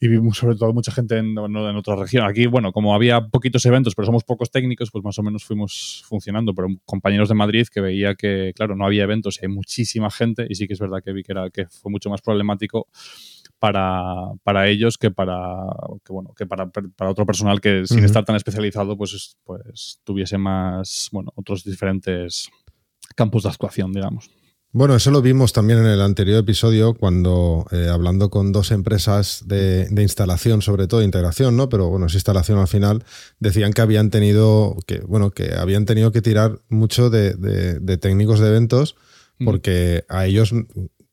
Y 0.00 0.08
vimos 0.08 0.36
sobre 0.36 0.56
todo 0.56 0.74
mucha 0.74 0.90
gente 0.90 1.16
en, 1.16 1.38
en, 1.38 1.56
otra 1.56 1.96
región. 1.96 2.26
Aquí, 2.26 2.46
bueno, 2.46 2.72
como 2.72 2.94
había 2.94 3.28
poquitos 3.28 3.64
eventos, 3.64 3.94
pero 3.94 4.04
somos 4.04 4.24
pocos 4.24 4.50
técnicos, 4.50 4.90
pues 4.90 5.02
más 5.02 5.18
o 5.18 5.22
menos 5.22 5.44
fuimos 5.44 6.04
funcionando. 6.06 6.52
Pero 6.54 6.68
compañeros 6.84 7.30
de 7.30 7.34
Madrid 7.34 7.66
que 7.72 7.80
veía 7.80 8.14
que, 8.14 8.52
claro, 8.54 8.76
no 8.76 8.84
había 8.84 9.04
eventos 9.04 9.38
y 9.40 9.46
hay 9.46 9.48
muchísima 9.48 10.10
gente. 10.10 10.46
Y 10.50 10.56
sí 10.56 10.66
que 10.66 10.74
es 10.74 10.80
verdad 10.80 10.98
que 11.02 11.12
vi 11.12 11.22
que, 11.22 11.32
era, 11.32 11.48
que 11.48 11.66
fue 11.68 11.90
mucho 11.90 12.10
más 12.10 12.20
problemático 12.20 12.88
para, 13.58 14.32
para 14.42 14.68
ellos 14.68 14.98
que 14.98 15.10
para, 15.10 15.36
que, 16.04 16.12
bueno, 16.12 16.32
que 16.36 16.46
para, 16.46 16.68
para 16.68 17.10
otro 17.10 17.26
personal 17.26 17.60
que 17.60 17.86
sin 17.86 18.04
estar 18.04 18.24
tan 18.24 18.36
especializado 18.36 18.96
pues, 18.96 19.36
pues 19.44 20.00
tuviese 20.04 20.38
más, 20.38 21.08
bueno, 21.12 21.32
otros 21.34 21.64
diferentes 21.64 22.48
campos 23.14 23.44
de 23.44 23.50
actuación, 23.50 23.92
digamos. 23.92 24.30
Bueno, 24.72 24.94
eso 24.94 25.10
lo 25.10 25.22
vimos 25.22 25.54
también 25.54 25.78
en 25.78 25.86
el 25.86 26.02
anterior 26.02 26.38
episodio 26.38 26.92
cuando 26.92 27.64
eh, 27.70 27.88
hablando 27.90 28.28
con 28.28 28.52
dos 28.52 28.72
empresas 28.72 29.44
de, 29.46 29.88
de, 29.88 30.02
instalación, 30.02 30.60
sobre 30.60 30.86
todo 30.86 31.00
de 31.00 31.06
integración, 31.06 31.56
¿no? 31.56 31.70
Pero 31.70 31.88
bueno, 31.88 32.06
es 32.06 32.14
instalación 32.14 32.58
al 32.58 32.68
final, 32.68 33.02
decían 33.40 33.72
que 33.72 33.80
habían 33.80 34.10
tenido 34.10 34.76
que, 34.86 34.98
bueno, 35.00 35.30
que 35.30 35.54
habían 35.54 35.86
tenido 35.86 36.12
que 36.12 36.20
tirar 36.20 36.60
mucho 36.68 37.08
de, 37.08 37.32
de, 37.34 37.80
de 37.80 37.96
técnicos 37.96 38.38
de 38.38 38.48
eventos 38.48 38.96
porque 39.44 40.04
a 40.08 40.26
ellos 40.26 40.52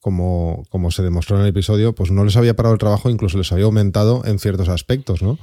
como, 0.04 0.66
como 0.70 0.92
se 0.92 1.02
demostró 1.02 1.38
en 1.38 1.44
el 1.44 1.48
episodio, 1.48 1.96
pues 1.96 2.12
no 2.12 2.26
les 2.26 2.36
había 2.36 2.58
parado 2.58 2.74
el 2.74 2.80
trabajo, 2.80 3.10
incluso 3.10 3.38
les 3.38 3.54
había 3.54 3.64
aumentado 3.64 4.22
en 4.26 4.38
ciertos 4.38 4.68
aspectos, 4.68 5.22
¿no? 5.24 5.40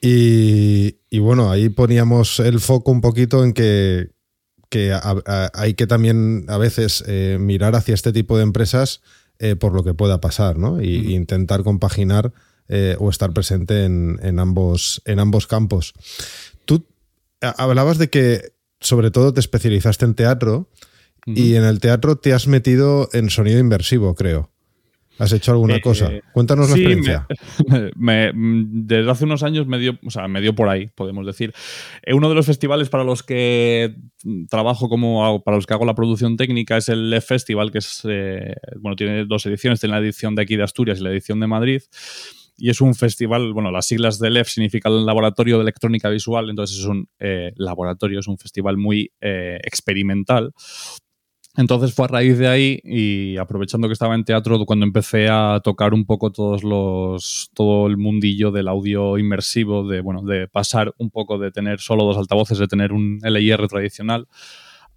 y, 0.00 0.98
y, 1.10 1.18
bueno, 1.18 1.50
ahí 1.50 1.68
poníamos 1.68 2.38
el 2.38 2.60
foco 2.60 2.92
un 2.92 3.00
poquito 3.00 3.44
en 3.44 3.52
que, 3.52 4.10
que 4.70 4.92
a, 4.92 5.00
a, 5.26 5.50
hay 5.54 5.74
que 5.74 5.88
también 5.88 6.44
a 6.46 6.58
veces 6.58 7.02
eh, 7.08 7.38
mirar 7.40 7.74
hacia 7.74 7.94
este 7.94 8.12
tipo 8.12 8.36
de 8.36 8.44
empresas 8.44 9.02
eh, 9.40 9.56
por 9.56 9.74
lo 9.74 9.82
que 9.82 9.94
pueda 9.94 10.20
pasar, 10.20 10.58
¿no? 10.58 10.80
Y, 10.80 10.86
y 10.86 11.14
intentar 11.16 11.64
compaginar 11.64 12.32
eh, 12.68 12.94
o 13.00 13.10
estar 13.10 13.32
presente 13.32 13.84
en, 13.84 14.20
en, 14.22 14.38
ambos, 14.38 15.02
en 15.06 15.18
ambos 15.18 15.48
campos. 15.48 15.92
Tú 16.64 16.86
hablabas 17.40 17.98
de 17.98 18.10
que 18.10 18.54
sobre 18.80 19.10
todo 19.10 19.34
te 19.34 19.40
especializaste 19.40 20.04
en 20.04 20.14
teatro. 20.14 20.68
Y 21.26 21.54
en 21.54 21.64
el 21.64 21.80
teatro 21.80 22.16
te 22.16 22.32
has 22.32 22.46
metido 22.48 23.08
en 23.12 23.30
sonido 23.30 23.58
inversivo, 23.58 24.14
creo. 24.14 24.52
¿Has 25.18 25.32
hecho 25.32 25.52
alguna 25.52 25.76
eh, 25.76 25.80
cosa? 25.80 26.10
Cuéntanos 26.32 26.66
sí, 26.66 26.72
la 26.72 26.76
experiencia. 26.78 27.26
Me, 27.96 28.32
me, 28.34 28.64
desde 28.66 29.10
hace 29.10 29.24
unos 29.24 29.42
años 29.42 29.66
me 29.66 29.78
dio, 29.78 29.98
o 30.04 30.10
sea, 30.10 30.26
me 30.26 30.40
dio 30.40 30.54
por 30.54 30.68
ahí, 30.68 30.88
podemos 30.94 31.26
decir. 31.26 31.52
Eh, 32.02 32.14
uno 32.14 32.28
de 32.28 32.34
los 32.34 32.46
festivales 32.46 32.88
para 32.88 33.04
los 33.04 33.22
que 33.22 33.94
trabajo 34.48 34.88
como 34.88 35.42
para 35.44 35.56
los 35.56 35.66
que 35.66 35.74
hago 35.74 35.84
la 35.84 35.94
producción 35.94 36.36
técnica 36.36 36.76
es 36.76 36.88
el 36.88 37.10
LEF 37.10 37.26
Festival, 37.26 37.70
que 37.70 37.78
es 37.78 38.02
eh, 38.08 38.54
bueno, 38.80 38.96
tiene 38.96 39.24
dos 39.26 39.44
ediciones, 39.46 39.80
tiene 39.80 39.94
la 39.94 40.00
edición 40.00 40.34
de 40.34 40.42
aquí 40.42 40.56
de 40.56 40.64
Asturias 40.64 40.98
y 40.98 41.04
la 41.04 41.10
edición 41.10 41.38
de 41.40 41.46
Madrid. 41.46 41.82
Y 42.56 42.70
es 42.70 42.80
un 42.80 42.94
festival, 42.94 43.52
bueno, 43.52 43.70
las 43.70 43.86
siglas 43.86 44.18
de 44.18 44.30
LEF 44.30 44.48
significan 44.48 45.04
Laboratorio 45.06 45.56
de 45.56 45.62
Electrónica 45.62 46.08
Visual, 46.08 46.50
entonces 46.50 46.78
es 46.78 46.84
un 46.84 47.08
eh, 47.18 47.52
laboratorio, 47.56 48.20
es 48.20 48.28
un 48.28 48.38
festival 48.38 48.76
muy 48.76 49.12
eh, 49.20 49.58
experimental 49.62 50.52
entonces 51.56 51.94
fue 51.94 52.06
a 52.06 52.08
raíz 52.08 52.38
de 52.38 52.48
ahí 52.48 52.80
y 52.82 53.36
aprovechando 53.36 53.86
que 53.86 53.92
estaba 53.92 54.14
en 54.14 54.24
teatro 54.24 54.64
cuando 54.64 54.86
empecé 54.86 55.28
a 55.28 55.60
tocar 55.62 55.92
un 55.92 56.06
poco 56.06 56.32
todos 56.32 56.64
los 56.64 57.50
todo 57.54 57.86
el 57.86 57.98
mundillo 57.98 58.50
del 58.50 58.68
audio 58.68 59.18
inmersivo 59.18 59.86
de 59.86 60.00
bueno 60.00 60.22
de 60.22 60.48
pasar 60.48 60.94
un 60.98 61.10
poco 61.10 61.38
de 61.38 61.50
tener 61.50 61.80
solo 61.80 62.04
dos 62.04 62.16
altavoces 62.16 62.58
de 62.58 62.68
tener 62.68 62.92
un 62.92 63.18
LIR 63.22 63.68
tradicional 63.68 64.28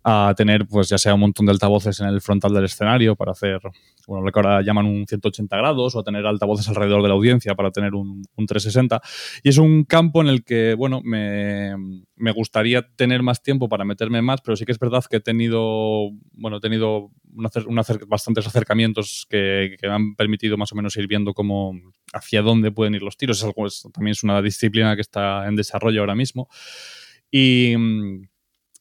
a 0.08 0.36
tener, 0.38 0.68
pues 0.68 0.88
ya 0.88 1.00
sea 1.00 1.16
un 1.16 1.22
montón 1.22 1.48
de 1.48 1.52
altavoces 1.52 2.00
en 2.00 2.06
el 2.06 2.22
frontal 2.22 2.54
del 2.54 2.66
escenario 2.66 3.16
para 3.16 3.32
hacer, 3.32 3.60
bueno, 4.06 4.24
lo 4.24 4.32
que 4.32 4.38
ahora 4.38 4.62
llaman 4.62 4.86
un 4.86 5.08
180 5.08 5.58
grados, 5.58 5.96
o 5.96 6.04
tener 6.04 6.24
altavoces 6.28 6.70
alrededor 6.70 7.02
de 7.02 7.08
la 7.08 7.16
audiencia 7.16 7.56
para 7.56 7.72
tener 7.72 7.96
un, 7.96 8.24
un 8.36 8.46
360. 8.46 9.02
Y 9.42 9.50
es 9.50 9.58
un 9.58 9.84
campo 9.84 10.22
en 10.22 10.28
el 10.28 10.44
que, 10.44 10.76
bueno, 10.76 11.02
me, 11.04 11.76
me, 12.18 12.32
gustaría 12.32 12.88
tener 12.96 13.24
más 13.24 13.42
tiempo 13.42 13.68
para 13.68 13.84
meterme 13.84 14.22
más, 14.22 14.42
pero 14.42 14.56
sí 14.56 14.64
que 14.64 14.74
es 14.74 14.78
verdad 14.78 15.04
que 15.10 15.18
he 15.18 15.22
tenido, 15.22 16.12
bueno, 16.34 16.58
he 16.58 16.62
tenido 16.62 17.10
un 17.34 17.46
acer, 17.48 17.66
un 17.66 17.80
acer, 17.80 18.06
bastantes 18.06 18.46
acercamientos 18.46 19.26
que, 19.28 19.76
que, 19.82 19.88
me 19.88 19.94
han 19.96 20.16
permitido 20.16 20.56
más 20.56 20.72
o 20.72 20.76
menos 20.76 20.96
ir 20.98 21.08
viendo 21.08 21.34
cómo, 21.34 21.74
hacia 22.14 22.44
dónde 22.44 22.72
pueden 22.72 22.94
ir 22.94 23.02
los 23.02 23.18
tiros. 23.18 23.40
Es 23.40 23.44
algo, 23.44 23.66
es, 23.66 23.88
también 23.92 24.12
es 24.12 24.24
una 24.24 24.40
disciplina 24.44 24.94
que 24.94 25.02
está 25.02 25.48
en 25.48 25.56
desarrollo 25.56 26.02
ahora 26.02 26.14
mismo. 26.14 26.48
Y 27.32 27.74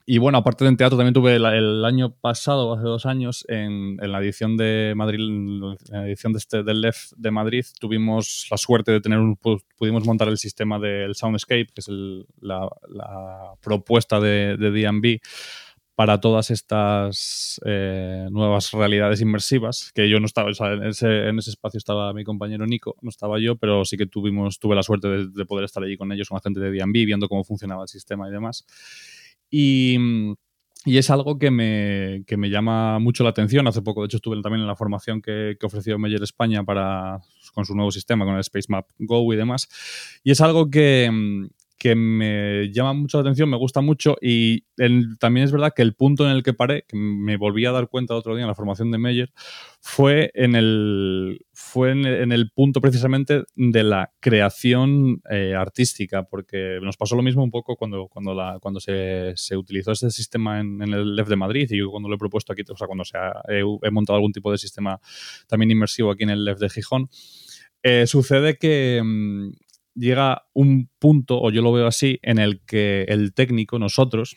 y 0.07 0.19
bueno, 0.19 0.39
aparte 0.39 0.65
de 0.65 0.77
teatro, 0.77 0.99
también 0.99 1.15
tuve 1.15 1.37
el, 1.37 1.85
año 1.85 2.15
pasado, 2.15 2.75
hace 2.75 2.85
dos 2.85 3.07
años, 3.07 3.45
en, 3.49 3.99
en, 4.03 4.13
la 4.13 4.19
edición 4.21 4.57
de 4.57 4.93
Madrid, 4.97 5.21
en 5.21 5.61
la 5.61 6.07
edición 6.07 6.33
de 6.33 6.39
este, 6.39 6.63
del 6.63 6.83
LEF 6.83 7.13
de 7.17 7.31
Madrid, 7.31 7.65
tuvimos 7.81 8.47
la 8.51 8.57
suerte 8.57 8.93
de 8.93 9.01
tener 9.01 9.19
un, 9.19 9.37
pudimos 9.77 10.05
montar 10.05 10.29
el 10.29 10.39
sistema 10.39 10.79
del 10.79 11.15
Soundscape, 11.15 11.69
que 11.75 11.81
es 11.81 11.89
el, 11.89 12.27
la, 12.41 12.69
la, 12.89 13.55
propuesta 13.63 14.21
de 14.21 14.57
D&B 14.59 15.21
para 15.95 16.21
todas 16.21 16.51
estas 16.51 17.61
eh, 17.65 18.27
nuevas 18.31 18.73
realidades 18.73 19.21
inmersivas, 19.21 19.93
que 19.95 20.09
yo 20.09 20.19
no 20.19 20.27
estaba, 20.27 20.51
o 20.51 20.55
sea, 20.55 20.73
en, 20.73 20.85
ese, 20.85 21.29
en 21.29 21.39
ese, 21.39 21.51
espacio 21.51 21.79
estaba 21.79 22.13
mi 22.13 22.25
compañero 22.25 22.67
Nico, 22.67 22.97
no 23.01 23.11
estaba 23.11 23.39
yo, 23.39 23.57
pero 23.57 23.85
sí 23.85 23.97
que 23.97 24.07
tuvimos, 24.07 24.59
tuve 24.59 24.75
la 24.75 24.83
suerte 24.83 25.09
de, 25.09 25.29
de 25.29 25.47
poder 25.47 25.65
estar 25.65 25.83
allí 25.83 25.97
con 25.97 26.11
ellos, 26.11 26.29
con 26.29 26.37
la 26.37 26.43
gente 26.43 26.61
de 26.61 26.73
D&B, 26.73 27.05
viendo 27.05 27.29
cómo 27.29 27.45
funcionaba 27.45 27.83
el 27.83 27.89
sistema 27.89 28.29
y 28.29 28.33
demás. 28.33 28.67
Y, 29.57 29.97
y 30.85 30.99
es 30.99 31.11
algo 31.11 31.39
que 31.39 31.53
me, 31.53 32.25
que 32.27 32.37
me, 32.37 32.51
llama 32.51 32.99
mucho 32.99 33.23
la 33.23 33.31
atención. 33.31 33.69
Hace 33.69 33.83
poco, 33.83 34.01
de 34.01 34.07
hecho, 34.07 34.17
estuve 34.17 34.43
también 34.43 34.63
en 34.63 34.67
la 34.67 34.75
formación 34.75 35.23
que, 35.23 35.57
que 35.61 35.67
ofreció 35.67 35.97
Meyer 35.97 36.21
España 36.25 36.65
para, 36.65 37.21
con 37.53 37.65
su 37.65 37.77
nuevo 37.77 37.93
sistema, 37.93 38.25
con 38.25 38.35
el 38.35 38.41
Space 38.41 38.67
Map 38.69 38.89
Go 38.99 39.33
y 39.33 39.37
demás. 39.37 39.69
Y 40.25 40.33
es 40.33 40.41
algo 40.41 40.71
que, 40.71 41.09
que 41.79 41.95
me 41.95 42.71
llama 42.73 42.93
mucho 42.93 43.19
la 43.19 43.23
atención, 43.23 43.51
me 43.51 43.57
gusta 43.57 43.81
mucho 43.81 44.17
y 44.21 44.65
también 45.19 45.45
es 45.45 45.53
verdad 45.53 45.73
que 45.75 45.83
el 45.83 45.95
punto 45.95 46.25
en 46.25 46.31
el 46.31 46.43
que 46.43 46.53
paré, 46.53 46.85
que 46.89 46.97
me 46.97 47.37
volví 47.37 47.67
a 47.67 47.73
dar 47.73 47.89
cuenta 47.89 48.15
otro 48.15 48.35
día 48.35 48.45
en 48.45 48.49
la 48.49 48.55
formación 48.55 48.91
de 48.91 48.99
Meyer, 48.99 49.33
fue 49.81 50.31
en 50.35 50.55
el, 50.55 51.45
fue 51.53 51.91
en 51.91 52.33
el, 52.33 52.51
punto 52.51 52.81
precisamente 52.81 53.45
de 53.55 53.83
la 53.83 54.13
creación 54.21 55.21
eh, 55.31 55.55
artística, 55.55 56.23
porque 56.23 56.79
nos 56.81 56.97
pasó 56.97 57.17
lo 57.17 57.23
mismo 57.23 57.43
un 57.43 57.51
poco 57.51 57.77
cuando, 57.77 58.09
cuando, 58.09 58.35
cuando 58.61 58.81
se, 58.81 59.33
se 59.37 59.57
utilizó 59.57 59.93
ese 59.93 60.11
sistema 60.11 60.61
en, 60.61 60.81
el 60.83 61.17
LEF 61.17 61.29
de 61.29 61.37
Madrid 61.37 61.69
y 61.71 61.79
yo 61.79 61.91
cuando 61.91 62.09
lo 62.09 62.15
he 62.15 62.19
propuesto 62.19 62.53
aquí, 62.53 62.63
o 62.69 62.77
sea, 62.77 62.87
cuando 62.87 63.05
se 63.05 63.19
ha, 63.19 63.43
he, 63.49 63.63
he, 63.83 63.91
montado 63.91 64.17
algún 64.17 64.33
tipo 64.33 64.51
de 64.51 64.59
sistema 64.59 65.01
también 65.49 65.71
inmersivo 65.71 66.11
aquí 66.11 66.23
en 66.23 66.31
el 66.31 66.45
LEF 66.45 66.59
de 66.59 66.71
Gijón, 66.71 67.09
eh, 67.87 68.07
sucede 68.07 68.57
que 68.57 69.03
mm, 69.05 69.51
llega 69.95 70.47
un 70.53 70.91
punto, 70.99 71.41
o 71.41 71.51
yo 71.51 71.63
lo 71.63 71.73
veo 71.73 71.87
así, 71.87 72.19
en 72.23 72.39
el 72.39 72.61
que 72.65 73.03
el 73.09 73.35
técnico, 73.35 73.79
nosotros, 73.79 74.37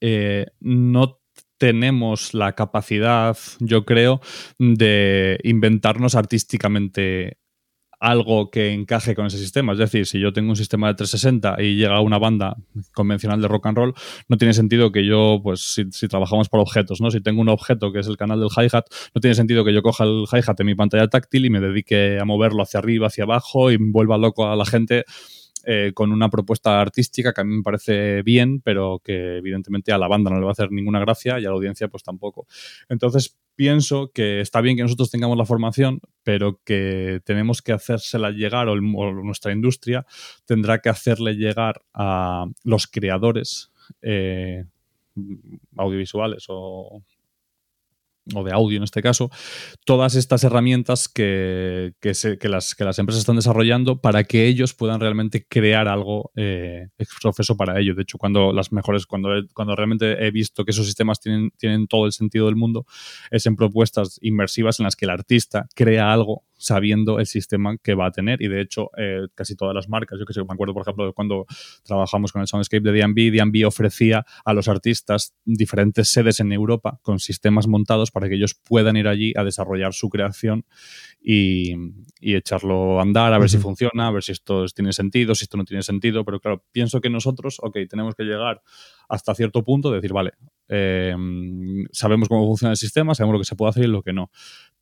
eh, 0.00 0.46
no 0.60 1.20
tenemos 1.58 2.34
la 2.34 2.54
capacidad, 2.54 3.36
yo 3.60 3.84
creo, 3.84 4.20
de 4.58 5.38
inventarnos 5.42 6.14
artísticamente 6.14 7.38
algo 7.98 8.50
que 8.50 8.72
encaje 8.72 9.14
con 9.14 9.26
ese 9.26 9.38
sistema. 9.38 9.72
Es 9.72 9.78
decir, 9.78 10.06
si 10.06 10.20
yo 10.20 10.32
tengo 10.32 10.50
un 10.50 10.56
sistema 10.56 10.88
de 10.88 10.94
360 10.94 11.62
y 11.62 11.76
llega 11.76 12.00
una 12.00 12.18
banda 12.18 12.56
convencional 12.92 13.40
de 13.40 13.48
rock 13.48 13.66
and 13.66 13.78
roll, 13.78 13.94
no 14.28 14.36
tiene 14.36 14.54
sentido 14.54 14.92
que 14.92 15.06
yo, 15.06 15.40
pues 15.42 15.74
si, 15.90 16.08
trabajamos 16.08 16.48
por 16.48 16.60
objetos, 16.60 17.00
¿no? 17.00 17.10
Si 17.10 17.20
tengo 17.20 17.40
un 17.40 17.48
objeto 17.48 17.92
que 17.92 18.00
es 18.00 18.06
el 18.06 18.16
canal 18.16 18.40
del 18.40 18.50
hi-hat, 18.50 18.84
no 19.14 19.20
tiene 19.20 19.34
sentido 19.34 19.64
que 19.64 19.72
yo 19.72 19.82
coja 19.82 20.04
el 20.04 20.24
hi-hat 20.30 20.60
en 20.60 20.66
mi 20.66 20.74
pantalla 20.74 21.08
táctil 21.08 21.46
y 21.46 21.50
me 21.50 21.60
dedique 21.60 22.18
a 22.20 22.24
moverlo 22.24 22.62
hacia 22.62 22.78
arriba, 22.78 23.06
hacia 23.06 23.24
abajo 23.24 23.70
y 23.70 23.76
vuelva 23.78 24.18
loco 24.18 24.46
a 24.46 24.56
la 24.56 24.66
gente 24.66 25.04
eh, 25.68 25.90
con 25.94 26.12
una 26.12 26.30
propuesta 26.30 26.80
artística 26.80 27.32
que 27.32 27.40
a 27.40 27.44
mí 27.44 27.56
me 27.56 27.62
parece 27.64 28.22
bien, 28.22 28.60
pero 28.60 29.00
que 29.02 29.38
evidentemente 29.38 29.90
a 29.90 29.98
la 29.98 30.06
banda 30.06 30.30
no 30.30 30.36
le 30.36 30.44
va 30.44 30.50
a 30.50 30.52
hacer 30.52 30.70
ninguna 30.70 31.00
gracia 31.00 31.40
y 31.40 31.44
a 31.44 31.48
la 31.48 31.56
audiencia 31.56 31.88
pues 31.88 32.04
tampoco. 32.04 32.46
Entonces 32.88 33.36
pienso 33.56 34.12
que 34.14 34.40
está 34.40 34.60
bien 34.60 34.76
que 34.76 34.84
nosotros 34.84 35.10
tengamos 35.10 35.36
la 35.36 35.44
formación, 35.44 36.00
pero 36.22 36.60
que 36.64 37.20
tenemos 37.24 37.62
que 37.62 37.72
hacérsela 37.72 38.30
llegar, 38.30 38.68
o, 38.68 38.76
nuestra 38.76 39.50
industria 39.50 40.06
tendrá 40.44 40.78
que 40.78 40.88
hacerle 40.88 41.34
llegar 41.34 41.82
a 41.92 42.46
los 42.62 42.86
creadores 42.86 43.72
eh, 44.02 44.66
audiovisuales 45.76 46.44
o 46.48 47.02
o 48.34 48.44
de 48.44 48.52
audio 48.52 48.76
en 48.76 48.82
este 48.82 49.02
caso, 49.02 49.30
todas 49.84 50.14
estas 50.14 50.42
herramientas 50.44 51.08
que, 51.08 51.92
que, 52.00 52.48
las, 52.48 52.74
que 52.74 52.84
las 52.84 52.98
empresas 52.98 53.20
están 53.20 53.36
desarrollando 53.36 54.00
para 54.00 54.24
que 54.24 54.46
ellos 54.46 54.74
puedan 54.74 55.00
realmente 55.00 55.46
crear 55.48 55.88
algo 55.88 56.32
eh, 56.36 56.88
profeso 57.20 57.56
para 57.56 57.78
ello. 57.80 57.94
De 57.94 58.02
hecho, 58.02 58.18
cuando 58.18 58.52
las 58.52 58.72
mejores, 58.72 59.06
cuando, 59.06 59.30
cuando 59.54 59.76
realmente 59.76 60.26
he 60.26 60.30
visto 60.30 60.64
que 60.64 60.72
esos 60.72 60.86
sistemas 60.86 61.20
tienen, 61.20 61.50
tienen 61.56 61.86
todo 61.86 62.06
el 62.06 62.12
sentido 62.12 62.46
del 62.46 62.56
mundo, 62.56 62.86
es 63.30 63.46
en 63.46 63.56
propuestas 63.56 64.18
inmersivas 64.22 64.80
en 64.80 64.84
las 64.84 64.96
que 64.96 65.04
el 65.04 65.10
artista 65.10 65.68
crea 65.74 66.12
algo 66.12 66.42
sabiendo 66.56 67.18
el 67.18 67.26
sistema 67.26 67.76
que 67.78 67.94
va 67.94 68.06
a 68.06 68.10
tener. 68.10 68.42
Y 68.42 68.48
de 68.48 68.60
hecho, 68.60 68.90
eh, 68.96 69.26
casi 69.34 69.56
todas 69.56 69.74
las 69.74 69.88
marcas, 69.88 70.18
yo 70.18 70.26
que 70.26 70.32
sé, 70.32 70.40
me 70.42 70.52
acuerdo, 70.52 70.74
por 70.74 70.82
ejemplo, 70.82 71.06
de 71.06 71.12
cuando 71.12 71.46
trabajamos 71.84 72.32
con 72.32 72.40
el 72.42 72.48
Soundscape 72.48 72.82
de 72.82 72.92
D&B, 72.92 73.30
D&B 73.30 73.64
ofrecía 73.64 74.24
a 74.44 74.52
los 74.52 74.68
artistas 74.68 75.34
diferentes 75.44 76.08
sedes 76.08 76.40
en 76.40 76.52
Europa 76.52 76.98
con 77.02 77.18
sistemas 77.18 77.66
montados 77.66 78.10
para 78.10 78.28
que 78.28 78.36
ellos 78.36 78.54
puedan 78.54 78.96
ir 78.96 79.08
allí 79.08 79.32
a 79.36 79.44
desarrollar 79.44 79.92
su 79.92 80.08
creación 80.08 80.64
y, 81.20 81.74
echarlo 82.20 82.98
a 82.98 83.02
andar, 83.02 83.32
a 83.32 83.38
ver 83.38 83.48
si 83.48 83.58
funciona, 83.58 84.08
a 84.08 84.10
ver 84.10 84.22
si 84.22 84.32
esto 84.32 84.66
tiene 84.74 84.92
sentido, 84.92 85.34
si 85.34 85.44
esto 85.44 85.56
no 85.56 85.64
tiene 85.64 85.82
sentido. 85.82 86.24
Pero 86.24 86.40
claro, 86.40 86.64
pienso 86.72 87.00
que 87.00 87.10
nosotros, 87.10 87.58
ok, 87.60 87.78
tenemos 87.88 88.14
que 88.14 88.24
llegar 88.24 88.62
hasta 89.08 89.34
cierto 89.34 89.62
punto, 89.62 89.90
decir, 89.90 90.12
vale, 90.12 90.32
eh, 90.68 91.14
sabemos 91.92 92.28
cómo 92.28 92.46
funciona 92.46 92.72
el 92.72 92.76
sistema, 92.76 93.14
sabemos 93.14 93.34
lo 93.34 93.38
que 93.40 93.44
se 93.44 93.56
puede 93.56 93.70
hacer 93.70 93.84
y 93.84 93.88
lo 93.88 94.02
que 94.02 94.12
no 94.12 94.30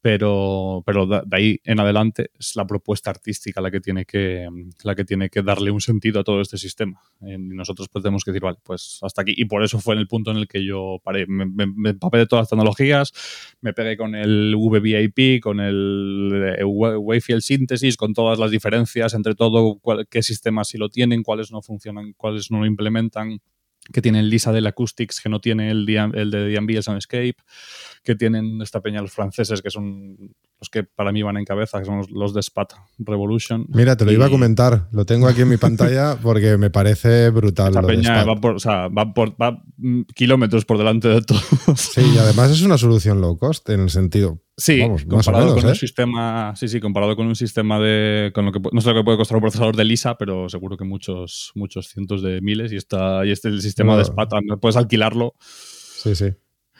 pero, 0.04 0.82
pero 0.84 1.06
de 1.06 1.22
ahí 1.30 1.60
en 1.64 1.80
adelante 1.80 2.30
es 2.38 2.56
la 2.56 2.66
propuesta 2.66 3.08
artística 3.08 3.62
la 3.62 3.70
que 3.70 3.80
tiene 3.80 4.04
que, 4.04 4.46
la 4.82 4.94
que, 4.94 5.06
tiene 5.06 5.30
que 5.30 5.40
darle 5.40 5.70
un 5.70 5.80
sentido 5.80 6.20
a 6.20 6.24
todo 6.24 6.42
este 6.42 6.58
sistema. 6.58 7.00
Y 7.22 7.38
nosotros 7.38 7.88
pues 7.88 8.02
tenemos 8.02 8.22
que 8.22 8.32
decir, 8.32 8.42
vale, 8.42 8.58
pues 8.62 8.98
hasta 9.00 9.22
aquí. 9.22 9.32
Y 9.34 9.46
por 9.46 9.64
eso 9.64 9.80
fue 9.80 9.94
en 9.94 10.00
el 10.00 10.06
punto 10.06 10.30
en 10.30 10.36
el 10.36 10.46
que 10.46 10.62
yo 10.62 10.98
paré. 11.02 11.24
Me, 11.26 11.46
me, 11.46 11.88
empapé 11.88 12.18
de 12.18 12.26
todas 12.26 12.42
las 12.42 12.50
tecnologías, 12.50 13.14
me 13.62 13.72
pegué 13.72 13.96
con 13.96 14.14
el 14.14 14.54
VVIP, 14.54 15.40
con 15.42 15.58
el 15.60 16.54
eh, 16.58 16.64
Wayfield 16.64 17.40
Synthesis, 17.40 17.96
con 17.96 18.12
todas 18.12 18.38
las 18.38 18.50
diferencias 18.50 19.14
entre 19.14 19.34
todo, 19.34 19.80
qué 20.10 20.22
sistemas 20.22 20.68
sí 20.68 20.76
lo 20.76 20.90
tienen, 20.90 21.22
cuáles 21.22 21.50
no 21.50 21.62
funcionan, 21.62 22.12
cuáles 22.18 22.50
no 22.50 22.58
lo 22.60 22.66
implementan 22.66 23.40
que 23.92 24.02
tienen 24.02 24.28
Lisa 24.28 24.52
del 24.52 24.66
Acoustics, 24.66 25.20
que 25.20 25.28
no 25.28 25.40
tiene 25.40 25.70
el, 25.70 25.88
el 25.88 26.30
de 26.30 26.48
D&B, 26.48 26.76
el 26.76 26.82
Soundscape, 26.82 27.36
que 28.02 28.14
tienen 28.14 28.60
esta 28.62 28.80
peña 28.80 29.00
los 29.00 29.12
franceses, 29.12 29.62
que 29.62 29.70
son 29.70 30.16
los 30.60 30.70
que 30.70 30.84
para 30.84 31.12
mí 31.12 31.22
van 31.22 31.36
en 31.36 31.44
cabeza, 31.44 31.78
que 31.78 31.84
son 31.84 32.02
los, 32.10 32.34
de 32.34 32.42
Spat 32.42 32.72
Revolution. 32.98 33.66
Mira, 33.68 33.96
te 33.96 34.04
lo 34.04 34.12
iba 34.12 34.26
a 34.26 34.30
comentar, 34.30 34.88
lo 34.92 35.04
tengo 35.04 35.26
aquí 35.26 35.42
en 35.42 35.48
mi 35.48 35.56
pantalla 35.56 36.16
porque 36.22 36.56
me 36.56 36.70
parece 36.70 37.30
brutal. 37.30 37.68
Esta 37.68 37.82
peña 37.82 38.24
va, 38.24 38.36
por, 38.36 38.56
o 38.56 38.58
sea, 38.58 38.88
va, 38.88 39.12
por, 39.12 39.40
va 39.40 39.62
kilómetros 40.14 40.64
por 40.64 40.78
delante 40.78 41.08
de 41.08 41.22
todo. 41.22 41.40
Sí, 41.76 42.02
y 42.14 42.18
además 42.18 42.50
es 42.50 42.62
una 42.62 42.78
solución 42.78 43.20
low 43.20 43.38
cost 43.38 43.68
en 43.70 43.80
el 43.80 43.90
sentido, 43.90 44.40
Sí, 44.56 44.80
comparado 45.08 45.54
con 45.54 45.64
un 45.64 45.70
¿eh? 45.72 45.74
sistema, 45.74 46.54
sí, 46.54 46.68
sí, 46.68 46.78
comparado 46.78 47.16
con 47.16 47.26
un 47.26 47.34
sistema 47.34 47.80
de, 47.80 48.30
con 48.32 48.44
lo 48.44 48.52
que 48.52 48.60
no 48.72 48.80
sé 48.80 48.88
lo 48.90 48.94
que 48.94 49.04
puede 49.04 49.18
costar 49.18 49.36
un 49.36 49.42
procesador 49.42 49.74
de 49.74 49.84
Lisa, 49.84 50.16
pero 50.16 50.48
seguro 50.48 50.76
que 50.76 50.84
muchos, 50.84 51.50
muchos 51.56 51.88
cientos 51.88 52.22
de 52.22 52.40
miles 52.40 52.72
y 52.72 52.76
está, 52.76 53.26
y 53.26 53.32
este 53.32 53.48
el 53.48 53.62
sistema 53.62 53.96
de 53.96 54.04
SPAT, 54.04 54.30
puedes 54.60 54.76
alquilarlo. 54.76 55.34
Sí, 55.40 56.14
sí. 56.14 56.26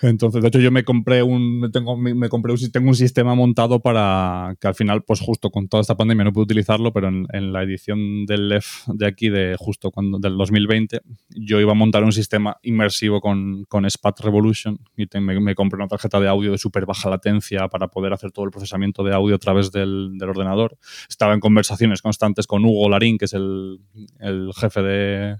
Entonces, 0.08 0.42
de 0.42 0.48
hecho, 0.48 0.60
yo 0.60 0.70
me 0.70 0.84
compré 0.84 1.22
un, 1.22 1.70
tengo, 1.72 1.96
me 1.96 2.28
compré 2.28 2.52
un, 2.52 2.70
tengo 2.70 2.88
un 2.88 2.94
sistema 2.94 3.34
montado 3.34 3.80
para 3.80 4.54
que 4.60 4.68
al 4.68 4.74
final, 4.74 5.02
pues 5.02 5.20
justo 5.20 5.50
con 5.50 5.68
toda 5.68 5.80
esta 5.80 5.96
pandemia 5.96 6.24
no 6.24 6.32
pude 6.32 6.44
utilizarlo, 6.44 6.92
pero 6.92 7.08
en, 7.08 7.52
la 7.52 7.62
edición 7.62 8.26
del 8.26 8.48
LEF 8.48 8.86
de 8.86 9.06
aquí, 9.06 9.28
de 9.30 9.56
justo 9.58 9.90
cuando, 9.90 10.18
del 10.18 10.36
2020, 10.36 11.00
yo 11.30 11.60
iba 11.60 11.72
a 11.72 11.74
montar 11.74 12.04
un 12.04 12.12
sistema 12.12 12.58
inmersivo 12.62 13.20
con, 13.20 13.64
con 13.64 13.88
SPAT 13.88 14.20
Revolution 14.20 14.78
y 14.96 15.06
me, 15.20 15.54
compré 15.54 15.78
una 15.78 15.88
tarjeta 15.88 16.20
de 16.20 16.28
audio 16.28 16.52
de 16.52 16.58
súper 16.58 16.84
baja 16.86 17.08
latencia 17.08 17.68
para 17.68 17.88
poder 17.88 18.12
hacer 18.12 18.30
todo 18.30 18.44
el 18.44 18.50
procesamiento 18.50 19.04
de 19.04 19.14
audio 19.14 19.36
a 19.36 19.38
través 19.38 19.72
del, 19.72 20.18
del 20.18 20.28
ordenador. 20.28 20.76
Estaba 21.08 21.32
en 21.34 21.40
conversaciones 21.40 22.02
constantes 22.02 22.46
con 22.46 22.64
Hugo 22.64 22.88
Larín, 22.88 23.16
que 23.16 23.24
es 23.24 23.32
el, 23.32 23.80
el 24.20 24.50
jefe 24.54 24.82
de 24.82 25.36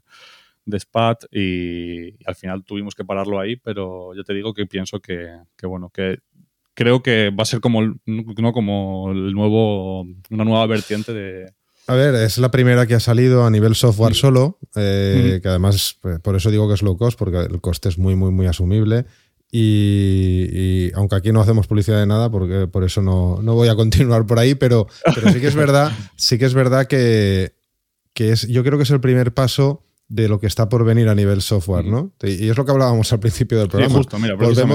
de 0.66 0.80
SPAT 0.80 1.24
y, 1.30 2.24
al 2.26 2.34
final 2.34 2.64
tuvimos 2.64 2.94
que 2.94 3.04
pararlo 3.04 3.38
ahí, 3.38 3.56
pero 3.56 4.14
yo 4.14 4.24
te 4.24 4.34
digo 4.34 4.54
que 4.54 4.66
pienso 4.66 5.00
que, 5.00 5.28
bueno, 5.62 5.90
que 5.90 6.18
creo 6.74 7.02
que 7.02 7.30
va 7.30 7.42
a 7.42 7.46
ser 7.46 7.60
como, 7.60 7.82
no, 8.06 8.52
como 8.52 9.10
el 9.12 9.32
nuevo, 9.32 10.02
una 10.30 10.44
nueva 10.44 10.66
vertiente 10.66 11.12
de... 11.12 11.52
A 11.86 11.94
ver, 11.94 12.14
es 12.14 12.38
la 12.38 12.50
primera 12.50 12.86
que 12.86 12.94
ha 12.94 13.00
salido 13.00 13.44
a 13.44 13.50
nivel 13.50 13.74
software 13.74 14.14
solo, 14.14 14.58
eh, 14.74 15.40
que 15.42 15.48
además, 15.48 15.98
pues, 16.00 16.18
por 16.20 16.34
eso 16.34 16.50
digo 16.50 16.66
que 16.66 16.74
es 16.74 16.82
low 16.82 16.96
cost, 16.96 17.18
porque 17.18 17.40
el 17.40 17.60
coste 17.60 17.90
es 17.90 17.98
muy, 17.98 18.16
muy, 18.16 18.30
muy 18.30 18.46
asumible. 18.46 19.04
Y, 19.56 20.90
aunque 20.94 21.14
aquí 21.14 21.30
no 21.30 21.40
hacemos 21.40 21.68
publicidad 21.68 22.00
de 22.00 22.06
nada, 22.06 22.28
porque 22.28 22.66
por 22.66 22.82
eso 22.82 23.02
no, 23.02 23.36
voy 23.40 23.68
a 23.68 23.76
continuar 23.76 24.26
por 24.26 24.38
ahí, 24.38 24.54
pero, 24.54 24.88
pero 25.14 25.30
sí 25.30 25.40
que 25.40 25.46
es 25.46 25.54
verdad, 25.54 25.92
sí 26.16 26.38
que 26.38 26.46
es 26.46 26.54
verdad 26.54 26.86
que, 26.86 27.54
que 28.14 28.32
es, 28.32 28.48
yo 28.48 28.64
creo 28.64 28.78
que 28.78 28.82
es 28.82 28.90
el 28.90 29.00
primer 29.00 29.32
paso 29.32 29.84
de 30.14 30.28
lo 30.28 30.38
que 30.38 30.46
está 30.46 30.68
por 30.68 30.84
venir 30.84 31.08
a 31.08 31.14
nivel 31.14 31.42
software, 31.42 31.84
¿no? 31.84 32.12
Y 32.22 32.48
es 32.48 32.56
lo 32.56 32.64
que 32.64 32.70
hablábamos 32.70 33.12
al 33.12 33.18
principio 33.18 33.58
del 33.58 33.68
programa. 33.68 34.00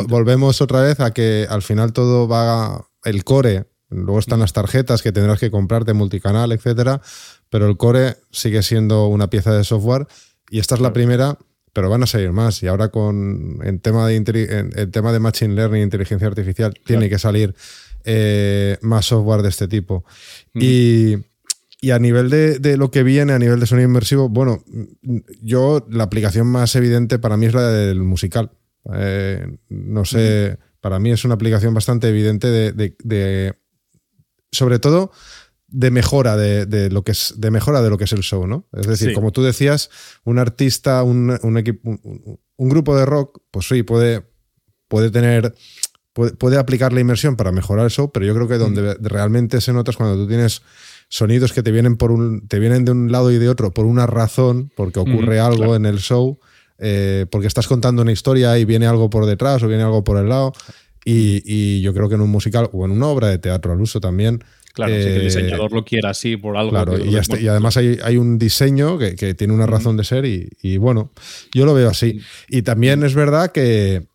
volvemos, 0.08 0.62
otra 0.62 0.82
vez 0.82 1.00
a 1.00 1.12
que 1.12 1.48
al 1.50 1.62
final 1.62 1.94
todo 1.94 2.28
va 2.28 2.86
el 3.06 3.24
core, 3.24 3.68
luego 3.90 4.20
están 4.20 4.42
las 4.42 4.52
tarjetas 4.52 5.02
que 5.02 5.14
tendrás 5.14 5.40
que 5.40 5.50
comprarte 5.50 5.94
multicanal, 5.94 6.52
etcétera, 6.52 7.02
pero 7.50 7.70
el 7.70 7.78
core 7.78 8.18
sigue 8.32 8.62
siendo 8.64 9.08
una 9.08 9.30
pieza 9.30 9.54
de 9.54 9.64
software 9.64 10.08
y 10.50 10.60
esta 10.60 10.76
es 10.76 10.82
la 10.82 10.92
primera, 10.92 11.38
pero 11.72 11.90
van 11.90 12.04
a 12.04 12.06
salir 12.06 12.34
más 12.34 12.62
y 12.62 12.68
ahora 12.68 12.90
con 12.90 13.60
el 13.64 13.80
tema 13.80 14.08
de 14.08 14.16
en, 14.18 14.92
tema 14.92 15.14
de 15.14 15.20
machine 15.20 15.56
learning, 15.56 15.84
inteligencia 15.84 16.28
artificial, 16.28 16.74
tiene 16.86 17.10
que 17.10 17.18
salir 17.18 17.56
eh, 18.04 18.78
más 18.82 19.06
software 19.06 19.42
de 19.42 19.50
este 19.50 19.70
tipo. 19.70 20.04
Y 20.54 21.16
y 21.82 21.92
a 21.92 22.00
nivel 22.00 22.30
de, 22.30 22.78
lo 22.78 22.92
que 22.92 23.04
viene, 23.04 23.34
a 23.34 23.40
nivel 23.40 23.60
de 23.60 23.66
sonido 23.66 23.88
inmersivo, 23.88 24.28
bueno, 24.28 24.64
yo 25.42 25.86
la 25.90 26.04
aplicación 26.04 26.48
más 26.48 26.76
evidente 26.76 27.20
para 27.20 27.38
mí 27.38 27.46
es 27.46 27.54
la 27.54 27.70
del 27.70 28.02
musical. 28.04 28.52
Eh, 28.94 29.58
no 29.70 30.04
sé, 30.04 30.58
para 30.82 31.00
mí 31.00 31.12
es 31.12 31.24
una 31.24 31.36
aplicación 31.36 31.74
bastante 31.74 32.10
evidente 32.10 32.50
de, 32.52 33.56
sobre 34.52 34.80
todo 34.80 35.12
de 35.68 35.92
mejora 35.92 36.36
de, 36.36 36.90
lo 36.90 37.04
que 37.04 37.12
es 37.12 37.36
de 37.38 37.52
mejora 37.52 37.82
de 37.82 37.90
lo 37.90 37.98
que 37.98 38.06
es 38.06 38.14
el 38.14 38.24
show, 38.24 38.46
¿no? 38.46 38.68
Es 38.74 38.88
decir, 38.88 39.14
como 39.14 39.32
tú 39.32 39.44
decías, 39.44 39.90
un 40.26 40.40
artista, 40.40 41.04
un, 41.04 41.38
un, 41.44 41.58
equipo, 41.58 41.98
un, 42.58 42.70
grupo 42.70 42.98
de 42.98 43.06
rock, 43.06 43.42
pues 43.52 43.68
sí, 43.68 43.84
puede, 43.84 44.26
puede 44.88 45.12
tener 45.12 45.56
puede, 46.38 46.58
aplicar 46.58 46.94
la 46.94 47.00
inmersión 47.00 47.36
para 47.36 47.52
mejorar 47.52 47.86
el 47.86 47.92
show, 47.92 48.12
pero 48.12 48.26
yo 48.26 48.34
creo 48.34 48.48
que 48.48 48.58
donde 48.58 48.96
realmente 48.96 49.62
se 49.62 49.74
nota 49.74 49.92
es 49.92 49.98
cuando 49.98 50.16
tú 50.16 50.28
tienes 50.28 50.62
sonidos 51.10 51.52
que 51.54 51.64
te 51.64 51.72
vienen, 51.72 51.98
por 51.98 52.12
un, 52.12 52.48
te 52.48 52.60
vienen 52.60 52.86
de 52.86 52.92
un 52.92 53.12
lado 53.12 53.32
y 53.32 53.38
de 53.38 53.50
otro 53.50 53.72
por 53.72 53.86
una 53.86 54.06
razón, 54.08 54.72
porque 54.76 55.00
ocurre 55.00 55.40
algo 55.40 55.76
en 55.76 55.86
el 55.86 55.98
show, 55.98 56.40
eh, 56.78 57.26
porque 57.30 57.48
estás 57.48 57.68
contando 57.68 58.04
una 58.04 58.12
historia 58.12 58.58
y 58.58 58.64
viene 58.64 58.86
algo 58.86 59.10
por 59.10 59.26
detrás 59.26 59.62
o 59.64 59.68
viene 59.68 59.84
algo 59.84 60.04
por 60.04 60.18
el 60.18 60.30
lado. 60.30 60.54
Y, 61.04 61.82
yo 61.82 61.94
creo 61.94 62.08
que 62.08 62.16
en 62.16 62.22
un 62.22 62.30
musical 62.30 62.70
o 62.72 62.86
en 62.86 62.92
una 62.92 63.08
obra 63.08 63.30
de 63.30 63.40
teatro 63.40 63.74
al 63.74 63.82
uso 63.82 64.00
también. 64.00 64.44
Claro, 64.74 64.94
si 64.94 65.00
el 65.00 65.22
eh, 65.22 65.24
diseñador 65.24 65.72
lo 65.74 65.84
quiera 65.84 66.12
así 66.12 66.38
por 66.38 66.56
algo. 66.56 66.70
Claro, 66.70 66.98
y, 67.04 67.48
además 67.48 67.78
hay, 67.78 67.98
hay, 68.04 68.18
un 68.18 68.38
diseño 68.38 69.00
que, 69.00 69.34
tiene 69.34 69.54
una 69.54 69.66
razón 69.66 69.98
de 69.98 70.04
ser 70.04 70.26
y, 70.26 70.78
bueno, 70.78 71.12
yo 71.54 71.66
lo 71.66 71.74
veo 71.74 71.90
así. 71.90 72.22
Y 72.48 72.62
también 72.62 73.04
es 73.04 73.16
verdad 73.16 73.52
que, 73.52 74.06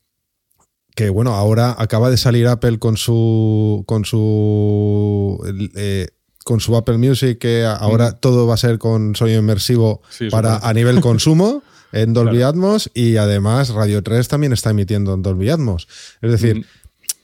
que 0.94 1.10
bueno, 1.10 1.34
ahora 1.34 1.74
acaba 1.76 2.08
de 2.10 2.16
salir 2.16 2.46
Apple 2.46 2.78
con 2.78 2.96
su 2.96 3.82
con 3.86 4.04
su 4.04 5.42
eh, 5.74 6.08
con 6.44 6.60
su 6.60 6.76
Apple 6.76 6.98
Music, 6.98 7.38
que 7.38 7.64
ahora 7.64 8.12
todo 8.12 8.46
va 8.46 8.54
a 8.54 8.58
ser 8.58 8.78
con 8.78 9.16
sonido 9.16 9.40
inmersivo 9.40 10.02
para 10.30 10.58
a 10.58 10.72
nivel 10.72 11.00
consumo 11.00 11.62
en 11.90 12.12
Dolby 12.12 12.42
Atmos 12.42 12.90
y 12.92 13.16
además 13.16 13.70
Radio 13.70 14.02
3 14.02 14.28
también 14.28 14.52
está 14.52 14.70
emitiendo 14.70 15.14
en 15.14 15.22
Dolby 15.22 15.48
Atmos. 15.50 15.88
Es 16.20 16.30
decir, 16.30 16.66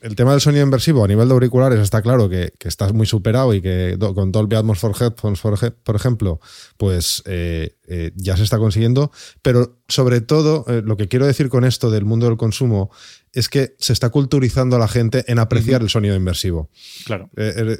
el 0.00 0.16
tema 0.16 0.32
del 0.32 0.40
sonido 0.40 0.64
inversivo 0.64 1.04
a 1.04 1.08
nivel 1.08 1.28
de 1.28 1.34
auriculares 1.34 1.78
está 1.78 2.00
claro 2.00 2.28
que, 2.28 2.52
que 2.58 2.68
está 2.68 2.90
muy 2.92 3.06
superado 3.06 3.52
y 3.52 3.60
que 3.60 3.98
con 4.14 4.32
Dolby 4.32 4.56
Atmos 4.56 4.78
for 4.78 4.94
Headphones, 4.98 5.40
por, 5.40 5.96
ejemplo, 5.96 6.40
pues 6.78 7.22
eh, 7.26 7.76
eh, 7.86 8.12
ya 8.16 8.36
se 8.36 8.44
está 8.44 8.58
consiguiendo. 8.58 9.12
Pero 9.42 9.78
sobre 9.88 10.22
todo, 10.22 10.64
eh, 10.68 10.82
lo 10.84 10.96
que 10.96 11.08
quiero 11.08 11.26
decir 11.26 11.50
con 11.50 11.64
esto 11.64 11.90
del 11.90 12.06
mundo 12.06 12.26
del 12.26 12.38
consumo 12.38 12.90
es 13.32 13.48
que 13.48 13.74
se 13.78 13.92
está 13.92 14.10
culturizando 14.10 14.76
a 14.76 14.78
la 14.78 14.88
gente 14.88 15.24
en 15.28 15.38
apreciar 15.38 15.82
el 15.82 15.88
sonido 15.88 16.16
inversivo. 16.16 16.70
Claro. 17.04 17.30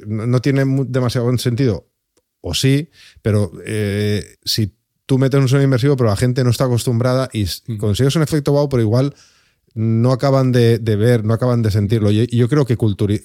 no 0.07 0.41
tiene 0.41 0.63
demasiado 0.87 1.25
buen 1.25 1.39
sentido, 1.39 1.89
o 2.41 2.53
sí, 2.53 2.89
pero 3.21 3.51
si 4.43 4.73
tú 5.05 5.17
metes 5.17 5.41
un 5.41 5.49
sonido 5.49 5.65
inversivo, 5.65 5.97
pero 5.97 6.09
la 6.09 6.15
gente 6.15 6.43
no 6.43 6.49
está 6.51 6.63
acostumbrada 6.63 7.29
y, 7.33 7.45
consigues 7.77 8.15
un 8.15 8.21
efecto 8.21 8.53
wow, 8.53 8.69
pero 8.69 8.81
igual 8.81 9.13
no 9.73 10.13
acaban 10.13 10.53
de, 10.53 10.77
ver, 10.79 11.25
no 11.25 11.33
acaban 11.33 11.61
de 11.61 11.71
sentirlo. 11.71 12.11
Y 12.11 12.27
yo 12.27 12.47
creo 12.47 12.65
que, 12.65 12.77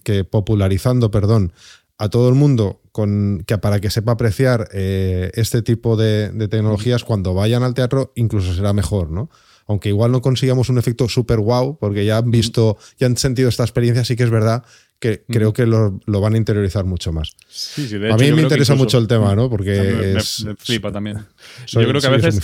que 0.03 0.25
popularizando, 0.25 1.13
perdón, 1.13 1.53
a 1.99 2.09
todo 2.09 2.29
el 2.29 2.35
mundo 2.35 2.83
con, 2.93 3.45
que 3.47 3.59
para 3.59 3.81
que 3.81 3.91
sepa 3.91 4.13
apreciar 4.13 4.69
eh, 4.73 5.31
este 5.35 5.63
tipo 5.63 5.97
de, 5.97 6.31
tecnologías, 6.49 7.05
cuando 7.05 7.35
vayan 7.35 7.63
al 7.63 7.75
teatro, 7.75 8.13
incluso 8.17 8.55
será 8.55 8.73
mejor, 8.73 9.11
¿no? 9.11 9.31
Aunque 9.67 9.89
igual 9.89 10.13
no 10.13 10.23
consigamos 10.23 10.69
un 10.69 10.79
efecto 10.79 11.09
súper 11.09 11.39
wow, 11.39 11.79
porque 11.79 12.05
ya 12.05 12.19
han 12.19 12.31
visto, 12.31 12.79
ya 12.99 13.07
han 13.07 13.17
sentido 13.17 13.49
esta 13.49 13.65
experiencia, 13.65 14.05
sí 14.05 14.17
que 14.17 14.23
es 14.23 14.31
verdad 14.31 14.65
que 14.99 15.25
creo 15.29 15.53
que 15.53 15.67
lo, 15.67 16.01
van 16.07 16.35
a 16.35 16.37
interiorizar 16.37 16.85
mucho 16.85 17.13
más. 17.13 17.37
a 17.77 18.17
mí 18.17 18.33
me 18.33 18.43
interesa 18.43 18.75
mucho 18.75 18.99
el 18.99 19.07
tema, 19.07 19.35
¿no? 19.35 19.51
Porque 19.51 20.15
me, 20.15 20.55
flipa 20.57 20.91
también. 20.91 21.27
yo 21.67 21.87
creo 21.87 22.01
que 22.01 22.07
a 22.07 22.11
veces 22.11 22.41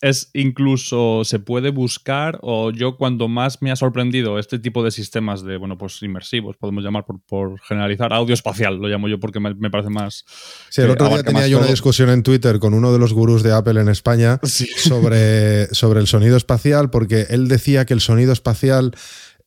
es 0.00 0.30
incluso 0.32 1.22
se 1.24 1.38
puede 1.38 1.70
buscar 1.70 2.38
o 2.42 2.70
yo 2.70 2.96
cuando 2.96 3.28
más 3.28 3.62
me 3.62 3.70
ha 3.70 3.76
sorprendido 3.76 4.38
este 4.38 4.58
tipo 4.58 4.84
de 4.84 4.90
sistemas 4.90 5.42
de 5.42 5.56
bueno 5.56 5.76
pues 5.76 6.02
inmersivos 6.02 6.56
podemos 6.56 6.84
llamar 6.84 7.04
por, 7.04 7.60
generalizar 7.62 8.12
audio 8.12 8.34
espacial 8.34 8.76
lo 8.76 8.88
llamo 8.88 9.08
yo 9.08 9.18
porque 9.18 9.40
me, 9.40 9.70
parece 9.70 9.90
más 9.90 10.24
sí 10.70 10.82
el 10.82 10.90
otro 10.90 11.08
día 11.08 11.22
tenía 11.22 11.48
yo 11.48 11.58
una 11.58 11.66
discusión 11.66 12.10
en 12.10 12.22
Twitter 12.22 12.58
con 12.58 12.74
uno 12.74 12.92
de 12.92 12.98
los 12.98 13.12
gurús 13.12 13.42
de 13.42 13.52
Apple 13.52 13.80
en 13.80 13.88
España 13.88 14.40
sobre, 14.42 15.66
sobre 15.74 16.00
el 16.00 16.06
sonido 16.06 16.36
espacial 16.36 16.90
porque 16.90 17.26
él 17.30 17.48
decía 17.48 17.84
que 17.84 17.94
el 17.94 18.00
sonido 18.00 18.32
espacial 18.32 18.94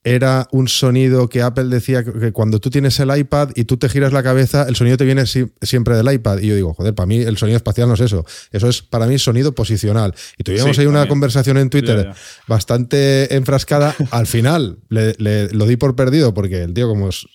era 0.04 0.47
un 0.52 0.68
sonido 0.68 1.30
que 1.30 1.43
Apple 1.43 1.66
decía 1.66 2.04
que 2.04 2.32
cuando 2.32 2.60
tú 2.60 2.72
tienes 2.72 2.99
el 2.99 3.16
iPad 3.16 3.49
y 3.56 3.66
tú 3.66 3.78
te 3.78 3.88
giras 3.88 4.14
la 4.14 4.24
cabeza, 4.24 4.66
el 4.68 4.76
sonido 4.76 4.97
te 4.97 5.06
viene 5.06 5.26
siempre 5.26 5.95
del 5.95 6.12
iPad. 6.12 6.39
Y 6.39 6.47
yo 6.47 6.56
digo, 6.56 6.74
joder, 6.74 6.95
para 6.95 7.06
mí 7.06 7.18
el 7.18 7.38
sonido 7.38 7.58
espacial 7.58 7.88
no 7.88 7.93
es 7.93 7.99
eso. 7.99 8.26
Eso 8.52 8.68
es 8.68 8.82
para 8.82 9.06
mí 9.06 9.20
sonido 9.20 9.54
posicional. 9.54 10.16
Y 10.39 10.43
tuvimos 10.43 10.78
ahí 10.80 10.88
una 10.88 11.08
conversación 11.08 11.58
en 11.58 11.70
Twitter 11.70 12.14
bastante 12.47 13.36
enfrascada. 13.36 13.95
Al 14.12 14.26
final 14.26 14.80
le, 14.89 15.14
lo 15.49 15.68
di 15.68 15.78
por 15.78 15.95
perdido 15.95 16.34
porque 16.34 16.64
el 16.64 16.74
tío, 16.74 16.88
como 16.88 17.10
es, 17.10 17.28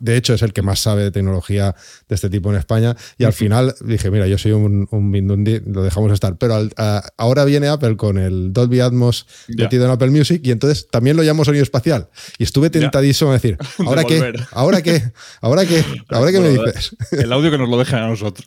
de 0.00 0.16
hecho, 0.16 0.34
es 0.34 0.42
el 0.42 0.52
que 0.52 0.62
más 0.62 0.80
sabe 0.80 1.02
de 1.02 1.10
tecnología 1.10 1.74
de 2.08 2.14
este 2.14 2.30
tipo 2.30 2.50
en 2.50 2.56
España. 2.56 2.96
Y 3.18 3.24
al 3.24 3.32
final 3.32 3.74
dije, 3.84 4.10
mira, 4.10 4.26
yo 4.26 4.38
soy 4.38 4.52
un, 4.52 4.88
un 4.90 5.10
Mindundi, 5.10 5.60
lo 5.66 5.82
dejamos 5.82 6.12
estar. 6.12 6.36
Pero 6.38 6.68
ahora 7.16 7.44
viene 7.44 7.68
Apple 7.68 7.96
con 7.96 8.16
el 8.16 8.52
Dolby 8.52 8.80
Atmos 8.80 9.26
metido 9.48 9.84
en 9.84 9.90
Apple 9.90 10.10
Music 10.10 10.40
y 10.42 10.50
entonces 10.50 10.88
también 10.90 11.16
lo 11.16 11.22
llamo 11.34 11.44
sonido 11.44 11.62
espacial. 11.62 12.08
Y 12.38 12.44
estuve 12.44 12.70
tentadísimo 12.70 13.30
a 13.30 13.34
decir, 13.34 13.58
¿ahora 13.84 14.04
qué? 14.04 14.32
¿Ahora 14.52 14.82
qué? 14.82 15.02
¿Ahora 15.40 15.66
qué? 15.66 15.84
¿Ahora 16.08 16.32
qué 16.32 16.40
me 16.40 16.48
dices? 16.50 16.96
El 17.12 17.32
audio 17.32 17.50
que 17.50 17.58
nos 17.58 17.68
lo 17.68 17.76
dejen 17.76 17.98
a 17.98 18.08
nosotros. 18.08 18.46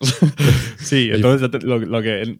sí, 0.79 1.09
entonces 1.11 1.63
lo, 1.63 2.01
que, 2.01 2.39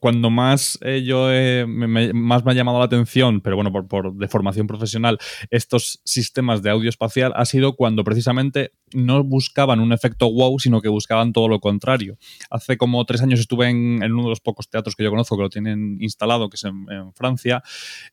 cuando 0.00 0.30
más 0.30 0.78
eh, 0.82 1.02
yo 1.04 1.26
me, 1.66 2.12
más 2.12 2.44
me 2.44 2.52
ha 2.52 2.54
llamado 2.54 2.78
la 2.78 2.84
atención, 2.84 3.40
pero 3.40 3.56
bueno, 3.56 3.72
por, 3.72 3.88
por 3.88 4.14
de 4.14 4.28
formación 4.28 4.66
profesional, 4.66 5.18
estos 5.50 6.00
sistemas 6.04 6.62
de 6.62 6.70
audio 6.70 6.88
espacial 6.88 7.32
ha 7.34 7.44
sido 7.44 7.74
cuando 7.76 8.04
precisamente 8.04 8.72
no 8.94 9.24
buscaban 9.24 9.80
un 9.80 9.92
efecto 9.92 10.30
wow, 10.32 10.58
sino 10.58 10.80
que 10.80 10.88
buscaban 10.88 11.32
todo 11.32 11.48
lo 11.48 11.60
contrario. 11.60 12.18
Hace 12.50 12.76
como 12.76 13.04
tres 13.04 13.22
años 13.22 13.40
estuve 13.40 13.68
en, 13.68 14.02
uno 14.02 14.24
de 14.24 14.28
los 14.30 14.40
pocos 14.40 14.68
teatros 14.68 14.94
que 14.94 15.04
yo 15.04 15.10
conozco 15.10 15.36
que 15.36 15.42
lo 15.42 15.50
tienen 15.50 15.98
instalado, 16.00 16.48
que 16.48 16.56
es 16.56 16.64
en, 16.64 16.86
Francia, 17.14 17.62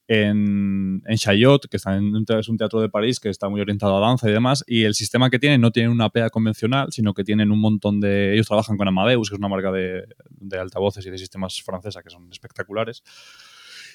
en, 0.08 1.02
en 1.06 1.18
Chaillot, 1.18 1.68
que 1.68 1.75
está 1.76 1.96
en, 1.96 2.26
es 2.28 2.50
un 2.50 2.58
teatro 2.58 2.82
de 2.82 2.90
París 2.90 3.20
que 3.20 3.30
está 3.30 3.50
muy 3.50 3.62
orientado 3.62 3.98
a 3.98 4.00
danza 4.00 4.30
y 4.30 4.34
demás, 4.34 4.64
y 4.68 4.84
el 4.84 4.94
sistema 4.94 5.30
que 5.30 5.40
tienen 5.40 5.62
no 5.62 5.72
tiene 5.72 5.90
una 5.90 6.10
PA 6.10 6.30
convencional, 6.30 6.92
sino 6.92 7.14
que 7.14 7.24
tienen 7.24 7.52
un 7.52 7.60
montón 7.60 8.00
de... 8.00 8.34
Ellos 8.34 8.48
trabajan 8.48 8.78
con 8.78 8.88
Amadeus, 8.88 9.30
que 9.30 9.36
es 9.36 9.40
una 9.40 9.48
marca 9.48 9.72
de, 9.72 10.06
altavoces 10.60 11.06
y 11.06 11.10
de 11.10 11.18
sistemas 11.18 11.62
francesa 11.62 12.02
que 12.02 12.10
son 12.10 12.28
espectaculares. 12.32 13.04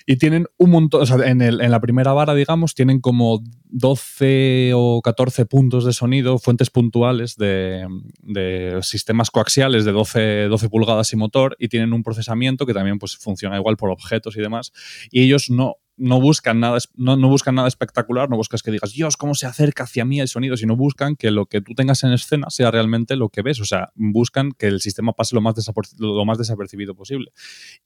Y 0.07 0.17
tienen 0.17 0.47
un 0.57 0.71
montón, 0.71 1.03
o 1.03 1.07
sea, 1.07 1.17
en, 1.29 1.71
la 1.71 1.81
primera 1.81 2.13
vara, 2.13 2.35
digamos, 2.35 2.75
tienen 2.75 3.01
como 3.01 3.43
12 3.67 4.73
o 4.75 5.03
14 5.03 5.45
puntos 5.45 5.85
de 5.85 5.93
sonido, 5.93 6.39
fuentes 6.39 6.71
puntuales 6.71 7.37
de, 7.37 7.87
de 8.23 8.79
sistemas 8.83 9.31
coaxiales 9.31 9.85
de 9.85 9.93
12, 9.93 10.49
12, 10.49 10.69
pulgadas 10.71 11.13
y 11.13 11.17
motor, 11.17 11.55
y 11.59 11.69
tienen 11.69 11.93
un 11.93 12.03
procesamiento 12.03 12.65
que 12.65 12.75
también 12.75 12.99
pues, 12.99 13.17
funciona 13.17 13.57
igual 13.59 13.77
por 13.77 13.91
objetos 13.91 14.37
y 14.37 14.41
demás. 14.41 14.73
Y 15.11 15.23
ellos 15.23 15.51
no, 15.51 15.77
no 16.01 16.21
buscan 16.21 16.61
nada, 16.61 16.79
no, 16.97 17.17
no, 17.17 17.29
buscan 17.29 17.55
nada 17.55 17.69
espectacular, 17.69 18.31
no 18.31 18.37
buscas 18.37 18.63
que 18.63 18.71
digas, 18.71 18.93
Dios, 18.93 19.17
cómo 19.17 19.35
se 19.35 19.47
acerca 19.47 19.85
hacia 19.85 20.05
mí 20.05 20.19
el 20.19 20.29
sonido, 20.29 20.57
sino 20.57 20.75
buscan 20.75 21.15
que 21.15 21.31
lo 21.31 21.47
que 21.47 21.61
tú 21.61 21.75
tengas 21.75 22.03
en 22.05 22.13
escena 22.13 22.49
sea 22.49 22.71
realmente 22.71 23.17
lo 23.17 23.29
que 23.29 23.43
ves. 23.43 23.61
O 23.61 23.67
sea, 23.67 23.93
buscan 23.95 24.53
que 24.53 24.67
el 24.67 24.81
sistema 24.81 25.13
pase 25.13 25.35
lo 25.35 25.43
más, 25.43 25.55
lo 25.99 26.25
más 26.25 26.39
desapercibido 26.39 26.95
posible. 26.95 27.33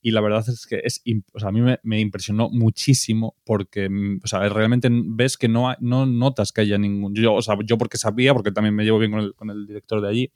Y 0.01 0.11
la 0.11 0.21
verdad 0.21 0.47
es 0.47 0.65
que 0.65 0.81
es, 0.83 1.03
o 1.33 1.45
a 1.45 1.51
mí 1.51 1.61
me, 1.83 1.99
impresionó 1.99 2.49
muchísimo 2.49 3.35
porque, 3.43 3.89
mm, 3.89 4.21
o 4.23 4.27
sea, 4.27 4.47
realmente 4.47 4.87
ves 4.91 5.37
que 5.37 5.49
no, 5.49 5.75
no 5.81 6.05
notas 6.05 6.53
que 6.53 6.61
haya 6.61 6.77
ningún. 6.77 7.13
Yo, 7.13 7.33
o 7.33 7.41
sea, 7.41 7.57
yo 7.65 7.77
porque 7.77 7.97
sabía, 7.97 8.33
porque 8.33 8.51
también 8.51 8.75
me 8.75 8.85
llevo 8.85 8.99
bien 8.99 9.11
con 9.11 9.19
el, 9.19 9.35
con 9.35 9.49
el 9.49 9.67
director 9.67 10.01
de 10.01 10.09
allí, 10.09 10.31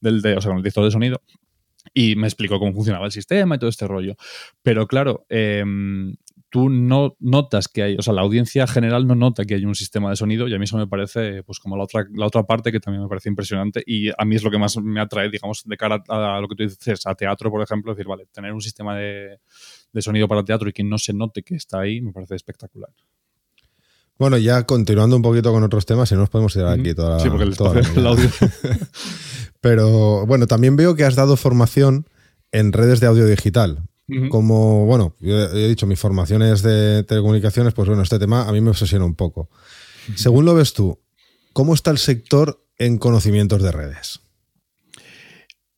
del 0.00 0.22
de, 0.22 0.36
o 0.36 0.40
sea, 0.40 0.48
con 0.48 0.56
el 0.56 0.62
director 0.62 0.84
de 0.84 0.90
sonido, 0.90 1.22
y 1.92 2.16
me 2.16 2.26
explicó 2.26 2.58
cómo 2.58 2.72
funcionaba 2.72 3.06
el 3.06 3.12
sistema 3.12 3.56
y 3.56 3.58
todo 3.58 3.68
este 3.68 3.86
rollo. 3.86 4.16
Pero 4.62 4.86
claro, 4.86 5.26
eh, 5.28 5.64
tú 6.50 6.70
no 6.70 7.16
notas 7.20 7.68
que 7.68 7.82
hay, 7.82 7.96
o 7.96 8.02
sea, 8.02 8.14
la 8.14 8.22
audiencia 8.22 8.66
general 8.66 9.06
no 9.06 9.14
nota 9.14 9.44
que 9.44 9.54
hay 9.54 9.64
un 9.64 9.74
sistema 9.74 10.10
de 10.10 10.16
sonido 10.16 10.48
y 10.48 10.54
a 10.54 10.58
mí 10.58 10.64
eso 10.64 10.78
me 10.78 10.86
parece, 10.86 11.42
pues 11.42 11.58
como 11.58 11.76
la 11.76 11.84
otra, 11.84 12.06
la 12.14 12.26
otra 12.26 12.44
parte 12.44 12.72
que 12.72 12.80
también 12.80 13.02
me 13.02 13.08
parece 13.08 13.28
impresionante 13.28 13.82
y 13.86 14.08
a 14.08 14.24
mí 14.24 14.36
es 14.36 14.42
lo 14.42 14.50
que 14.50 14.58
más 14.58 14.76
me 14.78 15.00
atrae, 15.00 15.30
digamos, 15.30 15.62
de 15.64 15.76
cara 15.76 16.02
a, 16.08 16.40
lo 16.40 16.48
que 16.48 16.56
tú 16.56 16.62
dices, 16.62 17.06
a 17.06 17.14
teatro, 17.14 17.50
por 17.50 17.62
ejemplo, 17.62 17.92
decir, 17.92 18.06
vale, 18.06 18.26
tener 18.32 18.52
un 18.52 18.62
sistema 18.62 18.96
de, 18.96 19.38
sonido 20.00 20.28
para 20.28 20.44
teatro 20.44 20.68
y 20.68 20.72
que 20.72 20.84
no 20.84 20.96
se 20.96 21.12
note 21.12 21.42
que 21.42 21.56
está 21.56 21.80
ahí, 21.80 22.00
me 22.00 22.12
parece 22.12 22.36
espectacular. 22.36 22.90
Bueno, 24.18 24.36
ya 24.36 24.64
continuando 24.64 25.16
un 25.16 25.22
poquito 25.22 25.52
con 25.52 25.62
otros 25.62 25.86
temas, 25.86 26.08
si 26.08 26.14
no 26.14 26.22
nos 26.22 26.30
podemos 26.30 26.52
tirar 26.52 26.78
aquí 26.78 26.94
toda 26.94 27.10
la, 27.10 27.20
Sí, 27.20 27.28
porque 27.28 27.44
el, 27.44 28.06
audio. 28.06 28.28
Pero 29.60 30.26
bueno, 30.26 30.46
también 30.46 30.76
veo 30.76 30.96
que 30.96 31.04
has 31.04 31.14
dado 31.14 31.36
formación 31.36 32.06
en 32.50 32.72
redes 32.72 33.00
de 33.00 33.06
audio 33.06 33.26
digital. 33.26 33.87
Como, 34.30 34.86
bueno, 34.86 35.14
yo 35.20 35.36
he 35.36 35.68
dicho, 35.68 35.86
mis 35.86 36.00
formaciones 36.00 36.62
de 36.62 37.02
telecomunicaciones, 37.04 37.74
pues 37.74 37.88
bueno, 37.88 38.02
este 38.02 38.18
tema 38.18 38.48
a 38.48 38.52
mí 38.52 38.60
me 38.60 38.70
obsesiona 38.70 39.04
un 39.04 39.14
poco. 39.14 39.50
Según 40.14 40.46
lo 40.46 40.54
ves 40.54 40.72
tú, 40.72 40.98
¿cómo 41.52 41.74
está 41.74 41.90
el 41.90 41.98
sector 41.98 42.64
en 42.78 42.96
conocimientos 42.96 43.62
de 43.62 43.70
redes? 43.70 44.20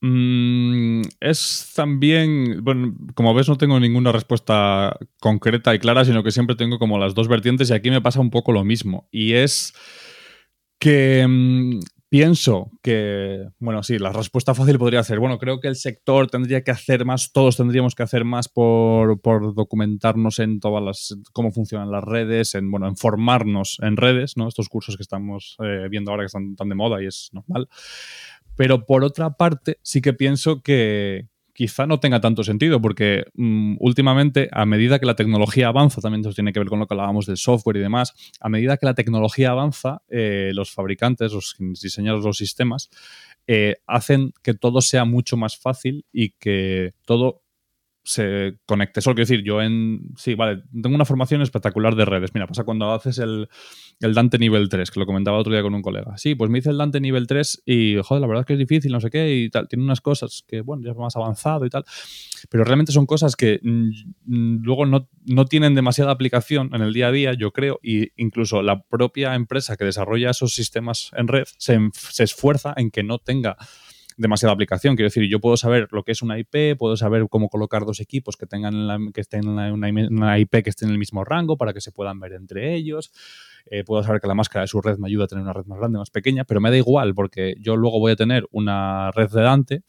Mm, 0.03 1.03
es 1.20 1.72
también, 1.74 2.64
bueno, 2.64 2.95
como 3.14 3.35
ves 3.35 3.49
no 3.49 3.59
tengo 3.59 3.78
ninguna 3.81 4.12
respuesta 4.12 4.97
concreta 5.18 5.74
y 5.74 5.78
clara, 5.78 6.05
sino 6.05 6.22
que 6.22 6.31
siempre 6.31 6.57
tengo 6.57 6.78
como 6.78 6.99
las 6.99 7.14
dos 7.14 7.28
vertientes 7.28 7.68
y 7.68 7.74
aquí 7.74 7.91
me 7.91 8.01
pasa 8.01 8.20
un 8.20 8.31
poco 8.31 8.53
lo 8.53 8.64
mismo. 8.64 9.09
Y 9.11 9.33
es 9.33 9.74
que 10.78 11.26
mm, 11.28 11.81
Pienso 12.11 12.73
que, 12.83 13.47
bueno, 13.61 13.85
sí, 13.85 13.97
la 14.01 14.13
respuesta 14.13 14.53
fácil 14.53 14.81
podría 14.81 15.01
ser, 15.05 15.21
bueno, 15.21 15.39
creo 15.39 15.61
que 15.61 15.69
el 15.69 15.77
sector 15.77 16.29
tendría 16.29 16.65
que 16.65 16.73
hacer 16.73 17.05
más, 17.05 17.31
todos 17.31 17.57
tendríamos 17.57 17.95
que 17.95 18.03
hacer 18.03 18.25
más 18.25 18.49
por, 18.49 19.21
documentarnos 19.55 20.41
en 20.41 20.59
todas 20.59 20.83
las, 20.83 21.17
cómo 21.33 21.53
funcionan 21.53 21.93
las 21.93 22.03
redes, 22.03 22.57
en, 22.57 22.69
bueno, 22.69 22.89
en 22.89 22.97
formarnos 22.97 23.79
en 23.81 23.97
redes, 23.97 24.37
¿no? 24.37 24.49
Estos 24.49 24.69
cursos 24.69 24.97
que 24.97 25.05
estamos 25.05 25.57
eh, 25.63 25.87
viendo 25.89 26.11
ahora 26.11 26.25
que 26.25 26.27
están 26.27 26.57
tan 26.57 26.69
de 26.69 26.75
moda 26.75 27.01
y 27.01 27.07
es 27.07 27.31
normal. 27.33 27.69
Pero 28.57 28.87
por 28.87 29.05
otra 29.05 29.37
parte, 29.37 29.79
sí 29.83 30.03
que 30.03 30.13
pienso 30.13 30.63
que, 30.63 31.29
quizá 31.53 31.87
no 31.87 32.01
tenga 32.01 32.21
tanto 32.21 32.45
sentido, 32.45 32.81
porque 32.81 33.25
mm, 33.35 33.77
últimamente, 33.81 34.49
a 34.53 34.67
medida 34.67 34.99
que 34.99 35.07
la 35.07 35.17
tecnología 35.17 35.69
avanza, 35.69 36.01
también 36.01 36.21
eso 36.21 36.35
tiene 36.35 36.53
que 36.53 36.61
ver 36.61 36.69
con 36.69 36.79
lo 36.79 36.87
que 36.87 36.95
hablábamos 36.95 37.27
del 37.27 37.37
software 37.37 37.77
y 37.77 37.81
demás, 37.81 38.15
a 38.41 38.49
medida 38.49 38.77
que 38.77 38.87
la 38.87 38.95
tecnología 38.95 39.51
avanza, 39.51 40.03
eh, 40.09 40.53
los 40.55 40.71
fabricantes, 40.71 41.33
los 41.33 41.57
diseñadores 41.59 42.25
los 42.25 42.39
sistemas, 42.39 42.91
eh, 43.47 43.77
hacen 43.87 44.33
que 44.43 44.55
todo 44.55 44.81
sea 44.81 45.05
mucho 45.05 45.37
más 45.37 45.57
fácil 45.57 46.05
y 46.13 46.31
que 46.31 46.95
todo 47.05 47.39
se 48.11 48.59
conecte. 48.67 49.01
Solo 49.01 49.15
quiero 49.15 49.29
decir, 49.29 49.45
yo 49.45 49.63
en. 49.63 50.01
Sí, 50.17 50.35
vale, 50.35 50.65
tengo 50.83 50.97
una 50.97 51.05
formación 51.05 51.43
espectacular 51.43 51.95
de 51.95 52.05
redes. 52.05 52.33
Mira, 52.35 52.49
pasa 52.49 52.65
cuando 52.65 52.91
haces 52.93 53.19
el, 53.19 53.49
el 54.01 54.15
Dante 54.15 54.37
nivel 54.37 54.69
3, 54.69 54.91
que 54.91 54.99
lo 54.99 55.07
comentaba 55.07 55.39
otro 55.39 55.53
día 55.53 55.63
con 55.63 55.75
un 55.75 55.83
colega. 55.83 56.19
Sí, 56.19 56.35
pues 56.35 56.51
me 56.51 56.59
hice 56.59 56.71
el 56.71 56.79
Dante 56.79 57.01
nivel 57.01 57.29
3 57.29 57.63
y, 57.67 57.99
joder, 58.03 58.21
la 58.21 58.27
verdad 58.27 58.41
es 58.41 58.47
que 58.47 58.55
es 58.55 58.59
difícil, 58.59 58.91
no 58.91 59.01
sé 59.01 59.11
qué, 59.11 59.37
y 59.37 59.49
tal. 59.49 59.69
Tiene 59.69 59.85
unas 59.85 60.01
cosas 60.01 60.45
que, 60.49 60.61
bueno, 60.61 60.83
ya 60.85 60.91
es 60.91 60.97
más 60.97 61.15
avanzado 61.15 61.65
y 61.67 61.71
tal. 61.71 61.85
Pero 62.49 62.65
realmente 62.65 62.91
son 62.91 63.07
cosas 63.07 63.37
que 63.37 63.61
mm, 63.63 64.65
luego 64.65 64.87
no, 64.87 65.09
no, 65.27 65.45
tienen 65.45 65.77
demasiada 65.77 66.11
aplicación 66.11 66.71
en 66.75 66.83
el 66.83 66.93
día 66.93 67.09
a 67.09 67.13
día, 67.13 67.35
yo 67.35 67.53
creo, 67.53 67.79
y 67.81 68.09
incluso 68.17 68.61
la 68.63 68.83
propia 68.83 69.37
empresa 69.37 69.77
que 69.77 69.85
desarrolla 69.85 70.31
esos 70.31 70.53
sistemas 70.53 71.13
en 71.15 71.29
red 71.29 71.45
se, 71.59 71.79
se 71.93 72.25
esfuerza 72.25 72.75
en 72.77 72.91
que 72.91 73.05
no 73.05 73.19
tenga 73.19 73.57
demasiada 74.21 74.53
aplicación. 74.53 74.97
Quiero 74.97 75.07
decir, 75.07 75.29
yo 75.29 75.41
puedo 75.41 75.57
saber 75.57 75.89
lo 75.91 76.03
que 76.05 76.12
es 76.12 76.23
una 76.23 76.39
IP, 76.39 76.77
puedo 76.79 76.97
saber 76.97 77.27
cómo 77.29 77.49
colocar 77.49 77.85
dos 77.85 78.01
equipos 78.01 78.37
que 78.37 78.47
tengan 78.47 79.12
que 79.12 79.21
estén 79.21 79.59
en 79.59 79.73
una, 79.73 80.39
IP 80.39 80.62
que 80.62 80.71
esté 80.71 80.85
en 80.85 80.91
el 80.91 80.99
mismo 80.99 81.25
rango 81.25 81.57
para 81.57 81.73
que 81.73 81.81
se 81.81 81.91
puedan 81.91 82.21
ver 82.21 82.35
entre 82.35 82.75
ellos. 82.75 83.12
Eh, 83.66 83.83
puedo 83.85 84.03
saber 84.03 84.21
que 84.21 84.29
la 84.29 84.35
máscara 84.35 84.62
de 84.62 84.68
su 84.68 84.81
red 84.81 84.99
me 84.99 85.09
ayuda 85.09 85.25
a 85.25 85.29
tener 85.29 85.43
una 85.43 85.53
red 85.53 85.64
más 85.64 85.79
grande, 85.79 85.99
más 85.99 86.11
pequeña, 86.11 86.45
pero 86.45 86.61
me 86.61 86.71
da 86.71 86.77
igual 86.77 87.14
porque 87.14 87.55
yo 87.61 87.77
luego 87.77 87.99
voy 87.99 88.12
a 88.12 88.16
tener 88.16 88.47
una 88.53 89.11
red 89.12 89.31
de 89.31 89.43
Dante 89.43 89.83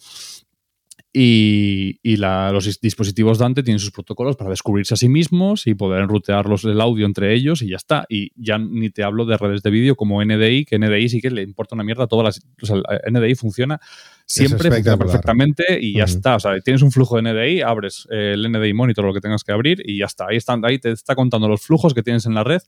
y, 1.14 2.16
los 2.18 2.80
dispositivos 2.80 3.38
Dante 3.38 3.64
tienen 3.64 3.80
sus 3.80 3.91
protocolos 3.91 4.38
para 4.38 4.49
descubrirse 4.49 4.93
a 4.93 4.97
sí 4.97 5.09
mismos 5.09 5.68
y 5.68 5.74
poder 5.74 6.03
enrutearlos 6.03 6.64
el 6.64 6.80
audio 6.80 7.05
entre 7.05 7.34
ellos 7.34 7.62
y 7.62 7.70
ya 7.70 7.76
está. 7.76 8.05
Y 8.07 8.32
ya 8.36 8.57
ni 8.57 8.89
te 8.89 9.03
hablo 9.03 9.26
de 9.26 9.38
redes 9.38 9.62
de 9.62 9.72
vídeo 9.72 9.95
como 9.95 10.24
NDI, 10.24 10.64
que 10.64 10.80
NDI 10.80 11.09
sí 11.09 11.22
que 11.22 11.30
le 11.30 11.41
importa 11.41 11.76
una 11.76 11.84
mierda 11.84 12.05
a 12.05 12.07
todas 12.07 12.24
las. 12.24 12.41
O 12.62 12.66
sea, 12.66 12.78
NDI 13.09 13.36
funciona 13.36 13.80
siempre, 14.26 14.72
funciona 14.72 14.97
perfectamente 14.97 15.80
y 15.82 15.93
ya 15.95 16.05
está. 16.05 16.38
O 16.38 16.39
sea, 16.39 16.59
tienes 16.62 16.82
un 16.82 16.91
flujo 16.91 17.20
de 17.20 17.24
NDI, 17.24 17.62
abres 17.62 18.07
el 18.09 18.49
NDI 18.49 18.74
monitor, 18.74 19.03
lo 19.03 19.14
que 19.14 19.22
tengas 19.22 19.43
que 19.43 19.51
abrir 19.51 19.82
y 19.84 19.97
ya 19.99 20.05
está. 20.05 20.28
Ahí, 20.30 20.38
están, 20.38 20.64
ahí 20.64 20.80
te 20.80 20.91
está 20.91 21.16
contando 21.16 21.49
los 21.49 21.62
flujos 21.62 21.93
que 21.93 22.03
tienes 22.03 22.26
en 22.26 22.36
la 22.36 22.45
red 22.45 22.62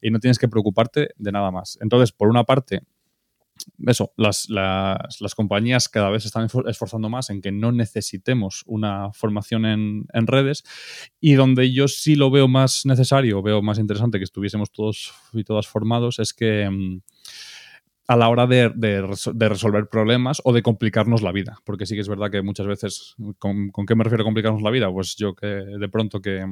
y 0.00 0.10
no 0.10 0.20
tienes 0.20 0.38
que 0.38 0.48
preocuparte 0.48 1.10
de 1.16 1.32
nada 1.32 1.50
más. 1.50 1.78
Entonces, 1.80 2.12
por 2.12 2.28
una 2.28 2.44
parte, 2.44 2.82
eso, 3.86 4.12
las, 4.16 4.48
las, 4.48 5.34
compañías 5.34 5.88
cada 5.88 6.10
vez 6.10 6.24
están 6.24 6.48
esforzando 6.66 7.08
más 7.08 7.30
en 7.30 7.40
que 7.40 7.52
no 7.52 7.72
necesitemos 7.72 8.62
una 8.66 9.12
formación 9.12 9.66
en, 9.66 10.06
en, 10.12 10.26
redes. 10.26 10.64
Y 11.20 11.34
donde 11.34 11.72
yo 11.72 11.88
sí 11.88 12.14
lo 12.14 12.30
veo 12.30 12.48
más 12.48 12.86
necesario, 12.86 13.42
veo 13.42 13.62
más 13.62 13.78
interesante 13.78 14.18
que 14.18 14.24
estuviésemos 14.24 14.70
todos 14.70 15.12
y 15.32 15.44
todas 15.44 15.66
formados, 15.66 16.18
es 16.18 16.32
que... 16.32 16.68
Mm, 16.70 17.00
a 18.12 18.16
la 18.16 18.28
hora 18.28 18.46
de, 18.46 18.68
resolver 19.48 19.88
problemas 19.88 20.42
o 20.44 20.52
de 20.52 20.60
complicarnos 20.62 21.22
la 21.22 21.32
vida. 21.32 21.56
Porque 21.64 21.86
sí 21.86 21.94
que 21.94 22.02
es 22.02 22.08
verdad 22.08 22.30
que 22.30 22.42
muchas 22.42 22.66
veces, 22.66 23.14
¿con, 23.38 23.70
qué 23.86 23.94
me 23.94 24.04
refiero 24.04 24.22
a 24.22 24.26
complicarnos 24.26 24.60
la 24.60 24.70
vida? 24.70 24.92
Pues 24.92 25.16
yo 25.16 25.34
que 25.34 25.46
de 25.46 25.88
pronto 25.88 26.20
que 26.20 26.44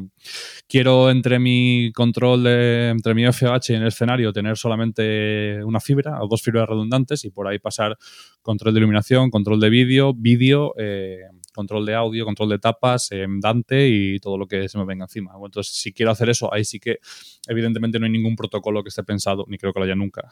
quiero 0.66 1.10
entre 1.10 1.38
mi 1.38 1.92
control, 1.94 2.44
de, 2.44 2.88
entre 2.88 3.12
mi 3.12 3.26
FH 3.26 3.74
en 3.74 3.82
el 3.82 3.88
escenario, 3.88 4.32
tener 4.32 4.56
solamente 4.56 5.62
una 5.62 5.80
fibra 5.80 6.22
o 6.22 6.28
dos 6.28 6.40
fibras 6.40 6.66
redundantes 6.66 7.26
y 7.26 7.30
por 7.30 7.46
ahí 7.46 7.58
pasar 7.58 7.98
control 8.42 8.74
de 8.74 8.80
iluminación, 8.80 9.30
control 9.30 9.60
de 9.60 9.70
vídeo, 9.70 10.14
vídeo. 10.14 10.74
Eh, 10.78 11.20
control 11.52 11.84
de 11.84 11.94
audio, 11.94 12.24
control 12.24 12.48
de 12.50 12.58
tapas, 12.58 13.10
Dante 13.40 13.88
y 13.88 14.18
todo 14.20 14.38
lo 14.38 14.46
que 14.46 14.68
se 14.68 14.78
me 14.78 14.84
venga 14.84 15.04
encima. 15.04 15.32
Entonces, 15.44 15.74
si 15.74 15.92
quiero 15.92 16.12
hacer 16.12 16.30
eso, 16.30 16.52
ahí 16.54 16.64
sí 16.64 16.78
que 16.78 17.00
evidentemente 17.48 17.98
no 17.98 18.06
hay 18.06 18.12
ningún 18.12 18.36
protocolo 18.36 18.82
que 18.82 18.88
esté 18.88 19.02
pensado, 19.02 19.44
ni 19.48 19.58
creo 19.58 19.72
que 19.72 19.80
lo 19.80 19.84
haya 19.84 19.96
nunca, 19.96 20.30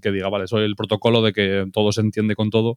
que 0.00 0.12
diga, 0.12 0.28
vale, 0.28 0.46
soy 0.46 0.64
el 0.64 0.76
protocolo 0.76 1.22
de 1.22 1.32
que 1.32 1.66
todo 1.72 1.90
se 1.90 2.02
entiende 2.02 2.34
con 2.34 2.50
todo 2.50 2.76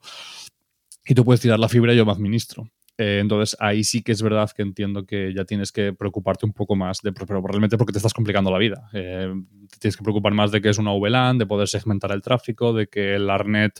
y 1.06 1.16
tú 1.16 1.26
puedes 1.26 1.42
tirar 1.42 1.60
la 1.60 1.70
fibra 1.70 1.94
y 1.94 1.98
yo 1.98 2.06
me 2.06 2.12
administro. 2.12 2.70
Eh, 2.98 3.20
entonces 3.20 3.58
ahí 3.60 3.84
sí 3.84 4.04
que 4.04 4.12
es 4.12 4.22
verdad 4.22 4.52
que 4.56 4.62
entiendo 4.62 5.06
que 5.06 5.34
ya 5.34 5.46
tienes 5.46 5.72
que 5.72 5.94
preocuparte 5.94 6.46
un 6.46 6.54
poco 6.54 6.76
más, 6.76 7.00
de, 7.02 7.12
pero 7.12 7.42
realmente 7.42 7.78
porque 7.78 7.94
te 7.94 8.00
estás 8.00 8.14
complicando 8.14 8.52
la 8.52 8.58
vida. 8.58 8.90
Eh, 8.94 9.34
tienes 9.80 9.98
que 9.98 10.04
preocupar 10.04 10.34
más 10.34 10.52
de 10.52 10.62
que 10.62 10.70
es 10.70 10.78
una 10.78 10.94
VLAN, 10.94 11.38
de 11.38 11.46
poder 11.46 11.68
segmentar 11.68 12.12
el 12.12 12.22
tráfico, 12.22 12.74
de 12.74 12.88
que 12.88 13.16
el 13.16 13.30
ARNET 13.30 13.80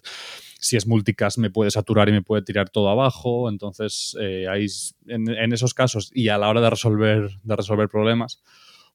si 0.62 0.78
es 0.78 0.86
multicast 0.86 1.40
me 1.40 1.50
puede 1.50 1.72
saturar 1.72 2.08
y 2.08 2.12
me 2.12 2.22
puede 2.22 2.44
tirar 2.44 2.70
todo 2.70 2.90
abajo. 2.90 3.50
Entonces, 3.50 4.16
eh, 4.22 4.48
ahí, 4.48 4.68
en, 5.08 5.52
esos 5.52 5.74
casos 5.74 6.12
y 6.14 6.30
a 6.30 6.38
la 6.38 6.48
hora 6.50 6.62
de 6.62 6.70
resolver, 6.70 7.32
de 7.44 7.56
resolver 7.56 7.90
problemas, 7.90 8.42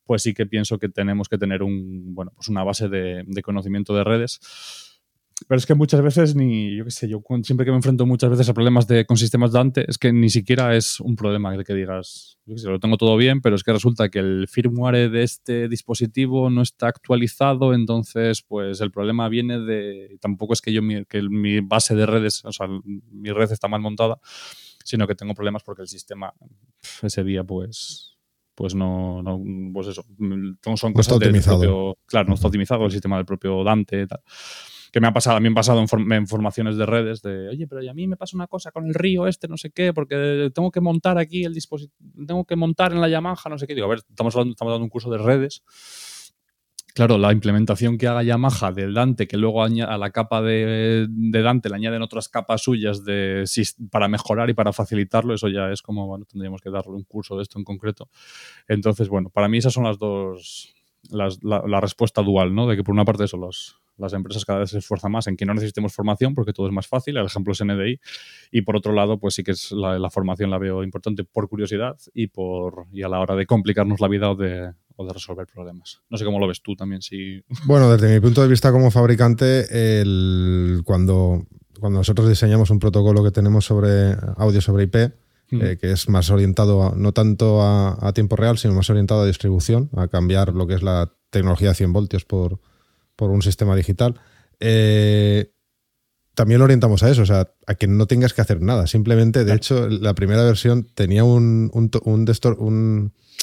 pues 0.05 0.23
sí 0.23 0.33
que 0.33 0.47
pienso 0.47 0.79
que 0.79 0.89
tenemos 0.89 1.29
que 1.29 1.39
tener 1.39 1.65
un, 1.65 2.15
bueno, 2.15 2.33
pues 2.37 2.49
una 2.49 2.63
base 2.63 2.89
de, 2.89 3.25
de 3.27 3.43
conocimiento 3.43 3.95
de 3.97 4.05
redes 4.05 4.41
pero 5.49 5.59
es 5.59 5.67
que 5.67 5.75
muchas 5.75 6.01
veces 6.01 6.35
ni, 6.35 6.75
yo 6.75 6.85
qué 6.85 6.91
sé, 6.91 7.09
yo 7.09 7.23
siempre 7.43 7.67
que 7.67 7.71
me 7.71 7.77
enfrento 7.77 8.07
muchas 8.07 8.31
veces 8.31 8.49
a 8.49 8.55
problemas 8.55 8.87
de, 8.87 9.05
con 9.05 9.19
sistemas 9.19 9.53
Dante, 9.53 9.85
es 9.87 9.99
que 9.99 10.11
ni 10.11 10.31
siquiera 10.31 10.75
es 10.75 10.99
un 10.99 11.15
problema 11.15 11.55
de 11.55 11.63
que 11.63 11.75
digas, 11.75 12.39
yo 12.47 12.55
qué 12.55 12.61
sé, 12.61 12.69
lo 12.69 12.81
tengo 12.81 12.97
todo 12.97 13.17
bien, 13.19 13.43
pero 13.43 13.55
es 13.55 13.63
que 13.63 13.73
resulta 13.73 14.09
que 14.09 14.19
el 14.19 14.49
firmware 14.49 15.11
de 15.11 15.23
este 15.23 15.69
dispositivo 15.69 16.49
no 16.49 16.63
está 16.63 16.89
actualizado, 16.89 17.75
entonces 17.75 18.43
pues 18.43 18.81
el 18.81 18.91
problema 18.91 19.29
viene 19.29 19.61
de, 19.61 20.17
tampoco 20.23 20.55
es 20.55 20.63
que 20.63 20.73
yo, 20.73 20.81
mi, 20.81 21.05
que 21.05 21.21
mi 21.23 21.61
base 21.61 21.95
de 21.95 22.07
redes, 22.07 22.43
o 22.47 22.53
sea, 22.53 22.67
mi 22.85 23.31
red 23.31 23.53
está 23.53 23.69
mal 23.69 23.83
montada, 23.83 24.19
sino 24.85 25.07
que 25.07 25.15
tengo 25.15 25.35
problemas 25.35 25.63
porque 25.63 25.83
el 25.83 25.89
sistema 25.89 26.33
ese 27.03 27.25
día 27.25 27.45
pues 27.45 28.15
pues 28.55 28.75
no, 28.75 29.23
no 29.23 29.39
pues 29.75 29.89
eso, 29.89 30.03
son 30.77 30.95
cosas 30.95 31.19
del 31.19 31.43
propio, 31.43 31.99
claro, 32.07 32.29
no 32.29 32.35
está 32.37 32.47
optimizado 32.47 32.87
el 32.87 32.91
sistema 32.91 33.17
del 33.17 33.27
propio 33.27 33.63
Dante 33.63 34.01
y 34.01 34.07
tal 34.07 34.23
que 34.97 35.01
me 35.03 35.09
ha 35.09 35.13
pasado, 35.13 35.37
a 35.37 35.41
mí 35.41 35.43
me 35.43 35.49
han 35.49 35.55
pasado 35.55 35.79
en, 35.79 36.27
formaciones 36.27 36.79
de 36.79 36.87
redes 36.87 37.21
de, 37.21 37.51
oye, 37.51 37.67
pero 37.67 37.83
a 37.91 37.93
mí 37.93 38.07
me 38.07 38.17
pasa 38.17 38.35
una 38.35 38.47
cosa 38.47 38.71
con 38.71 38.87
el 38.87 38.95
río 38.95 39.27
este, 39.27 39.47
no 39.47 39.59
sé 39.59 39.71
qué, 39.71 39.93
porque 39.93 40.51
tengo 40.55 40.71
que 40.71 40.81
montar 40.81 41.19
aquí 41.19 41.45
el 41.45 41.53
dispositivo, 41.53 41.99
tengo 42.27 42.47
que 42.47 42.57
montar 42.57 42.93
en 42.95 43.03
la 43.03 43.09
Yamaha, 43.11 43.51
no 43.51 43.59
sé 43.59 43.67
qué. 43.67 43.75
Digo, 43.75 43.89
a 43.89 43.91
ver, 43.91 43.99
estamos, 43.99 44.35
estamos 44.35 44.73
dando 44.73 44.85
un 44.85 44.89
curso 44.89 45.11
de 45.11 45.19
redes. 45.19 45.63
Claro, 46.95 47.19
la 47.19 47.31
implementación 47.31 47.99
que 47.99 48.09
haga 48.09 48.23
Yamaha 48.23 48.73
del 48.73 48.95
Dante, 48.95 49.29
que 49.29 49.37
luego 49.37 49.63
a 49.63 49.69
la 49.69 50.11
capa 50.13 50.41
de, 50.41 51.07
Dante 51.11 51.69
le 51.69 51.77
añaden 51.77 52.01
otras 52.01 52.31
capas 52.31 52.63
suyas 52.63 53.05
de, 53.05 53.45
para 53.91 54.09
mejorar 54.09 54.49
y 54.49 54.55
para 54.55 54.73
facilitarlo, 54.73 55.35
eso 55.35 55.49
ya 55.49 55.71
es 55.73 55.83
como, 55.83 56.07
bueno, 56.07 56.25
tendríamos 56.25 56.63
que 56.63 56.71
darle 56.71 56.93
un 56.93 57.05
curso 57.05 57.37
de 57.37 57.43
esto 57.43 57.59
en 57.59 57.65
concreto. 57.65 58.09
Entonces, 58.67 59.11
bueno, 59.11 59.29
para 59.29 59.47
mí 59.47 59.59
esas 59.59 59.75
son 59.75 59.85
las 59.85 59.99
dos, 59.99 60.75
la, 61.11 61.29
la, 61.43 61.81
respuesta 61.83 62.23
dual, 62.23 62.55
¿no? 62.55 62.67
De 62.67 62.77
que 62.77 62.83
por 62.83 62.95
una 62.95 63.05
parte 63.05 63.29
son 63.29 63.43
los, 63.43 63.79
las 63.99 64.13
empresas 64.13 64.45
cada 64.45 64.61
vez 64.61 64.71
se 64.71 64.79
esfuerzan 64.79 65.13
más 65.13 65.27
en 65.27 65.37
que 65.37 65.47
no 65.47 65.55
necesitemos 65.55 65.95
formación 65.95 66.35
porque 66.35 66.53
todo 66.53 66.67
es 66.67 66.73
más 66.73 66.87
fácil. 66.87 67.17
El 67.17 67.27
ejemplo 67.27 67.53
es 67.53 67.65
NDI. 67.65 68.01
Y 68.51 68.63
por 68.63 68.77
otro 68.77 68.93
lado, 68.93 69.19
pues 69.19 69.35
sí 69.35 69.43
que 69.43 69.53
es 69.53 69.73
la, 69.73 70.11
formación 70.11 70.51
la 70.51 70.59
veo 70.59 70.83
importante 70.83 71.25
por 71.25 71.49
curiosidad 71.49 71.97
y, 72.15 72.29
por, 72.29 72.87
y 72.93 73.03
a 73.03 73.09
la 73.09 73.21
hora 73.21 73.35
de 73.35 73.47
complicarnos 73.47 74.01
la 74.01 74.09
vida 74.09 74.31
o 74.31 74.35
de, 74.35 74.73
o 74.97 75.07
de 75.07 75.13
resolver 75.13 75.47
problemas. 75.47 76.01
No 76.11 76.19
sé 76.19 76.25
cómo 76.25 76.39
lo 76.39 76.47
ves 76.47 76.63
tú 76.63 76.77
también. 76.77 77.03
Si... 77.03 77.43
Bueno, 77.67 77.91
desde 77.91 78.15
mi 78.15 78.21
punto 78.21 78.43
de 78.43 78.49
vista 78.49 78.73
como 78.73 78.91
fabricante, 78.91 80.01
el, 80.01 80.83
cuando, 80.85 81.47
cuando 81.81 82.01
nosotros 82.01 82.29
diseñamos 82.29 82.71
un 82.71 82.79
protocolo 82.79 83.25
que 83.25 83.31
tenemos 83.31 83.65
sobre 83.65 84.15
audio 84.37 84.61
sobre 84.61 84.85
IP, 84.85 84.97
mm. 85.51 85.63
eh, 85.63 85.79
que 85.79 85.93
es 85.93 86.09
más 86.09 86.31
orientado 86.31 86.95
no 86.97 87.13
tanto 87.13 87.63
a, 87.63 87.97
a, 88.07 88.13
tiempo 88.13 88.37
real, 88.37 88.59
sino 88.59 88.75
más 88.75 88.91
orientado 88.91 89.23
a 89.23 89.27
distribución, 89.27 89.91
a 89.97 90.09
cambiar 90.09 90.55
lo 90.55 90.67
que 90.67 90.75
es 90.75 90.83
la 90.83 91.13
tecnología 91.31 91.71
de 91.71 91.75
100 91.75 91.93
voltios 91.93 92.25
por, 92.25 92.61
por 93.17 93.31
un 93.31 93.43
sistema 93.43 93.75
digital. 93.75 94.21
Eh, 94.61 95.53
también 96.35 96.59
lo 96.59 96.67
orientamos 96.67 97.03
a 97.03 97.11
eso, 97.11 97.23
o 97.23 97.27
sea, 97.27 97.51
a 97.67 97.75
que 97.75 97.89
no 97.89 98.07
tengas 98.07 98.35
que 98.35 98.43
hacer 98.43 98.61
nada. 98.61 98.87
Simplemente, 98.87 99.45
de 99.45 99.55
hecho, 99.55 99.89
la 99.89 100.15
primera 100.15 100.45
versión 100.45 100.87
tenía 100.95 101.25
un, 101.25 101.71
un, 101.73 101.91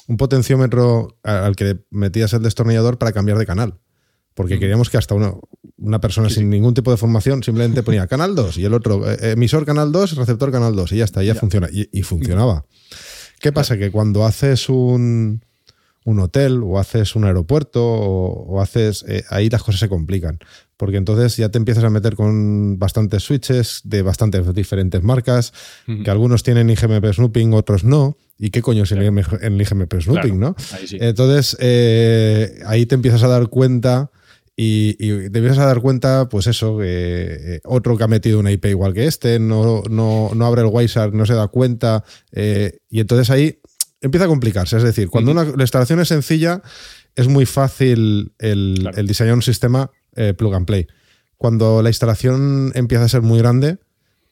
un, 0.08 0.18
potenciómetro 0.18 1.18
al 1.24 1.56
que 1.56 1.80
metías 1.90 2.34
el 2.34 2.44
destornillador 2.44 3.00
para 3.00 3.12
cambiar 3.12 3.40
de 3.40 3.48
canal. 3.48 3.80
Porque 4.36 4.60
queríamos 4.60 4.92
que 4.92 4.98
hasta 4.98 5.16
una, 5.16 5.34
una 5.78 6.00
persona 6.00 6.30
sin 6.30 6.50
ningún 6.50 6.74
tipo 6.74 6.92
de 6.92 6.98
formación 6.98 7.44
simplemente 7.44 7.84
ponía 7.84 8.08
canal 8.08 8.36
2 8.36 8.58
y 8.60 8.66
el 8.66 8.74
otro, 8.74 9.10
eh, 9.10 9.32
emisor 9.32 9.66
canal 9.66 9.92
2, 9.92 10.16
receptor 10.16 10.52
canal 10.52 10.76
2 10.76 10.92
y 10.92 10.98
ya 10.98 11.06
está, 11.06 11.24
ya, 11.24 11.36
funciona. 11.36 11.70
Y, 11.72 12.04
funcionaba. 12.04 12.66
¿Qué 13.40 13.52
pasa? 13.52 13.78
Que 13.78 13.92
cuando 13.92 14.26
haces 14.26 14.70
un, 14.70 15.44
un 16.06 16.20
hotel 16.20 16.62
o 16.64 16.80
haces 16.80 17.16
un 17.16 17.26
aeropuerto 17.26 17.84
o, 17.84 18.62
haces... 18.62 19.06
Eh, 19.08 19.24
ahí 19.30 19.50
las 19.50 19.64
cosas 19.64 19.80
se 19.80 19.90
complican, 19.90 20.40
porque 20.78 20.98
entonces 20.98 21.38
ya 21.38 21.50
te 21.50 21.58
empiezas 21.58 21.84
a 21.84 21.90
meter 21.90 22.16
con 22.16 22.78
bastantes 22.80 23.24
switches 23.24 23.82
de 23.84 24.02
bastantes 24.02 24.54
diferentes 24.54 25.02
marcas, 25.04 25.54
que 25.86 26.10
algunos 26.10 26.44
tienen 26.44 26.70
IGMP 26.70 27.06
snooping, 27.14 27.54
otros 27.54 27.84
no. 27.84 28.18
¿Y 28.38 28.50
qué 28.50 28.62
coño 28.62 28.84
es 28.84 28.92
el, 28.92 29.04
IGMP 29.04 30.02
snooping, 30.02 30.40
no? 30.40 30.56
Entonces 30.92 31.56
eh, 31.60 32.62
ahí 32.66 32.86
te 32.86 32.96
empiezas 32.96 33.24
a 33.24 33.28
dar 33.28 33.48
cuenta... 33.48 34.12
Y, 34.56 34.94
te 34.94 35.40
empiezas 35.40 35.58
a 35.58 35.66
dar 35.66 35.82
cuenta, 35.82 36.30
pues 36.30 36.46
eso, 36.46 36.78
que 36.78 37.56
eh, 37.56 37.62
otro 37.64 37.98
que 37.98 38.04
ha 38.04 38.08
metido 38.08 38.38
una 38.38 38.52
IP 38.52 38.66
igual 38.66 38.94
que 38.94 39.08
este, 39.08 39.40
no, 39.40 39.82
no, 39.90 40.30
no 40.36 40.46
abre 40.46 40.62
el 40.62 40.68
WiSAR, 40.68 41.12
no 41.12 41.26
se 41.26 41.34
da 41.34 41.48
cuenta, 41.48 42.04
y 42.32 43.00
entonces 43.00 43.32
ahí 43.32 43.58
empieza 44.04 44.26
a 44.26 44.28
complicarse. 44.28 44.78
Es 44.78 44.84
decir, 44.84 45.10
cuando 45.10 45.32
una, 45.32 45.46
la 45.46 45.64
instalación 45.64 46.00
es 46.00 46.10
sencilla, 46.10 46.62
es 47.16 47.28
muy 47.28 47.46
fácil 47.46 48.34
el, 48.38 48.92
diseñar 49.08 49.34
un 49.34 49.42
sistema 49.42 49.90
eh, 50.16 50.34
plug 50.34 50.54
and 50.54 50.68
play. 50.68 50.88
Cuando 51.38 51.82
la 51.82 51.90
instalación 51.90 52.72
empieza 52.76 53.06
a 53.06 53.10
ser 53.10 53.22
muy 53.22 53.40
grande 53.40 53.80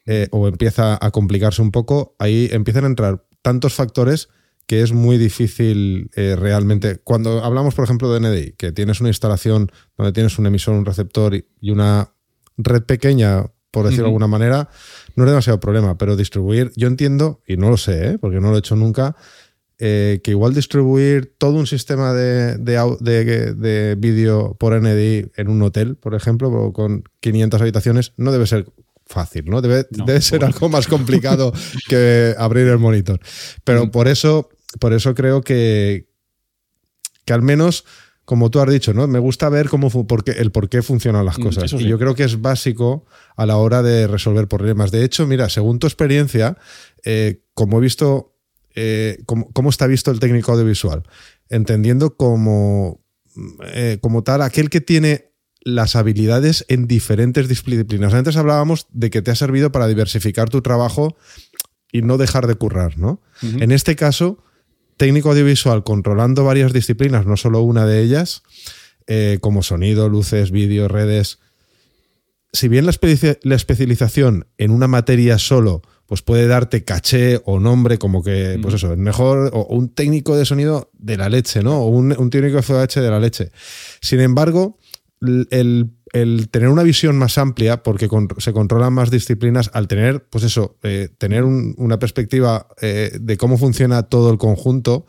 eh, 0.05 0.27
o 0.31 0.47
empieza 0.47 0.97
a 1.01 1.11
complicarse 1.11 1.61
un 1.61 1.71
poco, 1.71 2.15
ahí 2.19 2.49
empiezan 2.51 2.83
a 2.83 2.87
entrar 2.87 3.25
tantos 3.41 3.73
factores 3.73 4.29
que 4.67 4.81
es 4.81 4.93
muy 4.93 5.17
difícil 5.17 6.09
eh, 6.15 6.35
realmente. 6.37 6.97
Cuando 6.97 7.43
hablamos, 7.43 7.75
por 7.75 7.85
ejemplo, 7.85 8.13
de 8.13 8.19
NDI, 8.19 8.53
que 8.53 8.71
tienes 8.71 8.99
una 9.01 9.09
instalación 9.09 9.71
donde 9.97 10.13
tienes 10.13 10.37
un 10.37 10.45
emisor, 10.45 10.75
un 10.75 10.85
receptor 10.85 11.35
y 11.35 11.71
una 11.71 12.13
red 12.57 12.83
pequeña, 12.83 13.45
por 13.71 13.85
decirlo 13.85 14.05
de 14.05 14.09
alguna 14.09 14.27
manera, 14.27 14.69
no 15.15 15.23
es 15.23 15.29
demasiado 15.29 15.59
problema. 15.59 15.97
Pero 15.97 16.15
distribuir, 16.15 16.71
yo 16.75 16.87
entiendo, 16.87 17.41
y 17.47 17.57
no 17.57 17.69
lo 17.69 17.77
sé, 17.77 18.17
porque 18.19 18.39
no 18.39 18.49
lo 18.49 18.55
he 18.55 18.59
hecho 18.59 18.75
nunca, 18.75 19.15
eh, 19.83 20.21
que 20.23 20.29
igual 20.29 20.53
distribuir 20.53 21.33
todo 21.39 21.53
un 21.53 21.65
sistema 21.65 22.13
de, 22.13 22.55
de, 22.59 23.95
vídeo 23.97 24.55
por 24.59 24.79
NDI 24.79 25.31
en 25.35 25.49
un 25.49 25.59
hotel, 25.63 25.95
por 25.95 26.13
ejemplo, 26.13 26.71
con 26.71 27.03
500 27.19 27.59
habitaciones, 27.59 28.13
no 28.15 28.31
debe 28.31 28.45
ser 28.45 28.67
fácil, 29.07 29.45
¿no? 29.45 29.59
Debe, 29.59 29.87
debe 29.89 30.21
ser 30.21 30.45
algo 30.45 30.69
más 30.69 30.85
complicado 30.85 31.51
que 31.89 32.35
abrir 32.37 32.67
el 32.67 32.77
monitor. 32.77 33.19
Pero 33.63 33.87
mm. 33.87 33.89
por 33.89 34.07
eso, 34.07 34.49
por 34.79 34.93
eso 34.93 35.15
creo 35.15 35.41
que, 35.41 36.07
que 37.25 37.33
al 37.33 37.41
menos, 37.41 37.83
como 38.23 38.51
tú 38.51 38.59
has 38.59 38.69
dicho, 38.69 38.93
¿no? 38.93 39.07
Me 39.07 39.17
gusta 39.17 39.49
ver 39.49 39.67
cómo 39.67 39.89
porque, 40.05 40.33
el 40.33 40.51
por 40.51 40.69
qué 40.69 40.83
funcionan 40.83 41.25
las 41.25 41.39
mm, 41.39 41.41
cosas. 41.41 41.73
Y 41.73 41.85
yo 41.85 41.97
creo 41.97 42.13
que 42.13 42.23
es 42.25 42.39
básico 42.39 43.07
a 43.35 43.47
la 43.47 43.57
hora 43.57 43.81
de 43.81 44.05
resolver 44.05 44.47
problemas. 44.47 44.91
De 44.91 45.03
hecho, 45.03 45.25
mira, 45.25 45.49
según 45.49 45.79
tu 45.79 45.87
experiencia, 45.87 46.55
eh, 47.03 47.41
como 47.55 47.79
he 47.79 47.81
visto, 47.81 48.30
eh, 48.75 49.23
cómo, 49.25 49.69
está 49.69 49.87
visto 49.87 50.11
el 50.11 50.19
técnico 50.19 50.51
audiovisual, 50.51 51.03
entendiendo 51.49 52.15
como, 52.15 53.01
eh, 53.65 53.97
como 54.01 54.23
tal 54.23 54.41
aquel 54.41 54.69
que 54.69 54.81
tiene 54.81 55.31
las 55.63 55.95
habilidades 55.95 56.65
en 56.69 56.87
diferentes 56.87 57.47
disciplinas. 57.47 58.13
Antes 58.13 58.35
hablábamos 58.35 58.87
de 58.91 59.09
que 59.09 59.21
te 59.21 59.31
ha 59.31 59.35
servido 59.35 59.71
para 59.71 59.87
diversificar 59.87 60.49
tu 60.49 60.61
trabajo 60.61 61.15
y 61.91 62.01
no 62.01 62.17
dejar 62.17 62.47
de 62.47 62.55
currar, 62.55 62.97
¿no? 62.97 63.21
En 63.41 63.71
este 63.71 63.95
caso, 63.95 64.43
técnico 64.97 65.31
audiovisual 65.31 65.83
controlando 65.83 66.43
varias 66.45 66.73
disciplinas, 66.73 67.25
no 67.25 67.37
solo 67.37 67.61
una 67.61 67.85
de 67.85 68.01
ellas, 68.01 68.43
eh, 69.07 69.39
como 69.41 69.63
sonido, 69.63 70.09
luces, 70.09 70.51
vídeo, 70.51 70.87
redes. 70.87 71.39
Si 72.53 72.67
bien 72.67 72.85
la, 72.85 72.91
especialización 73.55 74.47
en 74.57 74.71
una 74.71 74.87
materia 74.87 75.37
solo 75.37 75.81
pues 76.11 76.23
puede 76.23 76.45
darte 76.45 76.83
caché 76.83 77.39
o 77.45 77.61
nombre 77.61 77.97
como 77.97 78.21
que, 78.21 78.59
pues 78.61 78.73
eso, 78.73 78.91
es 78.91 78.97
mejor, 78.97 79.49
o 79.53 79.65
un 79.73 79.87
técnico 79.87 80.35
de 80.35 80.43
sonido 80.43 80.91
de 80.91 81.15
la 81.15 81.29
leche, 81.29 81.63
¿no? 81.63 81.83
O 81.83 81.87
un, 81.87 82.13
un 82.17 82.29
técnico 82.29 82.57
de 82.57 82.63
FOH 82.63 82.99
de 82.99 83.09
la 83.09 83.17
leche. 83.17 83.49
Sin 84.01 84.19
embargo, 84.19 84.77
el, 85.21 85.89
tener 86.51 86.67
una 86.67 86.83
visión 86.83 87.17
más 87.17 87.37
amplia, 87.37 87.81
porque 87.81 88.09
se 88.39 88.51
controlan 88.51 88.91
más 88.91 89.09
disciplinas, 89.09 89.71
al 89.73 89.87
tener, 89.87 90.25
pues 90.29 90.43
eso, 90.43 90.77
eh, 90.83 91.07
tener 91.17 91.45
una 91.45 91.97
perspectiva 91.97 92.67
eh, 92.81 93.17
de 93.17 93.37
cómo 93.37 93.57
funciona 93.57 94.03
todo 94.03 94.33
el 94.33 94.37
conjunto, 94.37 95.05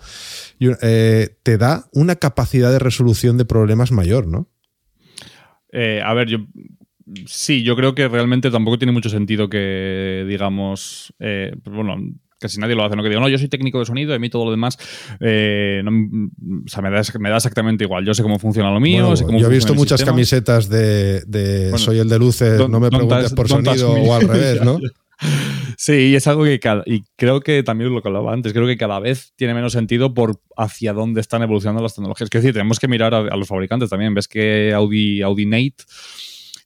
eh, 0.61 1.36
te 1.42 1.59
da 1.59 1.88
una 1.90 2.14
capacidad 2.14 2.70
de 2.70 2.78
resolución 2.78 3.38
de 3.38 3.44
problemas 3.44 3.90
mayor, 3.90 4.28
¿no? 4.28 4.48
a 6.05 6.14
ver, 6.14 6.28
yo 6.28 6.38
sí, 7.26 7.62
yo 7.62 7.76
creo 7.76 7.94
que 7.94 8.09
realmente 8.09 8.50
tampoco 8.50 8.78
tiene 8.78 8.92
mucho 8.92 9.09
sentido 9.09 9.48
que, 9.48 10.24
digamos, 10.28 11.12
pues 11.18 11.76
bueno, 11.76 11.96
casi 12.42 12.61
nadie 12.61 12.74
lo 12.74 12.84
hace, 12.84 12.96
¿no? 12.96 13.03
Que 13.03 13.09
digo, 13.09 13.22
no, 13.22 13.28
yo 13.28 13.38
soy 13.38 13.48
técnico 13.48 13.78
de 13.78 13.86
sonido, 13.86 14.12
a 14.12 14.18
mí 14.18 14.28
todo 14.28 14.44
lo 14.44 14.50
demás, 14.50 14.76
eh, 15.20 15.82
o 15.84 16.68
sea, 16.68 16.82
me 16.82 16.90
da, 16.90 17.00
me 17.18 17.30
da, 17.30 17.36
exactamente 17.36 17.84
igual. 17.84 18.05
Yo 18.05 18.12
sé 18.12 18.22
cómo 18.22 18.38
funciona 18.38 18.70
lo 18.70 18.80
mío, 18.80 19.16
sé 19.16 19.24
cómo 19.24 19.38
Yo 19.38 19.46
he 19.46 19.50
visto 19.50 19.74
muchas 19.74 20.05
camisetas 20.05 20.68
de, 20.68 21.72
soy 21.76 22.00
el 22.00 22.09
de 22.09 22.18
luces, 22.18 22.68
no 22.68 22.80
me 22.80 22.90
preguntes 22.90 23.32
por 23.32 23.48
sonido 23.48 23.92
o 23.92 24.14
al 24.14 24.22
revés, 24.28 24.62
¿no? 24.62 24.78
Sí, 25.78 25.92
y 25.92 26.14
es 26.16 26.26
algo 26.26 26.42
que 26.42 26.61
y 26.86 27.05
creo 27.16 27.40
que 27.40 27.62
también 27.62 27.94
lo 27.94 28.03
que 28.03 28.09
hablaba 28.09 28.32
antes, 28.32 28.53
creo 28.53 28.66
que 28.66 28.76
cada 28.76 28.98
vez 28.98 29.32
tiene 29.36 29.55
menos 29.55 29.72
sentido 29.72 30.14
por 30.14 30.40
hacia 30.57 30.92
dónde 30.92 31.20
están 31.20 31.42
evolucionando 31.42 31.82
las 31.82 31.94
tecnologías. 31.94 32.28
Es 32.28 32.30
decir, 32.32 32.53
tenemos 32.53 32.80
que 32.80 32.88
mirar 32.88 33.14
a, 33.14 33.18
a 33.18 33.36
los 33.36 33.46
fabricantes 33.46 33.88
también. 33.88 34.14
Ves 34.14 34.26
que 34.26 34.72
Audi, 34.74 35.22
Audi 35.22 35.46
Nate 35.46 35.84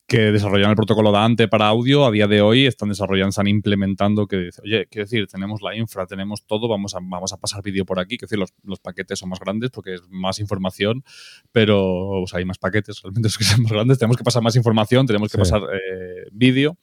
que 0.07 0.31
desarrollan 0.31 0.71
el 0.71 0.77
protocolo 0.77 1.11
Dante 1.11 1.49
para 1.49 1.67
audio, 1.67 2.07
a 2.07 2.13
día 2.13 2.29
de 2.29 2.41
hoy 2.41 2.67
están 2.67 2.89
desarrollando, 2.89 3.31
están 3.31 3.49
implementando 3.49 4.29
que 4.29 4.51
oye, 4.63 4.87
quiero 4.89 5.05
decir, 5.05 5.27
tenemos 5.27 5.63
la 5.63 5.75
infra, 5.75 6.07
tenemos 6.07 6.47
todo, 6.47 6.69
vamos 6.69 6.95
a, 6.95 6.99
vamos 7.03 7.33
a 7.33 7.39
pasar 7.39 7.61
vídeo 7.63 7.85
por 7.85 7.99
aquí, 7.99 8.17
quiero 8.17 8.29
decir, 8.29 8.39
los, 8.39 8.55
los, 8.63 8.79
paquetes 8.79 9.19
son 9.19 9.31
más 9.31 9.41
grandes 9.41 9.71
porque 9.71 9.95
es 9.95 10.03
más 10.09 10.39
información, 10.39 11.03
pero 11.51 12.23
o 12.23 12.27
sea, 12.29 12.39
hay 12.39 12.45
más 12.45 12.59
paquetes, 12.59 13.03
realmente 13.03 13.29
es 13.29 13.37
que 13.37 13.45
son 13.45 13.63
más 13.65 13.73
grandes, 13.73 13.99
tenemos 13.99 14.17
que 14.17 14.23
pasar 14.23 14.43
más 14.43 14.55
información, 14.55 15.07
tenemos 15.07 15.31
que 15.31 15.39
pasar 15.39 15.63
eh, 15.63 16.29
vídeo. 16.31 16.79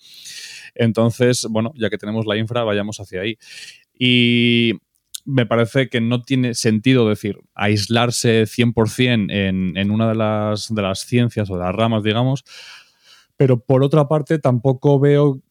Entonces, 0.75 1.47
bueno, 1.49 1.71
ya 1.75 1.89
que 1.89 1.97
tenemos 1.97 2.25
la 2.25 2.35
infra, 2.35 2.63
vayamos 2.63 2.99
hacia 2.99 3.21
ahí. 3.21 3.37
Y 3.97 4.73
me 5.23 5.45
parece 5.45 5.87
que 5.87 6.01
no 6.01 6.23
tiene 6.23 6.55
sentido 6.55 7.07
decir 7.07 7.37
aislarse 7.53 8.43
100% 8.43 9.31
en, 9.31 9.77
en 9.77 9.91
una 9.91 10.09
de 10.09 10.15
las, 10.15 10.73
de 10.73 10.81
las 10.81 11.05
ciencias 11.05 11.49
o 11.49 11.57
de 11.57 11.63
las 11.63 11.75
ramas, 11.75 12.03
digamos, 12.03 12.43
pero 13.43 13.59
por 13.59 13.83
otra 13.83 14.07
parte 14.07 14.39
tampoco 14.39 15.01
veo 15.01 15.41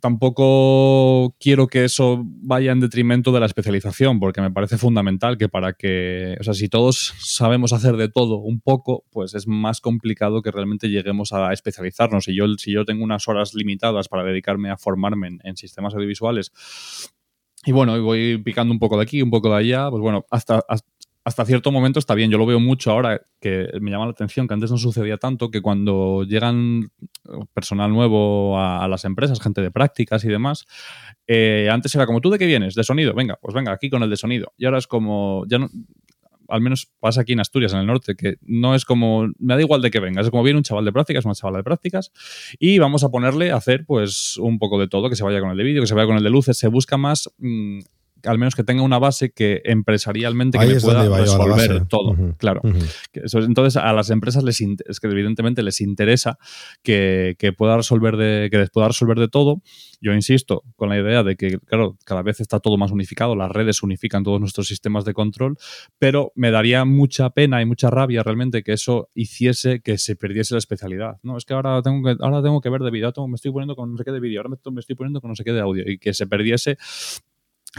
tampoco 0.00 1.34
quiero 1.40 1.66
que 1.66 1.82
eso 1.82 2.22
vaya 2.24 2.70
en 2.70 2.78
detrimento 2.78 3.32
de 3.32 3.40
la 3.40 3.46
especialización, 3.46 4.20
porque 4.20 4.40
me 4.40 4.52
parece 4.52 4.78
fundamental 4.78 5.36
que 5.36 5.48
para 5.48 5.72
que, 5.72 6.36
o 6.38 6.44
sea, 6.44 6.54
si 6.54 6.68
todos 6.68 7.14
sabemos 7.18 7.72
hacer 7.72 7.96
de 7.96 8.08
todo 8.08 8.36
un 8.36 8.60
poco, 8.60 9.04
pues 9.10 9.34
es 9.34 9.48
más 9.48 9.80
complicado 9.80 10.42
que 10.42 10.52
realmente 10.52 10.90
lleguemos 10.90 11.32
a 11.32 11.52
especializarnos. 11.52 12.26
Si 12.26 12.36
yo, 12.36 12.46
si 12.56 12.70
yo 12.70 12.84
tengo 12.84 13.02
unas 13.02 13.26
horas 13.26 13.52
limitadas 13.52 14.06
para 14.06 14.22
dedicarme 14.22 14.70
a 14.70 14.76
formarme 14.76 15.38
en, 15.42 15.56
sistemas 15.56 15.94
audiovisuales, 15.94 16.52
y 17.64 17.72
bueno, 17.72 18.00
voy 18.00 18.38
picando 18.38 18.72
un 18.72 18.78
poco 18.78 18.96
de 18.96 19.02
aquí, 19.02 19.22
un 19.22 19.30
poco 19.30 19.50
de 19.50 19.56
allá, 19.56 19.90
pues 19.90 20.00
bueno, 20.00 20.24
hasta, 20.30 20.62
hasta 20.68 20.88
cierto 21.34 21.72
momento 21.72 21.98
está 21.98 22.14
bien. 22.14 22.30
Yo 22.30 22.38
lo 22.38 22.46
veo 22.46 22.60
mucho 22.60 22.90
ahora 22.90 23.20
que 23.40 23.68
me 23.80 23.90
llama 23.90 24.06
la 24.06 24.12
atención 24.12 24.46
que 24.48 24.54
antes 24.54 24.70
no 24.70 24.78
sucedía 24.78 25.16
tanto, 25.16 25.50
que 25.50 25.60
cuando 25.60 26.24
llegan 26.24 26.90
personal 27.54 27.92
nuevo 27.92 28.58
a, 28.58 28.86
las 28.88 29.04
empresas, 29.04 29.40
gente 29.40 29.60
de 29.60 29.70
prácticas 29.70 30.24
y 30.24 30.28
demás, 30.28 30.66
eh, 31.26 31.68
antes 31.70 31.94
era 31.94 32.06
como, 32.06 32.20
¿tú 32.20 32.30
de 32.30 32.38
qué 32.38 32.46
vienes? 32.46 32.74
De 32.74 32.84
sonido, 32.84 33.14
venga, 33.14 33.38
pues 33.40 33.54
venga, 33.54 33.72
aquí 33.72 33.90
con 33.90 34.02
el 34.02 34.10
de 34.10 34.16
sonido. 34.16 34.52
Y 34.56 34.64
ahora 34.64 34.78
es 34.78 34.86
como, 34.86 35.44
ya 35.46 35.58
no, 35.58 35.68
al 36.48 36.60
menos 36.60 36.90
pasa 36.98 37.20
aquí 37.20 37.34
en 37.34 37.40
Asturias, 37.40 37.72
en 37.74 37.80
el 37.80 37.86
norte, 37.86 38.16
que 38.16 38.36
no 38.42 38.74
es 38.74 38.84
como, 38.84 39.28
me 39.38 39.54
da 39.54 39.60
igual 39.60 39.82
de 39.82 39.90
que 39.90 40.00
venga, 40.00 40.22
es 40.22 40.30
como 40.30 40.42
viene 40.42 40.56
un 40.56 40.64
chaval 40.64 40.84
de 40.84 40.92
prácticas, 40.92 41.24
una 41.24 41.34
chavala 41.34 41.58
de 41.58 41.64
prácticas, 41.64 42.10
y 42.58 42.78
vamos 42.78 43.04
a 43.04 43.10
ponerle 43.10 43.50
a 43.50 43.56
hacer 43.56 43.84
pues 43.86 44.38
un 44.38 44.58
poco 44.58 44.80
de 44.80 44.88
todo, 44.88 45.10
que 45.10 45.16
se 45.16 45.24
vaya 45.24 45.40
con 45.40 45.50
el 45.50 45.56
de 45.56 45.64
vídeo, 45.64 45.82
que 45.82 45.86
se 45.86 45.94
vaya 45.94 46.06
con 46.06 46.16
el 46.16 46.24
de 46.24 46.30
luces, 46.30 46.56
se 46.56 46.68
busca 46.68 46.96
más 46.96 47.30
mm, 47.38 47.80
al 48.24 48.38
menos 48.38 48.54
que 48.54 48.64
tenga 48.64 48.82
una 48.82 48.98
base 48.98 49.30
que 49.30 49.62
empresarialmente 49.64 50.58
que 50.58 50.66
me 50.66 50.80
pueda 50.80 51.04
resolver 51.08 51.86
todo. 51.86 52.16
Claro. 52.38 52.62
entonces, 53.12 53.76
a 53.76 53.92
las 53.92 54.10
empresas 54.10 54.44
les 54.44 54.60
es 54.60 55.00
que 55.00 55.06
evidentemente 55.06 55.62
les 55.62 55.80
interesa 55.80 56.38
que, 56.82 57.36
pueda 57.56 57.76
resolver 57.76 58.16
de, 58.16 58.48
que 58.50 58.58
les 58.58 58.70
pueda 58.70 58.88
resolver 58.88 59.18
de 59.18 59.28
todo. 59.28 59.62
Yo 60.00 60.12
insisto 60.12 60.62
con 60.76 60.88
la 60.88 60.98
idea 60.98 61.22
de 61.22 61.36
que, 61.36 61.58
claro, 61.58 61.96
cada 62.04 62.22
vez 62.22 62.40
está 62.40 62.60
todo 62.60 62.76
más 62.76 62.90
unificado, 62.90 63.34
las 63.34 63.50
redes 63.50 63.82
unifican 63.82 64.22
todos 64.22 64.40
nuestros 64.40 64.68
sistemas 64.68 65.04
de 65.04 65.14
control, 65.14 65.56
pero 65.98 66.32
me 66.34 66.50
daría 66.50 66.84
mucha 66.84 67.30
pena 67.30 67.60
y 67.62 67.66
mucha 67.66 67.90
rabia 67.90 68.22
realmente 68.22 68.62
que 68.62 68.72
eso 68.72 69.10
hiciese 69.14 69.80
que 69.80 69.98
se 69.98 70.16
perdiese 70.16 70.54
la 70.54 70.58
especialidad. 70.58 71.18
No, 71.22 71.36
es 71.36 71.44
que 71.44 71.54
ahora 71.54 71.80
tengo 71.82 72.02
que, 72.02 72.16
ahora 72.22 72.42
tengo 72.42 72.60
que 72.60 72.70
ver 72.70 72.82
de 72.82 72.90
vídeo, 72.90 73.12
me 73.26 73.34
estoy 73.34 73.52
poniendo 73.52 73.74
con 73.74 73.90
no 73.90 73.96
sé 73.96 74.04
qué 74.04 74.12
de 74.12 74.20
vídeo, 74.20 74.40
ahora 74.40 74.50
me 74.50 74.80
estoy 74.80 74.96
poniendo 74.96 75.20
con 75.20 75.30
no 75.30 75.36
sé 75.36 75.44
qué 75.44 75.52
de 75.52 75.60
audio 75.60 75.84
y 75.86 75.98
que 75.98 76.14
se 76.14 76.26
perdiese 76.26 76.78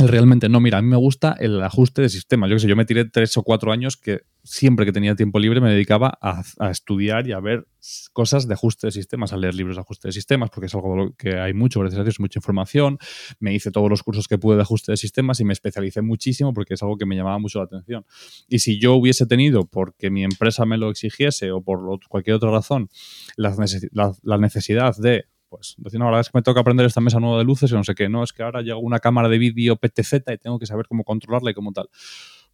realmente 0.07 0.47
no, 0.49 0.59
mira, 0.59 0.77
a 0.77 0.81
mí 0.81 0.87
me 0.87 0.97
gusta 0.97 1.35
el 1.39 1.61
ajuste 1.61 2.01
de 2.01 2.09
sistemas. 2.09 2.49
Yo 2.49 2.59
sé, 2.59 2.67
yo 2.67 2.75
me 2.75 2.85
tiré 2.85 3.05
tres 3.05 3.35
o 3.37 3.43
cuatro 3.43 3.71
años 3.71 3.97
que 3.97 4.21
siempre 4.43 4.85
que 4.85 4.93
tenía 4.93 5.15
tiempo 5.15 5.39
libre 5.39 5.59
me 5.59 5.69
dedicaba 5.69 6.17
a, 6.21 6.41
estudiar 6.71 7.27
y 7.27 7.33
a 7.33 7.39
ver 7.39 7.67
cosas 8.13 8.47
de 8.47 8.53
ajuste 8.53 8.87
de 8.87 8.91
sistemas, 8.91 9.33
a 9.33 9.37
leer 9.37 9.55
libros 9.55 9.75
de 9.75 9.81
ajuste 9.81 10.07
de 10.07 10.11
sistemas, 10.13 10.49
porque 10.51 10.67
es 10.67 10.75
algo 10.75 11.13
que 11.17 11.39
hay 11.39 11.53
mucho, 11.53 11.81
gracias 11.81 11.99
a 11.99 12.03
Dios, 12.03 12.19
mucha 12.19 12.39
información. 12.39 12.97
Me 13.39 13.53
hice 13.53 13.71
todos 13.71 13.89
los 13.89 14.01
cursos 14.03 14.27
que 14.27 14.37
pude 14.37 14.55
de 14.55 14.61
ajuste 14.61 14.91
de 14.91 14.97
sistemas 14.97 15.39
y 15.39 15.45
me 15.45 15.53
especialicé 15.53 16.01
muchísimo 16.01 16.53
porque 16.53 16.75
es 16.75 16.83
algo 16.83 16.97
que 16.97 17.05
me 17.05 17.15
llamaba 17.15 17.37
mucho 17.39 17.59
la 17.59 17.65
atención. 17.65 18.05
Y 18.47 18.59
si 18.59 18.79
yo 18.79 18.93
hubiese 18.95 19.25
tenido, 19.25 19.65
porque 19.65 20.09
mi 20.09 20.23
empresa 20.23 20.65
me 20.65 20.77
lo 20.77 20.89
exigiese 20.89 21.51
o 21.51 21.61
por 21.61 21.99
cualquier 22.07 22.37
otra 22.37 22.51
razón, 22.51 22.89
la 23.35 24.37
necesidad 24.37 24.95
de 24.97 25.25
pues 25.49 25.75
decir, 25.77 25.99
no, 25.99 26.05
la 26.05 26.11
verdad 26.11 26.21
es 26.21 26.29
que 26.29 26.37
me 26.37 26.43
toca 26.43 26.61
aprender 26.61 26.85
esta 26.85 27.01
mesa 27.01 27.19
nueva 27.19 27.39
de 27.39 27.43
luces 27.43 27.71
y 27.71 27.73
no 27.73 27.83
sé 27.83 27.95
qué, 27.95 28.07
no, 28.07 28.23
es 28.23 28.31
que 28.31 28.43
ahora 28.43 28.61
llega 28.61 28.77
una 28.77 28.99
cámara 28.99 29.27
de 29.27 29.37
vídeo 29.37 29.75
PTZ 29.75 30.13
y 30.13 30.37
tengo 30.37 30.59
que 30.59 30.65
saber 30.65 30.87
cómo 30.87 31.03
controlarla 31.03 31.51
y 31.51 31.53
cómo 31.53 31.73
tal. 31.73 31.89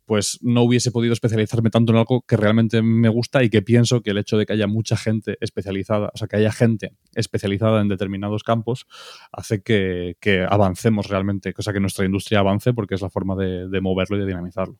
Pues 0.05 0.37
no 0.41 0.61
hubiese 0.61 0.91
podido 0.91 1.13
especializarme 1.13 1.71
tanto 1.71 1.91
en 1.91 1.97
algo 1.97 2.21
que 2.27 2.37
realmente 2.37 2.83
me 2.83 3.09
gusta 3.09 3.43
y 3.43 3.49
que 3.49 3.63
pienso 3.63 4.01
que 4.01 4.11
el 4.11 4.19
hecho 4.19 4.37
de 4.37 4.45
que 4.45 4.53
haya 4.53 4.67
mucha 4.67 4.95
gente 4.95 5.35
especializada, 5.41 6.11
o 6.13 6.17
sea, 6.17 6.27
que 6.27 6.35
haya 6.35 6.51
gente 6.51 6.93
especializada 7.15 7.81
en 7.81 7.87
determinados 7.87 8.43
campos, 8.43 8.85
hace 9.31 9.63
que, 9.63 10.15
avancemos 10.47 11.07
realmente, 11.07 11.53
cosa 11.53 11.73
que 11.73 11.79
nuestra 11.79 12.05
industria 12.05 12.39
avance 12.39 12.71
porque 12.73 12.95
es 12.95 13.01
la 13.01 13.09
forma 13.09 13.35
de, 13.35 13.81
moverlo 13.81 14.17
y 14.17 14.19
de 14.19 14.27
dinamizarlo. 14.27 14.77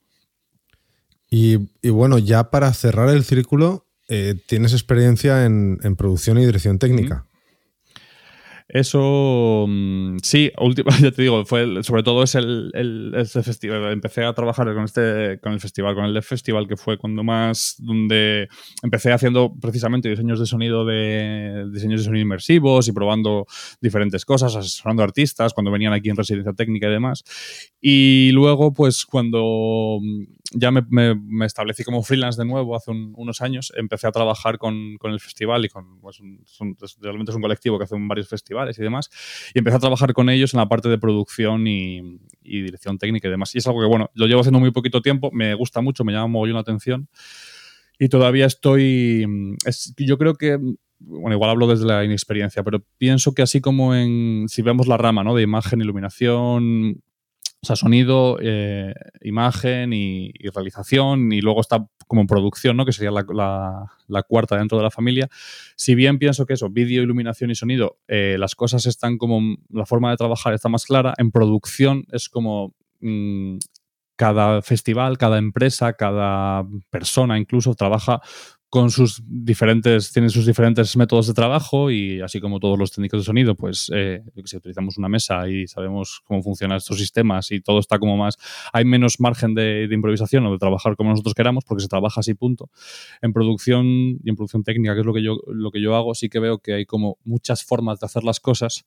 Y, 1.28 1.58
bueno, 1.90 2.20
ya 2.20 2.52
para 2.52 2.72
cerrar 2.74 3.10
el 3.10 3.24
círculo, 3.24 3.88
eh, 4.08 4.36
tienes 4.46 4.74
experiencia 4.74 5.46
en, 5.46 5.96
producción 5.98 6.38
y 6.38 6.46
dirección 6.46 6.78
técnica. 6.78 7.25
Eso 8.68 9.66
mm, 9.68 10.18
sí, 10.24 10.52
última, 10.60 10.90
ya 11.00 11.12
te 11.12 11.22
digo, 11.22 11.46
fue 11.46 11.84
sobre 11.84 12.02
todo 12.02 12.24
es 12.24 12.34
el, 12.34 12.72
el, 12.74 13.14
festival. 13.28 13.92
Empecé 13.94 14.24
a 14.24 14.34
trabajar 14.34 14.74
con 14.74 14.86
este, 14.86 15.40
con 15.40 15.54
el 15.54 15.60
festival, 15.60 15.94
con 15.94 16.06
el 16.06 16.24
Festival, 16.24 16.68
que 16.68 16.76
fue 16.76 16.98
cuando 16.98 17.24
más, 17.24 17.76
donde 17.78 18.48
empecé 18.82 19.14
haciendo 19.14 19.54
precisamente 19.62 20.10
diseños 20.10 20.40
de 20.40 20.48
sonido 20.48 20.84
de 20.84 21.70
diseños 21.72 22.02
de 22.02 22.06
sonido 22.06 22.24
inmersivos 22.24 22.88
y 22.88 22.92
probando 22.92 23.46
diferentes 23.82 24.26
cosas, 24.26 24.56
asesorando 24.56 25.04
artistas 25.04 25.54
cuando 25.54 25.70
venían 25.72 25.94
aquí 25.94 26.10
en 26.10 26.16
residencia 26.16 26.54
técnica 26.54 26.88
y 26.88 26.92
demás. 26.92 27.24
Y 27.80 28.32
luego, 28.32 28.74
pues 28.74 29.06
cuando 29.06 30.00
ya 30.52 30.72
me, 30.72 30.84
me, 30.90 31.46
establecí 31.46 31.84
como 31.84 32.04
freelance 32.04 32.40
de 32.40 32.48
nuevo 32.48 32.76
hace 32.76 32.92
unos 32.92 33.42
años, 33.42 33.74
empecé 33.76 34.08
a 34.08 34.12
trabajar 34.12 34.58
con, 34.58 34.98
con 34.98 35.12
el 35.12 35.20
festival 35.20 35.66
y 35.66 35.70
con, 35.70 36.00
pues, 36.02 36.20
realmente 37.02 37.32
es 37.32 37.36
un 37.36 37.42
colectivo 37.42 37.78
que 37.78 37.86
hace 37.86 37.96
varios 37.98 38.28
festivales 38.28 38.78
y 38.78 38.84
demás, 38.84 39.10
y 39.54 39.60
empecé 39.60 39.78
a 39.78 39.80
trabajar 39.80 40.14
con 40.14 40.30
ellos 40.30 40.54
en 40.54 40.60
la 40.60 40.70
parte 40.70 40.90
de 40.90 40.98
producción 40.98 41.68
y, 41.68 42.20
dirección 42.42 42.98
técnica 42.98 43.28
y 43.28 43.32
demás. 43.32 43.56
Y 43.56 43.58
es 43.58 43.68
algo 43.68 43.82
que, 43.82 43.88
bueno, 43.88 44.12
lo 44.14 44.28
llevo 44.28 44.42
haciendo 44.42 44.60
muy 44.60 44.72
poquito 44.72 45.02
tiempo, 45.02 45.32
me 45.32 45.54
gusta 45.56 45.82
mucho, 45.82 46.04
me 46.04 46.14
llama 46.14 46.28
muy 46.28 46.52
la 46.52 46.60
atención 46.60 47.10
y 47.98 48.10
todavía 48.10 48.46
estoy, 48.46 49.26
yo 49.98 50.18
creo 50.18 50.36
que 50.36 50.60
bueno, 51.00 51.36
igual 51.36 51.50
hablo 51.50 51.68
desde 51.68 51.86
la 51.86 52.04
inexperiencia, 52.04 52.64
pero 52.64 52.84
pienso 52.98 53.34
que 53.34 53.42
así 53.42 53.62
como 53.62 53.94
en, 53.94 54.46
si 54.48 54.62
vemos 54.62 54.88
la 54.88 54.98
rama, 54.98 55.24
¿no? 55.24 55.36
De 55.36 55.44
imagen, 55.44 55.82
iluminación, 55.82 57.02
sonido, 57.74 58.38
eh, 58.42 58.94
imagen 59.22 59.94
y, 59.94 60.32
realización, 60.54 61.32
y 61.32 61.42
luego 61.42 61.62
está 61.62 61.88
como 62.08 62.28
producción, 62.28 62.78
¿no? 62.78 62.86
Que 62.86 62.92
sería 62.92 63.12
la, 63.12 64.24
cuarta 64.28 64.58
dentro 64.58 64.78
de 64.78 64.84
la 64.84 64.92
familia. 64.92 65.28
Si 65.76 65.96
bien 65.96 66.20
pienso 66.20 66.46
que 66.46 66.54
eso, 66.54 66.70
vídeo, 66.70 67.02
iluminación 67.02 67.50
y 67.50 67.56
sonido, 67.56 67.98
eh, 68.08 68.36
las 68.38 68.54
cosas 68.56 68.86
están 68.86 69.18
como, 69.18 69.56
la 69.70 69.86
forma 69.86 70.12
de 70.12 70.18
trabajar 70.18 70.54
está 70.54 70.70
más 70.70 70.86
clara, 70.86 71.14
en 71.18 71.32
producción 71.32 72.06
es 72.12 72.30
como 72.30 72.76
mm, 73.00 73.58
cada 74.16 74.62
festival, 74.62 75.18
cada 75.18 75.38
empresa, 75.38 75.94
cada 75.94 76.64
persona 76.90 77.38
incluso 77.38 77.76
trabaja 77.76 78.22
con 78.70 78.92
sus 78.92 79.22
diferentes, 79.26 80.12
tienen 80.12 80.30
sus 80.30 80.46
diferentes 80.46 80.98
métodos 80.98 81.28
de 81.28 81.34
trabajo 81.34 81.92
y 81.92 82.22
así 82.22 82.42
como 82.42 82.60
todos 82.60 82.78
los 82.78 82.92
técnicos 82.92 83.22
de 83.22 83.26
sonido, 83.26 83.56
pues 83.56 83.90
eh, 83.94 84.22
si 84.44 84.58
utilizamos 84.58 84.98
una 84.98 85.08
mesa 85.08 85.48
y 85.48 85.68
sabemos 85.68 86.22
cómo 86.26 86.44
funcionan 86.44 86.78
estos 86.78 86.98
sistemas 86.98 87.52
y 87.52 87.62
todo 87.62 87.80
está 87.80 88.00
como 88.00 88.18
más, 88.18 88.38
hay 88.74 88.84
menos 88.84 89.20
margen 89.20 89.54
de, 89.54 89.88
improvisación 89.90 90.46
o 90.46 90.52
de 90.52 90.58
trabajar 90.58 90.96
como 90.96 91.12
nosotros 91.12 91.34
queramos 91.34 91.64
porque 91.64 91.84
se 91.84 91.88
trabaja 91.88 92.20
así 92.20 92.34
punto. 92.34 92.70
En 93.22 93.34
producción 93.34 93.86
y 93.86 94.30
en 94.30 94.36
producción 94.36 94.64
técnica, 94.64 94.94
que 94.94 95.02
es 95.02 95.06
lo 95.06 95.14
que 95.14 95.24
yo, 95.24 95.38
lo 95.48 95.72
que 95.72 95.82
yo 95.82 95.96
hago, 95.96 96.14
sí 96.14 96.28
que 96.28 96.40
veo 96.40 96.60
que 96.60 96.74
hay 96.74 96.86
como 96.86 97.18
muchas 97.24 97.64
formas 97.64 98.00
de 98.00 98.08
hacer 98.08 98.24
las 98.24 98.40
cosas 98.40 98.86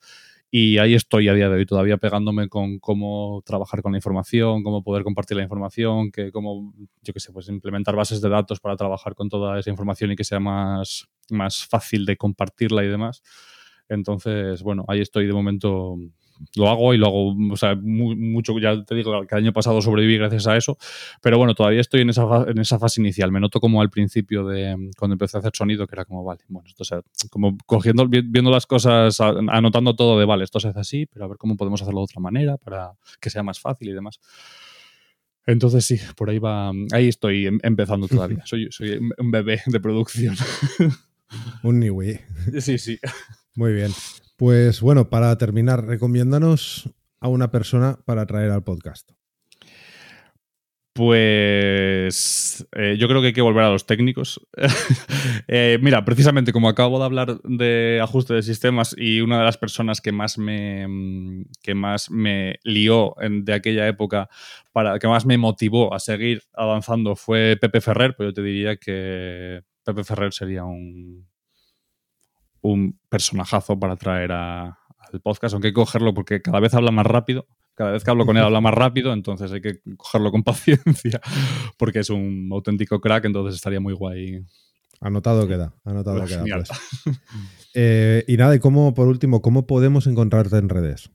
y 0.51 0.79
ahí 0.79 0.95
estoy 0.95 1.29
a 1.29 1.35
día 1.35 1.49
de 1.49 1.57
hoy 1.57 1.67
todavía 1.67 1.99
pegándome 1.99 2.49
con 2.49 2.79
cómo 2.79 3.43
trabajar 3.45 3.83
con 3.83 3.93
la 3.93 3.99
información, 3.99 4.63
cómo 4.63 4.83
poder 4.83 5.05
compartir 5.05 5.37
la 5.37 5.43
información, 5.43 6.11
que 6.11 6.33
cómo, 6.33 6.73
yo 7.03 7.13
qué 7.13 7.21
sé, 7.21 7.33
pues 7.33 7.49
implementar 7.49 7.95
bases 7.95 8.23
de 8.23 8.31
datos 8.31 8.59
para 8.59 8.77
trabajar 8.77 9.15
con 9.15 9.29
toda 9.29 9.59
esa 9.59 9.71
información 9.71 10.13
y 10.13 10.17
que 10.17 10.25
sea 10.25 10.41
más, 10.41 11.07
más 11.31 11.67
fácil 11.67 12.07
de 12.07 12.17
compartirla 12.17 12.83
y 12.85 12.89
demás. 12.89 13.23
Entonces, 13.91 14.63
bueno, 14.63 14.85
ahí 14.89 15.01
estoy 15.01 15.27
de 15.27 15.33
momento 15.35 15.97
lo 16.57 16.69
hago 16.69 16.95
y 16.95 16.99
lo 16.99 17.07
hago, 17.07 17.37
o 17.53 17.57
sea, 17.57 17.75
mucho, 17.75 18.59
ya 18.59 18.85
te 18.85 18.95
digo 18.95 19.27
que 19.27 19.35
el 19.35 19.45
año 19.45 19.53
pasado 19.53 19.81
sobreviví 19.81 20.19
gracias 20.19 20.47
a 20.47 20.57
eso, 20.57 20.79
pero 21.23 21.39
bueno, 21.39 21.55
todavía 21.55 21.81
estoy 21.81 22.03
en 22.03 22.11
esa, 22.11 22.25
en 22.47 22.59
esa 22.59 22.79
fase 22.79 23.01
inicial. 23.01 23.33
Me 23.33 23.41
noto 23.41 23.61
como 23.61 23.81
al 23.81 23.91
principio 23.91 24.47
de 24.47 24.91
cuando 24.99 25.15
empecé 25.15 25.37
a 25.37 25.41
hacer 25.41 25.53
sonido, 25.55 25.87
que 25.87 25.95
era 25.95 26.05
como, 26.05 26.25
vale, 26.25 26.41
bueno, 26.49 26.69
esto 26.69 26.85
sea, 26.85 27.01
como 27.31 27.57
cogiendo, 27.67 28.07
viendo 28.09 28.51
las 28.51 28.67
cosas, 28.67 29.21
anotando 29.21 29.95
todo 29.95 30.19
de, 30.19 30.25
vale, 30.25 30.45
esto 30.45 30.61
se 30.61 30.69
hace 30.69 30.81
así, 30.81 31.07
pero 31.07 31.25
a 31.25 31.29
ver 31.29 31.39
cómo 31.39 31.57
podemos 31.57 31.83
hacerlo 31.83 32.01
de 32.01 32.05
otra 32.05 32.21
manera 32.21 32.57
para 32.57 32.93
que 33.21 33.31
sea 33.31 33.43
más 33.43 33.61
fácil 33.61 33.89
y 33.89 33.93
demás. 33.93 34.21
Entonces 35.49 35.83
sí, 35.87 35.99
por 36.15 36.29
ahí 36.29 36.39
va, 36.39 36.71
ahí 36.93 37.09
estoy 37.09 37.47
em, 37.47 37.59
empezando 37.63 38.07
todavía. 38.09 38.45
Soy, 38.45 38.69
soy 38.71 38.99
un 39.17 39.31
bebé 39.31 39.63
de 39.65 39.81
producción. 39.81 40.37
un 41.63 41.81
niwi. 41.81 42.21
Sí, 42.61 42.79
sí. 42.79 42.99
Muy 43.55 43.73
bien. 43.73 43.91
Pues 44.39 44.81
bueno, 44.81 45.11
para 45.11 45.37
terminar, 45.37 45.85
recomiéndanos 45.85 46.89
a 47.19 47.27
una 47.27 47.51
persona 47.51 47.99
para 48.05 48.25
traer 48.25 48.53
al 48.53 48.63
podcast. 48.63 49.11
Pues 50.95 52.65
eh, 52.77 52.97
yo 53.01 53.09
creo 53.09 53.21
que 53.21 53.29
hay 53.29 53.33
que 53.33 53.43
volver 53.43 53.65
a 53.65 53.71
los 53.71 53.85
técnicos. 53.87 54.41
Eh, 55.51 55.79
mira, 55.81 56.05
precisamente 56.05 56.53
como 56.53 56.69
acabo 56.69 56.99
de 56.99 57.07
hablar 57.07 57.41
de 57.43 58.01
ajuste 58.03 58.35
de 58.35 58.43
sistemas 58.43 58.95
y 58.99 59.23
una 59.23 59.39
de 59.39 59.45
las 59.45 59.57
personas 59.57 60.03
que 60.03 60.13
más 60.13 60.37
me, 60.37 60.87
que 61.63 61.75
más 61.75 62.11
me 62.11 62.59
lió 62.65 63.15
de 63.19 63.55
aquella 63.55 63.89
época, 63.89 64.29
para, 64.73 64.99
que 64.99 65.09
más 65.09 65.25
me 65.25 65.39
motivó 65.39 65.95
a 65.95 66.01
seguir 66.01 66.43
avanzando 66.53 67.17
fue 67.17 67.57
Pepe 67.59 67.81
Ferrer, 67.81 68.15
pues 68.15 68.29
yo 68.29 68.35
te 68.35 68.43
diría 68.43 68.77
que 68.77 69.63
Pepe 69.85 70.05
Ferrer 70.05 70.35
sería 70.35 70.65
un, 70.65 71.27
un 72.63 72.99
personajazo 73.09 73.79
para 73.79 73.97
traer 73.97 74.33
al 74.33 74.75
podcast, 75.23 75.55
aunque 75.55 75.69
hay 75.69 75.73
que 75.73 75.81
cogerlo 75.81 76.15
porque 76.15 76.43
cada 76.43 76.61
vez 76.61 76.75
habla 76.75 76.91
más 76.91 77.07
rápido. 77.07 77.47
Cada 77.75 77.93
vez 77.93 78.03
que 78.03 78.11
hablo 78.11 78.27
con 78.27 78.37
él 78.37 78.43
habla 78.43 78.61
más 78.61 78.75
rápido, 78.75 79.13
entonces 79.13 79.53
hay 79.53 79.61
que 79.61 79.81
cogerlo 79.97 80.33
con 80.33 80.43
paciencia 80.45 81.21
porque 81.77 82.01
es 82.01 82.11
un 82.11 82.49
auténtico 82.53 83.01
crack, 83.01 83.27
entonces 83.27 83.55
estaría 83.55 83.81
muy 83.81 83.95
guay. 83.95 84.45
Anotado 85.01 85.47
queda, 85.47 85.73
anotado 85.85 86.25
queda. 86.25 86.43
Pues. 86.43 86.71
Eh, 87.75 88.25
y 88.27 88.37
nada, 88.37 88.57
y 88.57 88.59
cómo, 88.59 88.95
por 88.95 89.07
último, 89.07 89.43
¿cómo 89.43 89.67
podemos 89.67 90.07
encontrarte 90.07 90.57
en 90.57 90.69
redes? 90.69 91.11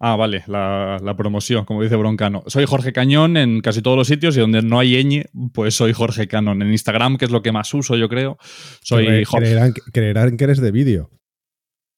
Ah, 0.00 0.16
vale, 0.16 0.44
la, 0.46 1.14
promoción, 1.16 1.64
como 1.64 1.82
dice 1.82 1.96
Broncano. 1.96 2.44
Soy 2.46 2.64
Jorge 2.66 2.92
Cañón 2.92 3.36
en 3.36 3.60
casi 3.60 3.82
todos 3.82 3.96
los 3.96 4.06
sitios 4.06 4.36
y 4.36 4.40
donde 4.40 4.62
no 4.62 4.78
hay 4.78 5.02
ñ, 5.02 5.24
pues 5.52 5.74
soy 5.74 5.92
Jorge 5.92 6.28
Canon. 6.28 6.62
En 6.62 6.70
Instagram, 6.70 7.16
que 7.16 7.24
es 7.24 7.30
lo 7.30 7.42
que 7.42 7.52
más 7.52 7.72
uso, 7.74 7.96
yo 7.96 8.08
creo, 8.08 8.38
soy 8.82 9.24
Jorge. 9.24 9.72
Creerán, 9.92 10.36
que 10.36 10.44
eres 10.44 10.60
de 10.60 10.70
vídeo. 10.70 11.10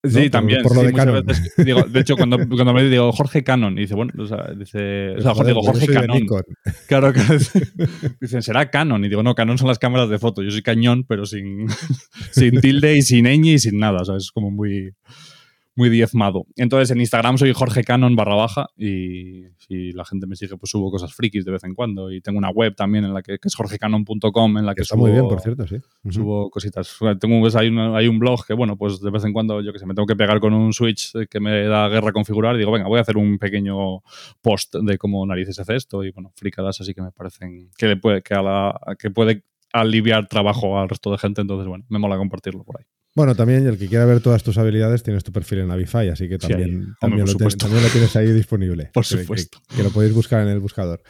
Sí, 0.02 0.30
también. 0.30 0.62
Por, 0.62 0.74
lo 0.74 0.82
de 0.82 0.92
de 1.90 2.00
hecho, 2.00 2.16
cuando, 2.16 2.38
cuando, 2.48 2.72
me 2.72 2.84
digo 2.84 3.12
Jorge 3.12 3.44
Canon, 3.44 3.76
y 3.76 3.82
dice, 3.82 3.94
bueno, 3.94 4.12
o 4.18 4.26
sea, 4.26 4.46
dice, 4.56 5.10
o 5.10 5.20
sea, 5.20 5.34
Jorge, 5.34 5.50
digo 5.50 5.62
Jorge 5.62 5.86
Canon. 5.86 6.22
Claro, 6.88 7.12
que 7.12 7.20
dicen, 8.20 8.42
será 8.42 8.70
Canon. 8.70 9.04
Y 9.04 9.10
digo, 9.10 9.22
no, 9.22 9.34
Canon 9.34 9.58
son 9.58 9.68
las 9.68 9.78
cámaras 9.78 10.08
de 10.08 10.18
foto. 10.18 10.42
Yo 10.42 10.50
soy 10.50 10.62
cañón, 10.62 11.04
pero 11.06 11.26
sin, 11.26 11.66
sin 12.30 12.60
tilde 12.60 12.96
y 12.96 13.02
sin 13.02 13.26
ñ 13.26 13.46
y 13.46 13.58
sin 13.58 13.78
nada. 13.78 13.98
O 14.00 14.04
sea, 14.04 14.16
es 14.16 14.30
como 14.32 14.50
muy 14.50 14.92
muy 15.80 15.88
diezmado. 15.88 16.44
Entonces 16.56 16.90
en 16.90 17.00
Instagram 17.00 17.38
soy 17.38 17.54
Jorge 17.54 17.82
Canon 17.84 18.14
barra 18.14 18.34
baja 18.34 18.66
y 18.76 19.44
si 19.56 19.92
la 19.92 20.04
gente 20.04 20.26
me 20.26 20.36
sigue 20.36 20.58
pues 20.58 20.70
subo 20.70 20.90
cosas 20.90 21.14
frikis 21.14 21.46
de 21.46 21.52
vez 21.52 21.64
en 21.64 21.74
cuando 21.74 22.12
y 22.12 22.20
tengo 22.20 22.36
una 22.36 22.50
web 22.50 22.74
también 22.76 23.06
en 23.06 23.14
la 23.14 23.22
que, 23.22 23.38
es 23.42 23.54
jorgecanon.com 23.54 24.58
en 24.58 24.66
la 24.66 24.74
que, 24.74 24.82
está 24.82 24.94
subo, 24.94 25.04
muy 25.04 25.12
bien, 25.12 25.26
por 25.26 25.40
cierto, 25.40 25.66
sí. 25.66 25.76
Subo 26.10 26.50
cositas. 26.50 26.98
Tengo, 27.18 27.40
pues, 27.40 27.56
hay, 27.56 27.74
hay 27.94 28.08
un 28.08 28.18
blog 28.18 28.46
que 28.46 28.52
bueno, 28.52 28.76
pues 28.76 29.00
de 29.00 29.10
vez 29.10 29.24
en 29.24 29.32
cuando 29.32 29.62
yo 29.62 29.72
que 29.72 29.78
sé, 29.78 29.86
me 29.86 29.94
tengo 29.94 30.06
que 30.06 30.16
pegar 30.16 30.38
con 30.38 30.52
un 30.52 30.74
switch 30.74 31.12
que 31.30 31.40
me 31.40 31.62
da 31.64 31.88
guerra 31.88 32.12
configurar 32.12 32.56
y 32.56 32.58
digo, 32.58 32.72
venga, 32.72 32.86
voy 32.86 32.98
a 32.98 33.00
hacer 33.02 33.16
un 33.16 33.38
pequeño 33.38 34.02
post 34.42 34.74
de 34.74 34.98
cómo 34.98 35.24
narices 35.24 35.58
hace 35.60 35.76
esto 35.76 36.04
y 36.04 36.10
bueno, 36.10 36.30
fricadas 36.36 36.78
así 36.82 36.92
que 36.92 37.00
me 37.00 37.10
parecen 37.10 37.70
que 37.78 37.86
le 37.86 37.96
puede 37.96 38.20
que 38.20 38.34
a 38.34 38.42
la 38.42 38.78
que 38.98 39.10
puede 39.10 39.44
aliviar 39.72 40.28
trabajo 40.28 40.78
al 40.78 40.90
resto 40.90 41.10
de 41.10 41.16
gente, 41.16 41.40
entonces 41.40 41.66
bueno, 41.66 41.86
me 41.88 41.98
mola 41.98 42.18
compartirlo 42.18 42.64
por 42.64 42.80
ahí. 42.80 42.84
Bueno, 43.14 43.34
también 43.34 43.66
el 43.66 43.76
que 43.76 43.88
quiera 43.88 44.04
ver 44.04 44.20
todas 44.20 44.42
tus 44.42 44.56
habilidades 44.56 45.02
tienes 45.02 45.24
tu 45.24 45.32
perfil 45.32 45.60
en 45.60 45.70
Avify, 45.70 46.08
así 46.08 46.28
que 46.28 46.38
también, 46.38 46.94
también, 47.00 47.26
lo 47.26 47.34
tienes, 47.34 48.16
ahí 48.16 48.32
disponible. 48.32 48.90
Por 48.94 49.04
supuesto. 49.04 49.58
Que, 49.74 49.82
lo 49.82 49.90
podéis 49.90 50.14
buscar 50.14 50.42
en 50.42 50.48
el 50.48 50.60
buscador. 50.60 51.02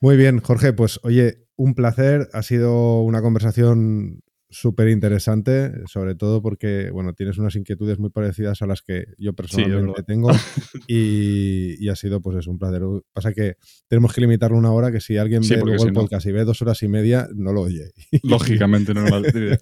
Muy 0.00 0.16
bien, 0.16 0.40
Jorge, 0.40 0.72
pues 0.72 1.00
oye, 1.02 1.46
un 1.56 1.74
placer. 1.74 2.28
Ha 2.32 2.42
sido 2.42 3.02
una 3.02 3.22
conversación 3.22 4.22
súper 4.52 4.88
interesante, 4.88 5.72
sobre 5.86 6.14
todo 6.14 6.42
porque, 6.42 6.90
bueno, 6.90 7.14
tienes 7.14 7.38
unas 7.38 7.56
inquietudes 7.56 7.98
muy 7.98 8.10
parecidas 8.10 8.60
a 8.60 8.66
las 8.66 8.82
que 8.82 9.06
yo 9.18 9.32
personalmente 9.32 10.02
tengo 10.02 10.30
y, 10.86 11.88
ha 11.88 11.96
sido, 11.96 12.20
pues 12.20 12.36
es 12.38 12.46
un 12.46 12.58
placer. 12.58 12.82
Pasa 13.12 13.32
que 13.32 13.56
tenemos 13.88 14.12
que 14.12 14.20
limitarlo 14.20 14.56
una 14.56 14.70
hora, 14.70 14.92
que 14.92 15.00
si 15.00 15.16
alguien 15.16 15.42
ve 15.48 15.56
luego 15.64 15.84
el 15.84 15.92
podcast 15.92 16.26
y 16.26 16.32
ve 16.32 16.44
dos 16.44 16.60
horas 16.62 16.82
y 16.82 16.88
media, 16.88 17.28
no 17.34 17.52
lo 17.52 17.62
oye. 17.62 17.92
Lógicamente 18.22 18.94
no 18.94 19.02
lo 19.02 19.10
Joder, 19.22 19.58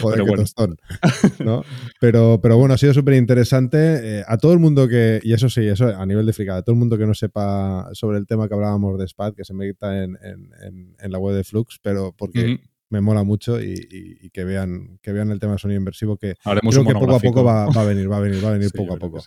pero, 0.00 0.26
bueno. 0.26 0.44
¿no? 1.44 1.64
pero, 2.00 2.40
pero 2.40 2.56
bueno, 2.56 2.74
ha 2.74 2.78
sido 2.78 2.94
súper 2.94 3.14
interesante. 3.14 4.18
Eh, 4.18 4.24
a 4.26 4.38
todo 4.38 4.52
el 4.52 4.60
mundo 4.60 4.86
que, 4.86 5.20
y 5.22 5.32
eso 5.32 5.48
sí, 5.48 5.66
eso 5.66 5.88
a 5.88 6.06
nivel 6.06 6.26
de 6.26 6.32
fricada, 6.32 6.60
a 6.60 6.62
todo 6.62 6.74
el 6.74 6.78
mundo 6.78 6.96
que 6.96 7.06
no 7.06 7.14
sepa 7.14 7.88
sobre 7.92 8.18
el 8.18 8.26
tema 8.26 8.48
que 8.48 8.54
hablábamos 8.54 8.98
de 8.98 9.08
SPAD, 9.08 9.34
que 9.34 9.44
se 9.44 9.54
medita 9.54 10.04
en, 10.04 10.16
en, 10.22 10.96
en, 10.98 11.12
la 11.12 11.18
web 11.18 11.34
de 11.34 11.44
Flux, 11.44 11.78
pero 11.82 12.14
porque 12.16 12.60
me 12.90 13.00
mola 13.00 13.22
mucho 13.22 13.60
y, 13.60 14.30
que 14.32 14.44
vean 14.44 14.98
que 15.02 15.12
vean 15.12 15.30
el 15.30 15.38
tema 15.38 15.52
de 15.52 15.58
sonido 15.58 15.78
inversivo 15.78 16.16
que 16.16 16.34
creo 16.42 16.84
que 16.84 16.92
poco 16.94 17.14
a 17.14 17.20
poco 17.20 17.44
va, 17.44 17.64
a 17.64 17.84
venir, 17.84 18.10
va 18.10 18.18
a 18.18 18.20
venir, 18.20 18.44
va 18.44 18.50
a 18.50 18.52
venir 18.52 18.70
poco 18.72 18.94
a 18.94 18.98
poco. 18.98 19.22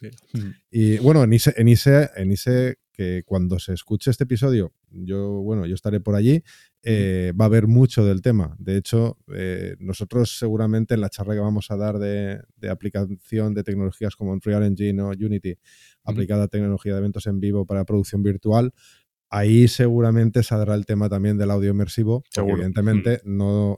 Y 0.70 0.98
bueno, 0.98 1.24
en 1.24 1.34
ISE, 1.34 1.54
en 1.58 1.68
ISE, 1.68 2.10
en 2.16 2.32
ISE 2.32 2.78
que 2.92 3.24
cuando 3.26 3.58
se 3.60 3.74
escuche 3.74 4.12
este 4.12 4.26
episodio, 4.26 4.74
yo, 4.90 5.42
bueno, 5.42 5.66
yo 5.66 5.76
estaré 5.76 6.00
por 6.02 6.16
allí, 6.16 6.44
eh, 6.84 7.32
va 7.40 7.46
a 7.46 7.48
haber 7.48 7.68
mucho 7.68 8.06
del 8.06 8.22
tema. 8.22 8.56
De 8.60 8.78
hecho, 8.78 9.18
eh, 9.34 9.76
nosotros 9.80 10.38
seguramente 10.38 10.94
en 10.94 11.02
la 11.02 11.10
charla 11.10 11.34
que 11.34 11.40
vamos 11.40 11.72
a 11.72 11.78
dar 11.78 12.00
de, 12.00 12.42
aplicación 12.70 13.54
de 13.54 13.64
tecnologías 13.64 14.16
como 14.16 14.32
Unreal 14.32 14.64
Engine 14.64 15.02
o 15.02 15.10
Unity, 15.10 15.56
aplicada 16.04 16.44
a 16.44 16.48
tecnología 16.48 16.94
de 16.94 17.00
eventos 17.00 17.28
en 17.28 17.40
vivo 17.40 17.66
para 17.66 17.86
producción 17.86 18.24
virtual, 18.24 18.74
ahí 19.32 19.70
seguramente 19.70 20.44
saldrá 20.44 20.76
el 20.76 20.86
tema 20.86 21.08
también 21.08 21.38
del 21.38 21.50
audio 21.52 21.72
inmersivo, 21.72 22.24
evidentemente 22.36 23.22
mm. 23.24 23.38
no, 23.38 23.78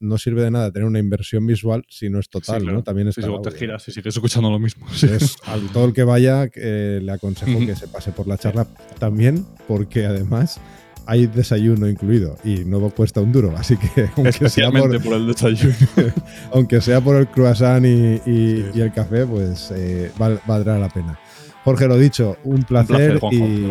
no, 0.00 0.18
sirve 0.18 0.42
de 0.42 0.50
nada 0.50 0.72
tener 0.72 0.88
una 0.88 0.98
inversión 0.98 1.46
visual 1.46 1.84
si 1.88 2.08
no 2.08 2.18
es 2.18 2.30
total, 2.30 2.64
¿no? 2.64 2.82
También 2.82 3.08
es 3.08 3.16
si 3.16 3.20
te 3.20 3.50
giras 3.52 3.86
y 3.86 3.92
sigues 3.92 4.14
escuchando 4.14 4.50
lo 4.50 4.58
mismo. 4.58 4.86
Entonces, 4.86 5.36
a 5.44 5.58
todo 5.72 5.84
el 5.84 5.92
que 5.92 6.04
vaya 6.04 6.48
eh, 6.54 7.00
le 7.02 7.12
aconsejo 7.12 7.58
que 7.60 7.76
se 7.76 7.86
pase 7.86 8.12
por 8.12 8.26
la 8.26 8.38
charla 8.38 8.66
también, 8.98 9.44
porque 9.68 10.06
además 10.06 10.58
hay 11.06 11.26
desayuno 11.26 11.86
incluido 11.86 12.38
y 12.42 12.64
no 12.64 12.88
cuesta 12.88 13.20
un 13.20 13.30
duro, 13.30 13.54
así 13.58 13.76
que 13.76 14.08
aunque 14.16 14.48
sea 14.48 14.70
por, 14.70 14.94
el 14.94 15.26
desayuno, 15.26 15.74
aunque 16.52 16.80
sea 16.80 17.02
por 17.02 17.16
el 17.16 17.28
croissant 17.28 17.84
y, 17.84 18.80
el 18.80 18.92
café, 18.94 19.26
pues 19.26 19.70
eh, 19.76 20.10
valdrá 20.16 20.78
la 20.78 20.88
pena. 20.88 21.18
Jorge, 21.62 21.88
lo 21.88 21.98
dicho, 21.98 22.36
un 22.44 22.62
placer, 22.62 23.18
y, 23.30 23.66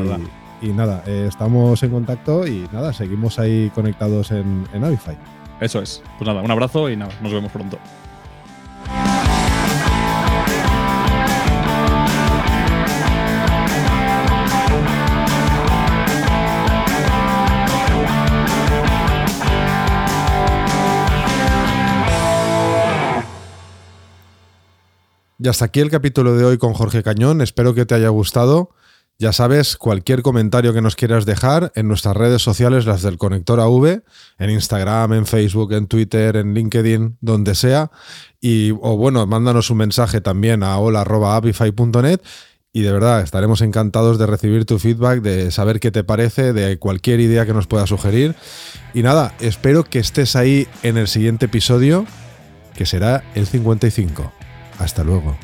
y 0.64 0.70
nada, 0.72 1.04
eh, 1.06 1.26
estamos 1.28 1.84
en 1.84 1.92
contacto 1.92 2.48
y 2.48 2.68
nada, 2.72 2.94
seguimos 2.94 3.38
ahí 3.38 3.70
conectados 3.76 4.32
en, 4.32 4.66
en 4.74 4.84
Avify. 4.84 5.18
Eso 5.60 5.82
es. 5.82 6.02
Pues 6.18 6.28
nada, 6.28 6.42
un 6.42 6.50
abrazo 6.50 6.90
y 6.90 6.96
nada, 6.96 7.12
nos 7.22 7.34
vemos 7.34 7.52
pronto. 7.52 7.78
Y 25.40 25.50
hasta 25.50 25.66
aquí 25.66 25.82
el 25.82 25.90
capítulo 25.90 26.38
de 26.38 26.46
hoy 26.46 26.58
con 26.58 26.74
Jorge 26.74 27.04
Cañón. 27.04 27.42
Espero 27.42 27.74
que 27.74 27.86
te 27.86 27.96
haya 27.96 28.08
gustado. 28.08 28.70
Ya 29.20 29.32
sabes, 29.32 29.78
cualquier 29.78 30.22
comentario 30.22 30.74
que 30.74 30.82
nos 30.82 30.96
quieras 30.96 31.26
dejar 31.26 31.72
en 31.76 31.88
nuestras 31.88 32.18
redes 32.18 32.42
sociales, 32.42 32.86
las 32.86 33.04
del 33.04 33.18
Conector 33.18 33.60
AV, 33.60 34.02
en 34.40 34.50
Instagram, 34.50 35.14
en 35.14 35.26
Facebook, 35.26 35.72
en 35.74 35.88
Twitter, 35.88 36.36
en 36.36 36.54
LinkedIn, 36.54 37.18
donde 37.22 37.56
sea. 37.56 37.92
Y, 38.42 38.72
o 38.72 38.98
bueno, 38.98 39.26
mándanos 39.28 39.70
un 39.70 39.78
mensaje 39.78 40.20
también 40.20 40.64
a 40.64 40.78
hola.avify.net 40.78 42.20
y 42.76 42.82
de 42.82 42.92
verdad 42.92 43.22
estaremos 43.22 43.62
encantados 43.62 44.18
de 44.18 44.26
recibir 44.26 44.66
tu 44.66 44.80
feedback, 44.80 45.22
de 45.22 45.52
saber 45.52 45.80
qué 45.80 45.92
te 45.92 46.04
parece, 46.04 46.54
de 46.54 46.80
cualquier 46.80 47.20
idea 47.20 47.46
que 47.46 47.54
nos 47.54 47.68
puedas 47.68 47.88
sugerir. 47.88 48.36
Y 48.96 49.04
nada, 49.04 49.36
espero 49.40 49.84
que 49.84 50.00
estés 50.00 50.36
ahí 50.36 50.68
en 50.82 50.98
el 50.98 51.08
siguiente 51.08 51.46
episodio, 51.46 52.08
que 52.76 52.88
será 52.88 53.24
el 53.36 53.46
55. 53.46 54.34
Hasta 54.80 55.04
luego. 55.04 55.38